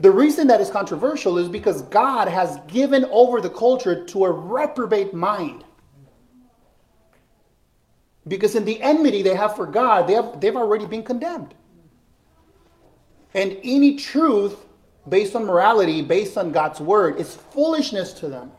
The 0.00 0.10
reason 0.10 0.48
that 0.48 0.60
is 0.60 0.70
controversial 0.70 1.38
is 1.38 1.48
because 1.48 1.82
God 1.82 2.26
has 2.26 2.58
given 2.66 3.04
over 3.12 3.40
the 3.40 3.48
culture 3.48 4.04
to 4.06 4.24
a 4.24 4.30
reprobate 4.32 5.14
mind. 5.14 5.62
Because 8.28 8.54
in 8.54 8.64
the 8.64 8.80
enmity 8.82 9.22
they 9.22 9.34
have 9.34 9.56
for 9.56 9.66
God, 9.66 10.06
they 10.06 10.14
have, 10.14 10.40
they've 10.40 10.56
already 10.56 10.86
been 10.86 11.02
condemned. 11.02 11.54
And 13.34 13.56
any 13.62 13.96
truth 13.96 14.56
based 15.08 15.34
on 15.34 15.44
morality, 15.44 16.02
based 16.02 16.36
on 16.36 16.52
God's 16.52 16.80
word, 16.80 17.18
is 17.18 17.34
foolishness 17.34 18.12
to 18.14 18.28
them. 18.28 18.52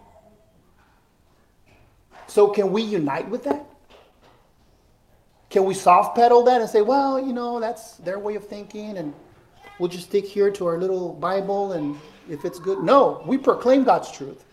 So, 2.28 2.48
can 2.48 2.72
we 2.72 2.82
unite 2.82 3.30
with 3.30 3.44
that? 3.44 3.66
Can 5.50 5.66
we 5.66 5.74
soft 5.74 6.16
pedal 6.16 6.44
that 6.44 6.62
and 6.62 6.70
say, 6.70 6.82
well, 6.82 7.20
you 7.20 7.34
know, 7.34 7.60
that's 7.60 7.98
their 7.98 8.20
way 8.20 8.36
of 8.36 8.48
thinking, 8.48 8.98
and 8.98 9.14
we'll 9.80 9.90
just 9.90 10.08
stick 10.08 10.26
here 10.26 10.50
to 10.52 10.66
our 10.66 10.78
little 10.78 11.14
Bible, 11.14 11.74
and 11.74 12.00
if 12.30 12.46
it's 12.46 12.58
good? 12.58 12.80
No, 12.80 13.22
we 13.26 13.38
proclaim 13.38 13.84
God's 13.84 14.12
truth. 14.12 14.46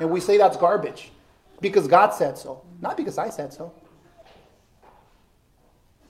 And 0.00 0.10
we 0.10 0.18
say 0.20 0.36
that's 0.36 0.56
garbage 0.56 1.12
because 1.60 1.86
God 1.86 2.10
said 2.10 2.36
so, 2.36 2.62
not 2.80 2.96
because 2.96 3.16
I 3.16 3.30
said 3.30 3.52
so. 3.52 3.72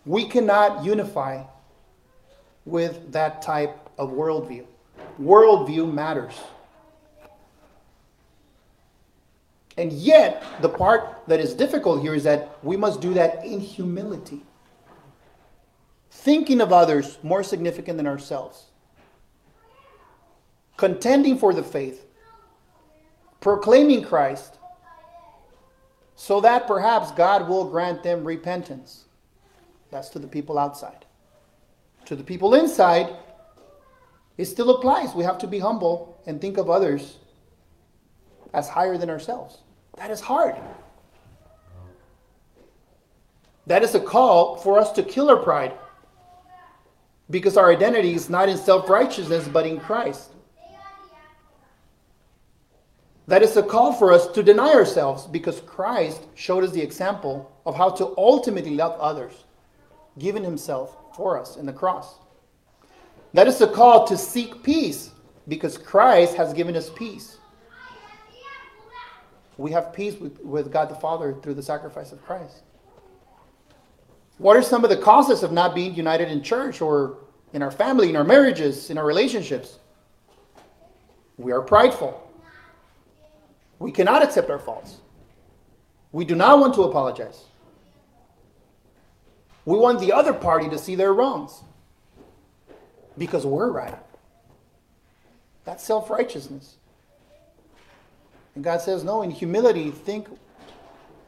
We 0.06 0.26
cannot 0.26 0.84
unify 0.84 1.44
with 2.64 3.12
that 3.12 3.42
type 3.42 3.90
of 3.98 4.10
worldview. 4.10 4.66
Worldview 5.20 5.92
matters. 5.92 6.34
And 9.76 9.92
yet, 9.92 10.44
the 10.60 10.68
part 10.68 11.22
that 11.26 11.40
is 11.40 11.54
difficult 11.54 12.02
here 12.02 12.14
is 12.14 12.24
that 12.24 12.58
we 12.62 12.76
must 12.76 13.00
do 13.00 13.14
that 13.14 13.44
in 13.44 13.60
humility. 13.60 14.42
Thinking 16.10 16.60
of 16.60 16.72
others 16.72 17.18
more 17.22 17.42
significant 17.42 17.96
than 17.96 18.06
ourselves. 18.06 18.66
Contending 20.76 21.38
for 21.38 21.52
the 21.52 21.62
faith. 21.62 22.06
Proclaiming 23.40 24.04
Christ. 24.04 24.58
So 26.14 26.40
that 26.40 26.66
perhaps 26.66 27.10
God 27.12 27.48
will 27.48 27.64
grant 27.64 28.02
them 28.02 28.24
repentance. 28.24 29.03
That's 29.94 30.08
to 30.08 30.18
the 30.18 30.26
people 30.26 30.58
outside. 30.58 31.04
To 32.06 32.16
the 32.16 32.24
people 32.24 32.56
inside, 32.56 33.14
it 34.36 34.46
still 34.46 34.70
applies. 34.70 35.14
We 35.14 35.22
have 35.22 35.38
to 35.38 35.46
be 35.46 35.60
humble 35.60 36.20
and 36.26 36.40
think 36.40 36.58
of 36.58 36.68
others 36.68 37.18
as 38.52 38.68
higher 38.68 38.98
than 38.98 39.08
ourselves. 39.08 39.58
That 39.96 40.10
is 40.10 40.20
hard. 40.20 40.56
That 43.68 43.84
is 43.84 43.94
a 43.94 44.00
call 44.00 44.56
for 44.56 44.80
us 44.80 44.90
to 44.92 45.04
kill 45.04 45.30
our 45.30 45.36
pride 45.36 45.74
because 47.30 47.56
our 47.56 47.70
identity 47.70 48.14
is 48.14 48.28
not 48.28 48.48
in 48.48 48.56
self 48.56 48.90
righteousness 48.90 49.46
but 49.46 49.64
in 49.64 49.78
Christ. 49.78 50.32
That 53.28 53.44
is 53.44 53.56
a 53.56 53.62
call 53.62 53.92
for 53.92 54.12
us 54.12 54.26
to 54.32 54.42
deny 54.42 54.72
ourselves 54.74 55.28
because 55.28 55.60
Christ 55.60 56.26
showed 56.34 56.64
us 56.64 56.72
the 56.72 56.82
example 56.82 57.52
of 57.64 57.76
how 57.76 57.90
to 57.90 58.12
ultimately 58.18 58.74
love 58.74 58.98
others, 59.00 59.44
giving 60.18 60.44
himself 60.44 60.96
for 61.16 61.38
us 61.38 61.56
in 61.56 61.66
the 61.66 61.72
cross. 61.72 62.16
That 63.32 63.48
is 63.48 63.60
a 63.60 63.66
call 63.66 64.06
to 64.06 64.16
seek 64.16 64.62
peace 64.62 65.10
because 65.48 65.76
Christ 65.76 66.34
has 66.36 66.52
given 66.52 66.76
us 66.76 66.90
peace. 66.90 67.38
We 69.56 69.70
have 69.72 69.92
peace 69.92 70.18
with, 70.18 70.40
with 70.40 70.72
God 70.72 70.88
the 70.88 70.94
Father 70.96 71.34
through 71.42 71.54
the 71.54 71.62
sacrifice 71.62 72.12
of 72.12 72.24
Christ. 72.24 72.62
What 74.38 74.56
are 74.56 74.62
some 74.62 74.82
of 74.82 74.90
the 74.90 74.96
causes 74.96 75.42
of 75.42 75.52
not 75.52 75.74
being 75.74 75.94
united 75.94 76.28
in 76.28 76.42
church 76.42 76.80
or 76.80 77.18
in 77.52 77.62
our 77.62 77.70
family, 77.70 78.08
in 78.08 78.16
our 78.16 78.24
marriages, 78.24 78.90
in 78.90 78.98
our 78.98 79.06
relationships? 79.06 79.78
We 81.36 81.52
are 81.52 81.60
prideful. 81.60 82.20
We 83.78 83.92
cannot 83.92 84.22
accept 84.22 84.50
our 84.50 84.58
faults. 84.58 84.98
We 86.12 86.24
do 86.24 86.34
not 86.34 86.58
want 86.58 86.74
to 86.74 86.82
apologize. 86.82 87.44
We 89.64 89.78
want 89.78 90.00
the 90.00 90.12
other 90.12 90.32
party 90.32 90.68
to 90.68 90.78
see 90.78 90.94
their 90.94 91.12
wrongs 91.12 91.62
because 93.16 93.46
we're 93.46 93.70
right. 93.70 93.98
That's 95.64 95.82
self 95.82 96.10
righteousness. 96.10 96.76
And 98.54 98.62
God 98.62 98.80
says, 98.80 99.02
no, 99.02 99.22
in 99.22 99.30
humility, 99.30 99.90
think 99.90 100.28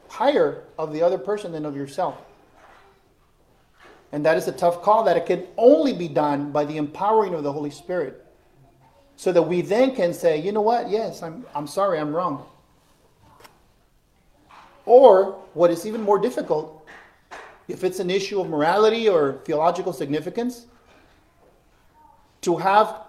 higher 0.07 0.63
of 0.77 0.93
the 0.93 1.01
other 1.01 1.17
person 1.17 1.51
than 1.51 1.65
of 1.65 1.75
yourself. 1.75 2.17
And 4.11 4.25
that 4.25 4.37
is 4.37 4.47
a 4.47 4.51
tough 4.51 4.81
call 4.81 5.03
that 5.03 5.17
it 5.17 5.25
can 5.25 5.45
only 5.57 5.93
be 5.93 6.07
done 6.07 6.51
by 6.51 6.63
the 6.63 6.77
empowering 6.77 7.33
of 7.33 7.43
the 7.43 7.51
Holy 7.51 7.69
Spirit. 7.69 8.25
So 9.17 9.31
that 9.31 9.41
we 9.41 9.61
then 9.61 9.95
can 9.95 10.13
say, 10.13 10.39
you 10.39 10.51
know 10.51 10.61
what? 10.61 10.89
Yes, 10.89 11.23
I'm, 11.23 11.45
I'm 11.53 11.67
sorry, 11.67 11.99
I'm 11.99 12.15
wrong. 12.15 12.45
Or, 14.85 15.33
what 15.53 15.69
is 15.71 15.85
even 15.85 16.01
more 16.01 16.19
difficult, 16.19 16.76
if 17.67 17.83
it's 17.83 17.99
an 17.99 18.09
issue 18.09 18.39
of 18.39 18.49
morality 18.49 19.09
or 19.09 19.39
theological 19.45 19.93
significance, 19.93 20.67
to 22.41 22.57
have 22.57 23.01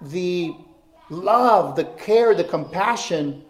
the 0.00 0.54
love, 1.10 1.76
the 1.76 1.84
care, 1.84 2.34
the 2.34 2.44
compassion 2.44 3.44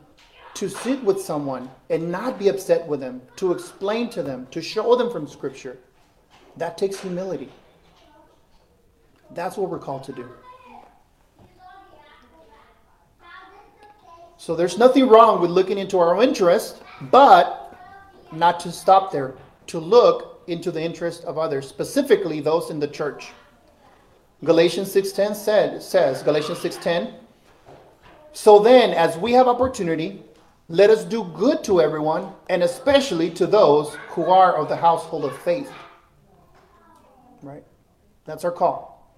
to 0.55 0.69
sit 0.69 1.03
with 1.05 1.21
someone 1.21 1.71
and 1.89 2.11
not 2.11 2.39
be 2.39 2.49
upset 2.49 2.87
with 2.87 3.01
them, 3.01 3.23
to 3.37 3.53
explain 3.53 4.11
to 4.11 4.23
them, 4.23 4.47
to 4.51 4.61
show 4.61 4.97
them 4.97 5.11
from 5.11 5.27
Scripture. 5.27 5.79
That 6.57 6.77
takes 6.77 7.01
humility. 7.01 7.49
That's 9.33 9.57
what 9.57 9.71
we're 9.71 9.79
called 9.79 10.05
to 10.05 10.13
do. 10.13 10.29
So 14.37 14.57
there's 14.57 14.79
nothing 14.79 15.09
wrong 15.09 15.41
with 15.41 15.51
looking 15.51 15.79
into 15.79 15.99
our 15.99 16.17
own 16.17 16.23
interest, 16.23 16.83
but 17.11 17.79
not 18.33 18.59
to 18.61 18.73
stop 18.73 19.13
there, 19.13 19.35
to 19.71 19.79
look 19.79 20.43
into 20.47 20.71
the 20.71 20.83
interest 20.83 21.25
of 21.25 21.39
others, 21.39 21.69
specifically 21.69 22.41
those 22.41 22.71
in 22.71 22.81
the 22.81 22.89
church. 22.89 23.33
Galatians 24.45 24.91
6:10 24.93 25.35
said 25.35 25.83
says 25.83 26.23
Galatians 26.23 26.59
6:10 26.59 27.15
So 28.33 28.59
then 28.59 28.91
as 28.91 29.17
we 29.17 29.33
have 29.33 29.49
opportunity 29.49 30.23
let 30.69 30.89
us 30.89 31.05
do 31.05 31.25
good 31.25 31.65
to 31.65 31.81
everyone 31.81 32.33
and 32.49 32.63
especially 32.63 33.29
to 33.31 33.47
those 33.47 33.97
who 34.11 34.27
are 34.27 34.55
of 34.55 34.69
the 34.69 34.77
household 34.77 35.25
of 35.25 35.37
faith. 35.39 35.71
Right? 37.43 37.65
That's 38.25 38.45
our 38.45 38.53
call. 38.53 39.13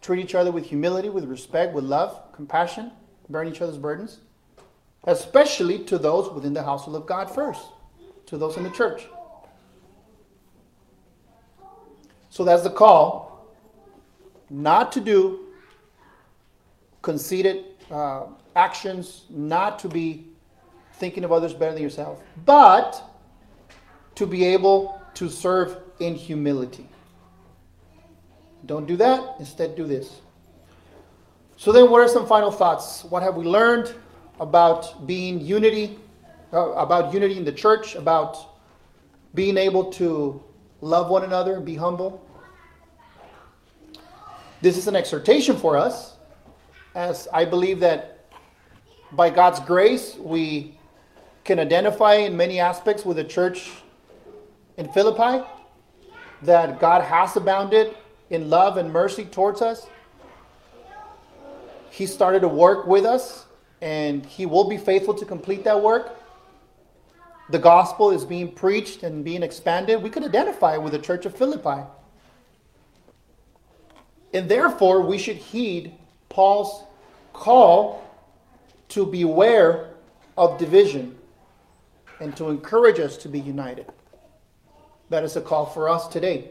Treat 0.00 0.24
each 0.24 0.34
other 0.34 0.50
with 0.50 0.64
humility, 0.64 1.10
with 1.10 1.24
respect, 1.24 1.74
with 1.74 1.84
love, 1.84 2.32
compassion, 2.32 2.92
bear 3.28 3.44
each 3.44 3.60
other's 3.60 3.76
burdens, 3.76 4.20
especially 5.04 5.80
to 5.84 5.98
those 5.98 6.32
within 6.32 6.54
the 6.54 6.62
household 6.62 6.96
of 6.96 7.06
God 7.06 7.30
first, 7.30 7.60
to 8.24 8.38
those 8.38 8.56
in 8.56 8.62
the 8.62 8.70
church. 8.70 9.06
So 12.30 12.44
that's 12.44 12.62
the 12.62 12.70
call 12.70 13.30
not 14.50 14.90
to 14.92 15.00
do 15.00 15.46
conceited 17.02 17.64
uh, 17.90 18.26
actions, 18.56 19.24
not 19.30 19.78
to 19.80 19.88
be 19.88 20.26
thinking 20.94 21.24
of 21.24 21.32
others 21.32 21.54
better 21.54 21.72
than 21.72 21.82
yourself, 21.82 22.20
but 22.44 23.02
to 24.16 24.26
be 24.26 24.44
able 24.44 25.00
to 25.14 25.28
serve 25.28 25.78
in 25.98 26.14
humility. 26.14 26.88
Don't 28.66 28.86
do 28.86 28.96
that, 28.96 29.36
instead, 29.38 29.76
do 29.76 29.86
this. 29.86 30.20
So, 31.56 31.72
then, 31.72 31.90
what 31.90 32.00
are 32.00 32.08
some 32.08 32.26
final 32.26 32.50
thoughts? 32.50 33.04
What 33.04 33.22
have 33.22 33.36
we 33.36 33.44
learned 33.44 33.94
about 34.38 35.06
being 35.06 35.40
unity, 35.40 35.98
uh, 36.52 36.70
about 36.72 37.12
unity 37.12 37.36
in 37.36 37.44
the 37.44 37.52
church, 37.52 37.94
about 37.94 38.36
being 39.34 39.56
able 39.56 39.90
to 39.92 40.42
love 40.80 41.10
one 41.10 41.24
another 41.24 41.54
and 41.54 41.64
be 41.64 41.74
humble? 41.74 42.26
This 44.62 44.76
is 44.76 44.86
an 44.86 44.96
exhortation 44.96 45.56
for 45.56 45.76
us, 45.76 46.16
as 46.94 47.28
I 47.32 47.44
believe 47.44 47.80
that 47.80 48.26
by 49.12 49.30
God's 49.30 49.60
grace, 49.60 50.16
we 50.16 50.78
can 51.44 51.58
identify 51.58 52.14
in 52.14 52.36
many 52.36 52.60
aspects 52.60 53.04
with 53.04 53.16
the 53.16 53.24
church 53.24 53.70
in 54.76 54.92
Philippi, 54.92 55.44
that 56.42 56.78
God 56.78 57.02
has 57.02 57.36
abounded 57.36 57.96
in 58.28 58.48
love 58.50 58.76
and 58.76 58.92
mercy 58.92 59.24
towards 59.24 59.62
us. 59.62 59.86
He 61.90 62.06
started 62.06 62.40
to 62.40 62.48
work 62.48 62.86
with 62.86 63.04
us, 63.04 63.46
and 63.80 64.24
He 64.24 64.46
will 64.46 64.68
be 64.68 64.76
faithful 64.76 65.14
to 65.14 65.24
complete 65.24 65.64
that 65.64 65.82
work. 65.82 66.19
The 67.50 67.58
gospel 67.58 68.10
is 68.10 68.24
being 68.24 68.52
preached 68.52 69.02
and 69.02 69.24
being 69.24 69.42
expanded. 69.42 70.02
We 70.02 70.10
could 70.10 70.24
identify 70.24 70.76
with 70.76 70.92
the 70.92 70.98
church 70.98 71.26
of 71.26 71.36
Philippi. 71.36 71.82
And 74.32 74.48
therefore, 74.48 75.02
we 75.02 75.18
should 75.18 75.36
heed 75.36 75.92
Paul's 76.28 76.84
call 77.32 78.04
to 78.90 79.04
beware 79.04 79.90
of 80.36 80.58
division 80.58 81.16
and 82.20 82.36
to 82.36 82.48
encourage 82.48 83.00
us 83.00 83.16
to 83.18 83.28
be 83.28 83.40
united. 83.40 83.86
That 85.08 85.24
is 85.24 85.36
a 85.36 85.40
call 85.40 85.66
for 85.66 85.88
us 85.88 86.06
today. 86.06 86.50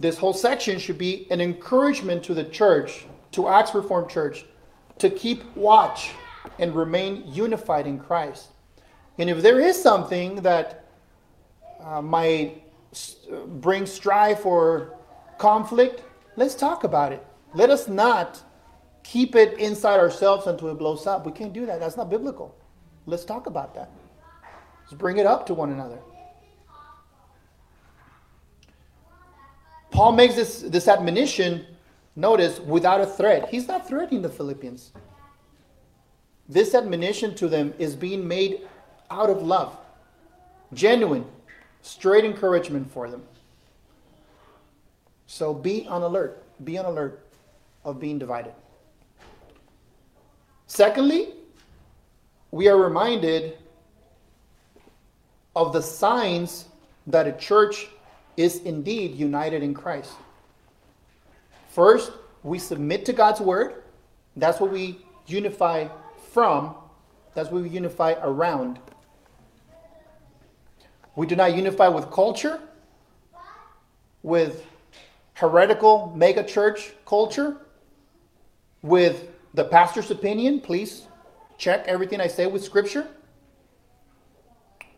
this 0.00 0.16
whole 0.16 0.32
section 0.32 0.78
should 0.78 0.98
be 0.98 1.26
an 1.30 1.40
encouragement 1.40 2.22
to 2.24 2.34
the 2.34 2.44
church, 2.44 3.06
to 3.32 3.48
Acts 3.48 3.74
Reformed 3.74 4.08
Church, 4.08 4.44
to 4.98 5.10
keep 5.10 5.44
watch 5.56 6.10
and 6.58 6.74
remain 6.74 7.24
unified 7.26 7.86
in 7.86 7.98
Christ. 7.98 8.48
And 9.18 9.28
if 9.28 9.42
there 9.42 9.60
is 9.60 9.80
something 9.80 10.36
that 10.36 10.84
uh, 11.80 12.02
might 12.02 12.62
bring 13.46 13.86
strife 13.86 14.46
or 14.46 14.94
conflict, 15.38 16.02
let's 16.36 16.54
talk 16.54 16.84
about 16.84 17.12
it. 17.12 17.24
Let 17.54 17.70
us 17.70 17.88
not 17.88 18.42
keep 19.02 19.34
it 19.34 19.58
inside 19.58 19.98
ourselves 19.98 20.46
until 20.46 20.68
it 20.68 20.78
blows 20.78 21.06
up. 21.06 21.24
We 21.24 21.32
can't 21.32 21.52
do 21.52 21.66
that. 21.66 21.80
That's 21.80 21.96
not 21.96 22.10
biblical. 22.10 22.54
Let's 23.06 23.24
talk 23.24 23.46
about 23.46 23.74
that. 23.74 23.90
Let's 24.82 24.94
bring 24.94 25.18
it 25.18 25.26
up 25.26 25.46
to 25.46 25.54
one 25.54 25.70
another. 25.70 25.98
Paul 29.90 30.12
makes 30.12 30.34
this, 30.34 30.60
this 30.60 30.86
admonition, 30.86 31.66
notice, 32.14 32.60
without 32.60 33.00
a 33.00 33.06
threat. 33.06 33.48
He's 33.48 33.66
not 33.66 33.88
threatening 33.88 34.22
the 34.22 34.28
Philippians. 34.28 34.92
This 36.48 36.74
admonition 36.74 37.34
to 37.36 37.48
them 37.48 37.74
is 37.78 37.94
being 37.94 38.26
made 38.26 38.62
out 39.10 39.28
of 39.28 39.42
love, 39.42 39.76
genuine, 40.72 41.26
straight 41.82 42.24
encouragement 42.24 42.90
for 42.90 43.10
them. 43.10 43.22
So 45.26 45.52
be 45.52 45.86
on 45.86 46.02
alert. 46.02 46.42
Be 46.64 46.78
on 46.78 46.86
alert 46.86 47.26
of 47.84 48.00
being 48.00 48.18
divided. 48.18 48.54
Secondly, 50.66 51.34
we 52.50 52.68
are 52.68 52.76
reminded 52.76 53.58
of 55.54 55.72
the 55.72 55.82
signs 55.82 56.66
that 57.06 57.26
a 57.26 57.32
church 57.32 57.88
is 58.36 58.60
indeed 58.60 59.14
united 59.14 59.62
in 59.62 59.74
Christ. 59.74 60.12
First, 61.70 62.12
we 62.42 62.58
submit 62.58 63.04
to 63.06 63.12
God's 63.12 63.40
word. 63.40 63.82
That's 64.36 64.60
what 64.60 64.70
we 64.70 65.04
unify 65.26 65.88
from. 66.38 66.72
That's 67.34 67.50
what 67.50 67.64
we 67.64 67.68
unify 67.68 68.14
around. 68.22 68.78
We 71.16 71.26
do 71.26 71.34
not 71.34 71.56
unify 71.56 71.88
with 71.88 72.12
culture, 72.12 72.60
with 74.22 74.64
heretical 75.34 76.12
mega 76.14 76.44
church 76.44 76.92
culture, 77.04 77.56
with 78.82 79.30
the 79.52 79.64
pastor's 79.64 80.12
opinion. 80.12 80.60
Please 80.60 81.08
check 81.56 81.88
everything 81.88 82.20
I 82.20 82.28
say 82.28 82.46
with 82.46 82.62
scripture. 82.62 83.08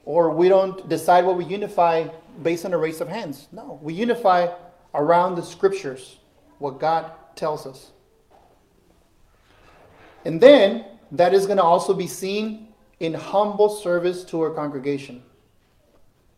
Or 0.04 0.28
we 0.28 0.50
don't 0.50 0.90
decide 0.90 1.24
what 1.24 1.38
we 1.38 1.46
unify 1.46 2.06
based 2.42 2.66
on 2.66 2.74
a 2.74 2.78
race 2.78 3.00
of 3.00 3.08
hands. 3.08 3.48
No, 3.50 3.78
we 3.80 3.94
unify 3.94 4.48
around 4.94 5.36
the 5.36 5.42
scriptures, 5.42 6.18
what 6.58 6.78
God 6.78 7.12
tells 7.34 7.64
us. 7.66 7.92
And 10.26 10.38
then 10.38 10.84
that 11.12 11.34
is 11.34 11.46
going 11.46 11.58
to 11.58 11.62
also 11.62 11.94
be 11.94 12.06
seen 12.06 12.68
in 13.00 13.14
humble 13.14 13.68
service 13.68 14.24
to 14.24 14.40
our 14.40 14.50
congregation, 14.50 15.22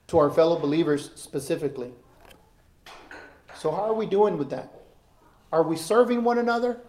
to 0.06 0.18
our 0.18 0.30
fellow 0.30 0.58
believers 0.58 1.10
specifically. 1.14 1.92
So, 3.58 3.70
how 3.70 3.82
are 3.82 3.94
we 3.94 4.06
doing 4.06 4.38
with 4.38 4.50
that? 4.50 4.72
Are 5.52 5.62
we 5.62 5.76
serving 5.76 6.24
one 6.24 6.38
another? 6.38 6.80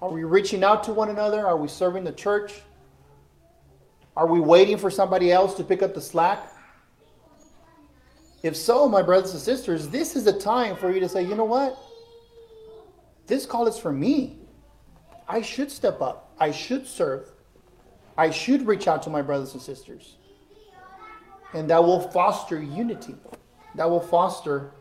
Are 0.00 0.10
we 0.10 0.24
reaching 0.24 0.62
out 0.62 0.84
to 0.84 0.92
one 0.92 1.08
another? 1.08 1.46
Are 1.46 1.56
we 1.56 1.68
serving 1.68 2.04
the 2.04 2.12
church? 2.12 2.60
Are 4.16 4.26
we 4.26 4.40
waiting 4.40 4.78
for 4.78 4.90
somebody 4.90 5.32
else 5.32 5.54
to 5.54 5.64
pick 5.64 5.82
up 5.82 5.94
the 5.94 6.00
slack? 6.00 6.52
If 8.42 8.56
so, 8.56 8.88
my 8.88 9.02
brothers 9.02 9.32
and 9.32 9.40
sisters, 9.40 9.88
this 9.88 10.14
is 10.14 10.26
a 10.26 10.38
time 10.38 10.76
for 10.76 10.92
you 10.92 11.00
to 11.00 11.08
say, 11.08 11.22
you 11.22 11.34
know 11.34 11.44
what? 11.44 11.76
This 13.26 13.44
call 13.44 13.66
is 13.66 13.78
for 13.78 13.92
me. 13.92 14.38
I 15.28 15.42
should 15.42 15.70
step 15.70 16.00
up. 16.00 16.32
I 16.38 16.50
should 16.50 16.86
serve. 16.86 17.30
I 18.16 18.30
should 18.30 18.66
reach 18.66 18.88
out 18.88 19.02
to 19.04 19.10
my 19.10 19.22
brothers 19.22 19.52
and 19.52 19.62
sisters. 19.62 20.16
And 21.52 21.68
that 21.70 21.82
will 21.82 22.00
foster 22.00 22.62
unity. 22.62 23.14
That 23.74 23.88
will 23.88 24.00
foster 24.00 24.72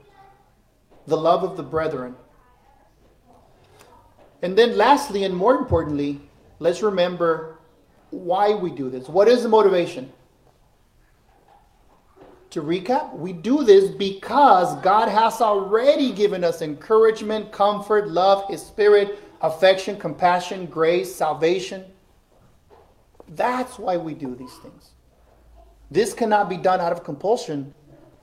the 1.08 1.18
love 1.18 1.44
of 1.44 1.58
the 1.58 1.64
brethren. 1.64 2.16
And 4.42 4.58
then, 4.58 4.78
lastly, 4.78 5.24
and 5.24 5.36
more 5.36 5.56
importantly, 5.56 6.22
let's 6.60 6.82
remember 6.82 7.58
why 8.12 8.54
we 8.54 8.72
do 8.72 8.90
this. 8.90 9.08
What 9.08 9.28
is 9.28 9.44
the 9.44 9.50
motivation? 9.50 10.12
To 12.52 12.62
recap, 12.62 13.14
we 13.14 13.34
do 13.34 13.64
this 13.64 13.90
because 13.90 14.80
God 14.82 15.10
has 15.10 15.42
already 15.42 16.14
given 16.14 16.44
us 16.44 16.62
encouragement, 16.62 17.52
comfort, 17.52 18.08
love, 18.08 18.48
His 18.50 18.62
Spirit, 18.62 19.20
affection, 19.42 19.98
compassion, 19.98 20.66
grace, 20.66 21.14
salvation. 21.14 21.86
That's 23.30 23.80
why 23.80 23.98
we 23.98 24.14
do 24.14 24.36
these 24.36 24.54
things. 24.58 24.92
This 25.92 26.14
cannot 26.14 26.50
be 26.50 26.58
done 26.58 26.80
out 26.80 26.92
of 26.92 27.04
compulsion 27.04 27.74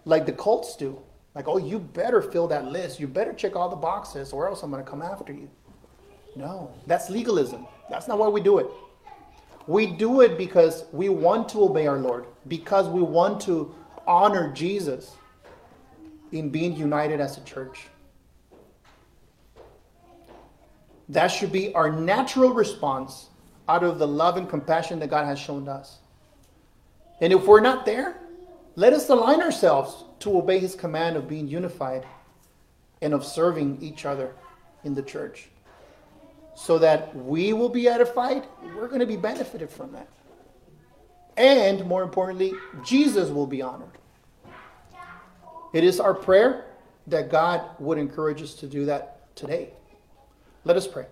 like 0.05 0.27
the 0.27 0.33
cults 0.33 0.77
do. 0.77 1.01
Like, 1.35 1.49
oh, 1.49 1.57
you 1.57 1.79
better 1.79 2.21
fill 2.21 2.47
that 2.49 2.67
list. 2.67 3.01
You 3.01 3.09
better 3.09 3.33
check 3.33 3.57
all 3.57 3.69
the 3.69 3.77
boxes 3.77 4.33
or 4.33 4.49
else 4.49 4.63
I'm 4.63 4.71
going 4.71 4.85
to 4.85 4.91
come 4.91 5.03
after 5.03 5.33
you. 5.33 5.49
No, 6.37 6.71
that's 6.87 7.11
legalism. 7.11 7.67
That's 7.91 8.09
not 8.09 8.19
why 8.19 8.29
we 8.29 8.41
do 8.41 8.59
it. 8.59 8.67
We 9.67 9.87
do 9.87 10.23
it 10.23 10.37
because 10.37 10.85
we 10.93 11.09
want 11.09 11.49
to 11.51 11.63
obey 11.63 11.87
our 11.87 11.99
Lord, 11.99 12.27
because 12.49 12.89
we 12.89 13.01
want 13.01 13.41
to 13.43 13.75
honor 14.07 14.53
Jesus 14.53 15.13
in 16.33 16.51
being 16.51 16.75
united 16.75 17.21
as 17.21 17.39
a 17.39 17.43
church. 17.43 17.87
That 21.13 21.29
should 21.29 21.53
be 21.53 21.75
our 21.75 21.91
natural 21.91 22.55
response 22.55 23.29
out 23.69 23.85
of 23.85 23.99
the 23.99 24.09
love 24.09 24.39
and 24.39 24.49
compassion 24.49 24.99
that 25.01 25.11
God 25.11 25.27
has 25.27 25.39
shown 25.39 25.69
us. 25.69 25.99
And 27.21 27.35
if 27.35 27.47
we're 27.47 27.61
not 27.61 27.85
there, 27.85 28.17
let 28.77 28.95
us 28.95 29.11
align 29.11 29.43
ourselves 29.43 30.05
to 30.21 30.39
obey 30.39 30.59
his 30.59 30.75
command 30.75 31.17
of 31.17 31.29
being 31.29 31.47
unified 31.47 32.07
and 33.03 33.13
of 33.13 33.27
serving 33.27 33.79
each 33.83 34.07
other 34.07 34.35
in 34.85 34.95
the 34.95 35.03
church. 35.03 35.49
So 36.55 36.79
that 36.79 37.15
we 37.15 37.53
will 37.53 37.69
be 37.69 37.89
edified, 37.89 38.47
we're 38.75 38.89
going 38.89 39.01
to 39.01 39.07
be 39.07 39.17
benefited 39.19 39.69
from 39.69 39.93
that. 39.93 40.09
And 41.37 41.85
more 41.85 42.03
importantly, 42.03 42.55
Jesus 42.87 43.29
will 43.29 43.47
be 43.47 43.61
honored. 43.61 43.99
It 45.75 45.85
is 45.85 46.01
our 46.01 46.15
prayer 46.15 46.65
that 47.07 47.31
God 47.31 47.63
would 47.79 47.99
encourage 47.99 48.41
us 48.41 48.55
to 48.57 48.67
do 48.67 48.87
that 48.87 49.35
today. 49.37 49.75
Let 50.65 50.77
us 50.77 50.87
pray. 50.87 51.07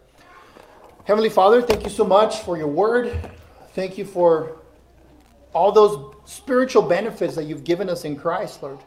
Heavenly 1.05 1.29
Father, 1.29 1.61
thank 1.61 1.83
you 1.83 1.91
so 1.91 2.05
much 2.05 2.39
for 2.43 2.57
your 2.57 2.69
word. 2.69 3.31
Thank 3.75 3.99
you 3.99 4.05
for 4.05 4.59
all 5.53 5.73
those 5.73 6.15
spiritual 6.25 6.83
benefits 6.83 7.35
that 7.35 7.45
you've 7.45 7.65
given 7.65 7.89
us 7.89 8.05
in 8.05 8.15
Christ, 8.15 8.63
Lord. 8.63 8.79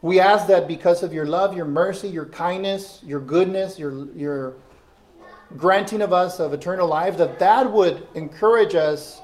We 0.00 0.20
ask 0.20 0.46
that 0.46 0.66
because 0.66 1.02
of 1.02 1.12
your 1.12 1.26
love, 1.26 1.54
your 1.54 1.66
mercy, 1.66 2.08
your 2.08 2.24
kindness, 2.24 3.00
your 3.04 3.20
goodness, 3.20 3.78
your, 3.78 4.06
your 4.14 4.54
granting 5.56 6.00
of 6.00 6.14
us 6.14 6.40
of 6.40 6.54
eternal 6.54 6.88
life, 6.88 7.18
that 7.18 7.38
that 7.38 7.70
would 7.70 8.06
encourage 8.14 8.74
us 8.74 9.20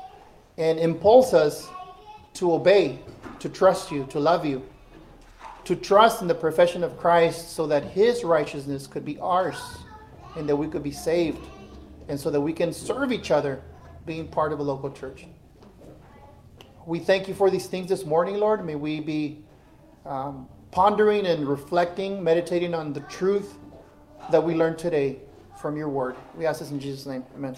and 0.58 0.78
impulse 0.78 1.32
us 1.32 1.68
to 2.34 2.52
obey, 2.52 2.98
to 3.38 3.48
trust 3.48 3.90
you, 3.90 4.06
to 4.10 4.20
love 4.20 4.44
you, 4.44 4.62
to 5.70 5.76
trust 5.76 6.20
in 6.20 6.26
the 6.26 6.34
profession 6.34 6.82
of 6.82 6.98
Christ 6.98 7.50
so 7.52 7.64
that 7.68 7.84
his 7.84 8.24
righteousness 8.24 8.88
could 8.88 9.04
be 9.04 9.20
ours 9.20 9.56
and 10.36 10.48
that 10.48 10.56
we 10.56 10.66
could 10.66 10.82
be 10.82 10.90
saved 10.90 11.46
and 12.08 12.18
so 12.18 12.28
that 12.28 12.40
we 12.40 12.52
can 12.52 12.72
serve 12.72 13.12
each 13.12 13.30
other 13.30 13.62
being 14.04 14.26
part 14.26 14.52
of 14.52 14.58
a 14.58 14.64
local 14.64 14.90
church. 14.90 15.26
We 16.86 16.98
thank 16.98 17.28
you 17.28 17.34
for 17.34 17.50
these 17.50 17.68
things 17.68 17.88
this 17.88 18.04
morning, 18.04 18.38
Lord. 18.38 18.66
May 18.66 18.74
we 18.74 18.98
be 18.98 19.44
um, 20.04 20.48
pondering 20.72 21.24
and 21.26 21.46
reflecting, 21.46 22.24
meditating 22.24 22.74
on 22.74 22.92
the 22.92 23.02
truth 23.02 23.54
that 24.32 24.42
we 24.42 24.56
learned 24.56 24.76
today 24.76 25.18
from 25.62 25.76
your 25.76 25.88
word. 25.88 26.16
We 26.36 26.46
ask 26.46 26.58
this 26.58 26.72
in 26.72 26.80
Jesus' 26.80 27.06
name. 27.06 27.22
Amen. 27.36 27.54